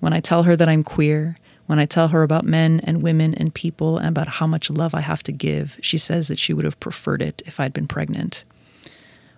When 0.00 0.12
I 0.12 0.20
tell 0.20 0.44
her 0.44 0.56
that 0.56 0.68
I'm 0.68 0.84
queer, 0.84 1.36
when 1.66 1.78
I 1.78 1.86
tell 1.86 2.08
her 2.08 2.22
about 2.22 2.44
men 2.44 2.80
and 2.84 3.02
women 3.02 3.34
and 3.34 3.54
people 3.54 3.98
and 3.98 4.08
about 4.08 4.28
how 4.28 4.46
much 4.46 4.70
love 4.70 4.94
I 4.94 5.00
have 5.00 5.22
to 5.24 5.32
give, 5.32 5.78
she 5.80 5.98
says 5.98 6.28
that 6.28 6.38
she 6.38 6.52
would 6.52 6.64
have 6.64 6.80
preferred 6.80 7.22
it 7.22 7.42
if 7.46 7.58
I'd 7.58 7.72
been 7.72 7.86
pregnant. 7.86 8.44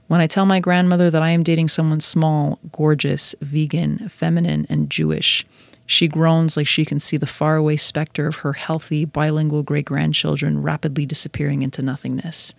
When 0.06 0.20
I 0.20 0.26
tell 0.26 0.44
my 0.44 0.60
grandmother 0.60 1.10
that 1.10 1.22
I 1.22 1.30
am 1.30 1.42
dating 1.42 1.68
someone 1.68 2.00
small, 2.00 2.58
gorgeous, 2.72 3.34
vegan, 3.40 4.08
feminine, 4.08 4.66
and 4.68 4.90
Jewish, 4.90 5.46
she 5.86 6.08
groans 6.08 6.56
like 6.56 6.66
she 6.66 6.84
can 6.84 6.98
see 7.00 7.16
the 7.16 7.26
faraway 7.26 7.76
specter 7.76 8.26
of 8.26 8.36
her 8.36 8.54
healthy, 8.54 9.04
bilingual 9.04 9.62
great 9.62 9.84
grandchildren 9.84 10.62
rapidly 10.62 11.06
disappearing 11.06 11.62
into 11.62 11.82
nothingness. 11.82 12.54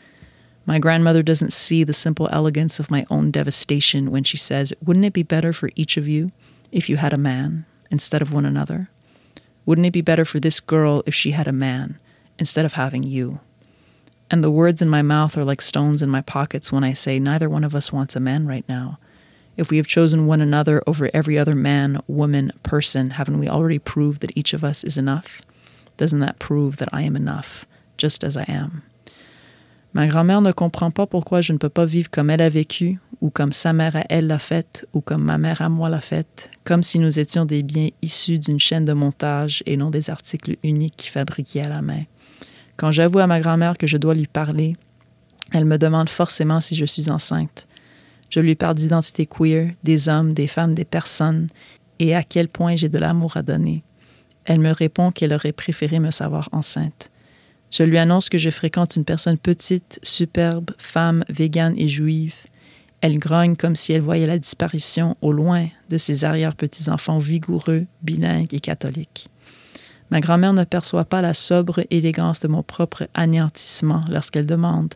My 0.68 0.80
grandmother 0.80 1.22
doesn't 1.22 1.54
see 1.54 1.84
the 1.84 1.94
simple 1.94 2.28
elegance 2.32 2.80
of 2.80 2.90
my 2.90 3.06
own 3.12 3.30
devastation 3.30 4.10
when 4.10 4.24
she 4.24 4.38
says, 4.38 4.74
Wouldn't 4.84 5.06
it 5.06 5.14
be 5.14 5.22
better 5.22 5.54
for 5.54 5.70
each 5.76 5.96
of 5.96 6.08
you 6.08 6.32
if 6.72 6.90
you 6.90 6.98
had 6.98 7.14
a 7.14 7.18
man 7.18 7.66
instead 7.92 8.22
of 8.22 8.34
one 8.34 8.46
another? 8.46 8.90
Wouldn't 9.66 9.86
it 9.86 9.94
be 9.94 10.02
better 10.02 10.26
for 10.26 10.40
this 10.40 10.60
girl 10.60 11.04
if 11.06 11.14
she 11.14 11.32
had 11.32 11.48
a 11.48 11.52
man 11.52 12.00
instead 12.40 12.66
of 12.66 12.74
having 12.74 13.04
you? 13.04 13.40
And 14.32 14.44
the 14.44 14.50
words 14.50 14.82
in 14.82 14.90
my 14.90 15.04
mouth 15.04 15.38
are 15.38 15.46
like 15.46 15.62
stones 15.62 16.02
in 16.02 16.10
my 16.10 16.22
pockets 16.22 16.72
when 16.72 16.84
I 16.84 16.94
say, 16.94 17.20
Neither 17.20 17.48
one 17.48 17.64
of 17.64 17.76
us 17.76 17.92
wants 17.92 18.16
a 18.16 18.20
man 18.20 18.48
right 18.48 18.68
now. 18.68 18.98
If 19.58 19.70
we 19.70 19.78
have 19.78 19.88
chosen 19.88 20.26
one 20.26 20.42
another 20.42 20.82
over 20.88 21.12
every 21.14 21.38
other 21.38 21.56
man, 21.56 22.02
woman, 22.08 22.52
person, 22.64 23.12
haven't 23.12 23.40
we 23.40 23.48
already 23.48 23.80
proved 23.80 24.22
that 24.22 24.36
each 24.36 24.54
of 24.54 24.64
us 24.64 24.84
is 24.84 24.98
enough? 24.98 25.44
Doesn't 25.96 26.20
that 26.20 26.40
prove 26.40 26.78
that 26.78 26.90
I 26.92 27.04
am 27.04 27.16
enough, 27.16 27.66
just 27.98 28.24
as 28.24 28.36
I 28.36 28.44
am? 28.44 28.84
Ma 29.96 30.08
grand-mère 30.08 30.42
ne 30.42 30.52
comprend 30.52 30.92
pas 30.92 31.08
pourquoi 31.08 31.40
je 31.40 31.54
ne 31.54 31.58
peux 31.58 31.70
pas 31.70 31.86
vivre 31.86 32.10
comme 32.12 32.30
elle 32.30 32.42
a 32.42 32.50
vécu, 32.50 33.00
ou 33.22 33.30
comme 33.30 33.54
sa 33.54 33.72
mère 33.72 33.96
à 33.96 34.04
elle 34.10 34.28
l'a 34.28 34.40
faite, 34.40 34.86
ou 34.92 35.00
comme 35.00 35.24
ma 35.24 35.38
mère 35.38 35.62
à 35.62 35.70
moi 35.70 35.88
l'a 35.88 36.02
faite, 36.02 36.52
comme 36.66 36.84
si 36.84 37.00
nous 37.00 37.18
étions 37.18 37.46
des 37.46 37.64
biens 37.64 37.88
issus 38.02 38.38
d'une 38.38 38.60
chaîne 38.60 38.84
de 38.84 38.92
montage 38.92 39.64
et 39.66 39.78
non 39.78 39.92
des 39.92 40.10
articles 40.10 40.58
uniques 40.64 41.10
fabriqués 41.10 41.62
à 41.62 41.70
la 41.70 41.82
main. 41.82 42.04
Quand 42.76 42.92
j'avoue 42.92 43.20
à 43.20 43.28
ma 43.28 43.40
grand-mère 43.40 43.78
que 43.78 43.88
je 43.88 43.96
dois 43.96 44.16
lui 44.16 44.28
parler, 44.28 44.76
elle 45.54 45.64
me 45.64 45.78
demande 45.78 46.10
forcément 46.10 46.60
si 46.60 46.76
je 46.76 46.84
suis 46.84 47.10
enceinte. 47.10 47.66
Je 48.30 48.42
lui 48.42 48.56
parle 48.56 48.76
d'identité 48.76 49.26
queer, 49.26 49.76
des 49.86 50.10
hommes, 50.10 50.34
des 50.34 50.48
femmes, 50.48 50.76
des 50.76 50.84
personnes, 50.84 51.48
et 52.00 52.14
à 52.14 52.24
quel 52.24 52.50
point 52.50 52.76
j'ai 52.76 52.90
de 52.90 52.98
l'amour 52.98 53.38
à 53.38 53.44
donner. 53.44 53.86
Elle 54.44 54.60
me 54.60 54.74
répond 54.74 55.12
qu'elle 55.12 55.34
aurait 55.34 55.54
préféré 55.54 56.02
me 56.02 56.12
savoir 56.12 56.50
enceinte. 56.52 57.12
Je 57.78 57.84
lui 57.84 57.98
annonce 57.98 58.30
que 58.30 58.38
je 58.38 58.50
fréquente 58.50 58.96
une 58.96 59.04
personne 59.04 59.38
petite, 59.38 60.00
superbe, 60.02 60.72
femme, 60.78 61.26
végane 61.28 61.74
et 61.78 61.90
juive. 61.90 62.36
Elle 63.02 63.20
grogne 63.20 63.58
comme 63.58 63.76
si 63.76 63.92
elle 63.92 64.02
voyait 64.02 64.26
la 64.26 64.38
disparition 64.38 65.18
au 65.20 65.34
loin 65.34 65.68
de 65.90 65.98
ses 65.98 66.24
arrière-petits-enfants 66.24 67.18
vigoureux, 67.18 67.86
bilingues 68.02 68.54
et 68.54 68.62
catholiques. 68.62 69.28
Ma 70.10 70.22
grand-mère 70.22 70.54
ne 70.54 70.64
perçoit 70.64 71.04
pas 71.04 71.22
la 71.22 71.34
sobre 71.34 71.82
élégance 71.90 72.40
de 72.40 72.48
mon 72.48 72.64
propre 72.64 73.10
anéantissement 73.14 74.06
lorsqu'elle 74.10 74.46
demande 74.46 74.94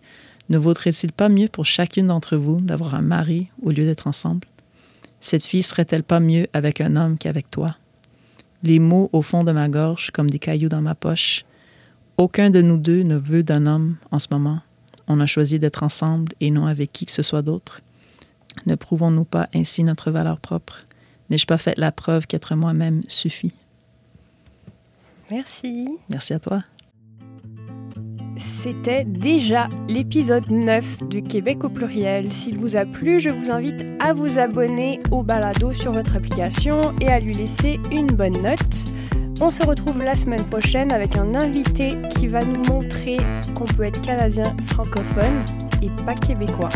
Ne 0.48 0.58
vaudrait-il 0.58 1.12
pas 1.12 1.28
mieux 1.28 1.50
pour 1.50 1.66
chacune 1.66 2.08
d'entre 2.08 2.38
vous 2.38 2.62
d'avoir 2.62 2.96
un 2.96 3.02
mari 3.02 3.50
au 3.62 3.72
lieu 3.72 3.84
d'être 3.84 4.08
ensemble? 4.08 4.48
Cette 5.20 5.46
fille 5.46 5.64
serait-elle 5.64 6.04
pas 6.04 6.22
mieux 6.22 6.48
avec 6.54 6.80
un 6.80 6.96
homme 6.96 7.18
qu'avec 7.18 7.52
toi 7.52 7.76
Les 8.64 8.80
mots 8.80 9.10
au 9.12 9.22
fond 9.22 9.44
de 9.44 9.52
ma 9.52 9.68
gorge 9.68 10.12
comme 10.12 10.30
des 10.30 10.40
cailloux 10.40 10.70
dans 10.70 10.80
ma 10.80 10.96
poche 10.96 11.44
aucun 12.20 12.50
de 12.50 12.62
nous 12.62 12.78
deux 12.78 13.04
ne 13.04 13.16
veut 13.16 13.44
d'un 13.44 13.66
homme 13.66 13.96
en 14.12 14.20
ce 14.20 14.28
moment. 14.30 14.60
On 15.08 15.22
a 15.22 15.26
choisi 15.26 15.58
d'être 15.58 15.84
ensemble 15.84 16.34
et 16.42 16.52
non 16.52 16.66
avec 16.66 16.92
qui 16.92 17.06
que 17.06 17.14
ce 17.14 17.24
soit 17.24 17.42
d'autre. 17.42 17.82
Ne 18.66 18.76
prouvons-nous 18.76 19.24
pas 19.24 19.48
ainsi 19.56 19.86
notre 19.86 20.12
valeur 20.12 20.40
propre? 20.42 20.86
N'ai-je 21.30 21.46
pas 21.46 21.58
fait 21.58 21.78
la 21.78 21.94
preuve 21.94 22.28
qu'être 22.28 22.56
moi-même 22.56 23.04
suffit? 23.08 23.54
Merci. 25.32 25.88
Merci 26.10 26.34
à 26.34 26.40
toi. 26.40 26.64
C'était 28.38 29.06
déjà 29.06 29.70
l'épisode 29.88 30.52
9 30.52 31.08
de 31.08 31.22
Québec 31.22 31.64
au 31.64 31.70
pluriel. 31.70 32.34
S'il 32.34 32.58
vous 32.58 32.76
a 32.76 32.86
plu, 32.86 33.22
je 33.22 33.30
vous 33.30 33.50
invite 33.50 33.86
à 34.02 34.12
vous 34.12 34.40
abonner 34.40 35.00
au 35.12 35.24
balado 35.24 35.72
sur 35.72 35.94
votre 35.94 36.18
application 36.18 36.94
et 37.00 37.08
à 37.08 37.22
lui 37.22 37.34
laisser 37.34 37.80
une 37.92 38.08
bonne 38.08 38.42
note. 38.42 38.99
On 39.42 39.48
se 39.48 39.64
retrouve 39.64 40.04
la 40.04 40.16
semaine 40.16 40.44
prochaine 40.44 40.92
avec 40.92 41.16
un 41.18 41.34
invité 41.34 41.96
qui 42.18 42.28
va 42.28 42.44
nous 42.44 42.62
montrer 42.66 43.18
qu'on 43.56 43.64
peut 43.64 43.84
être 43.84 44.02
canadien 44.02 44.54
francophone 44.66 45.46
et 45.82 45.90
pas 46.06 46.16
québécois. 46.16 46.70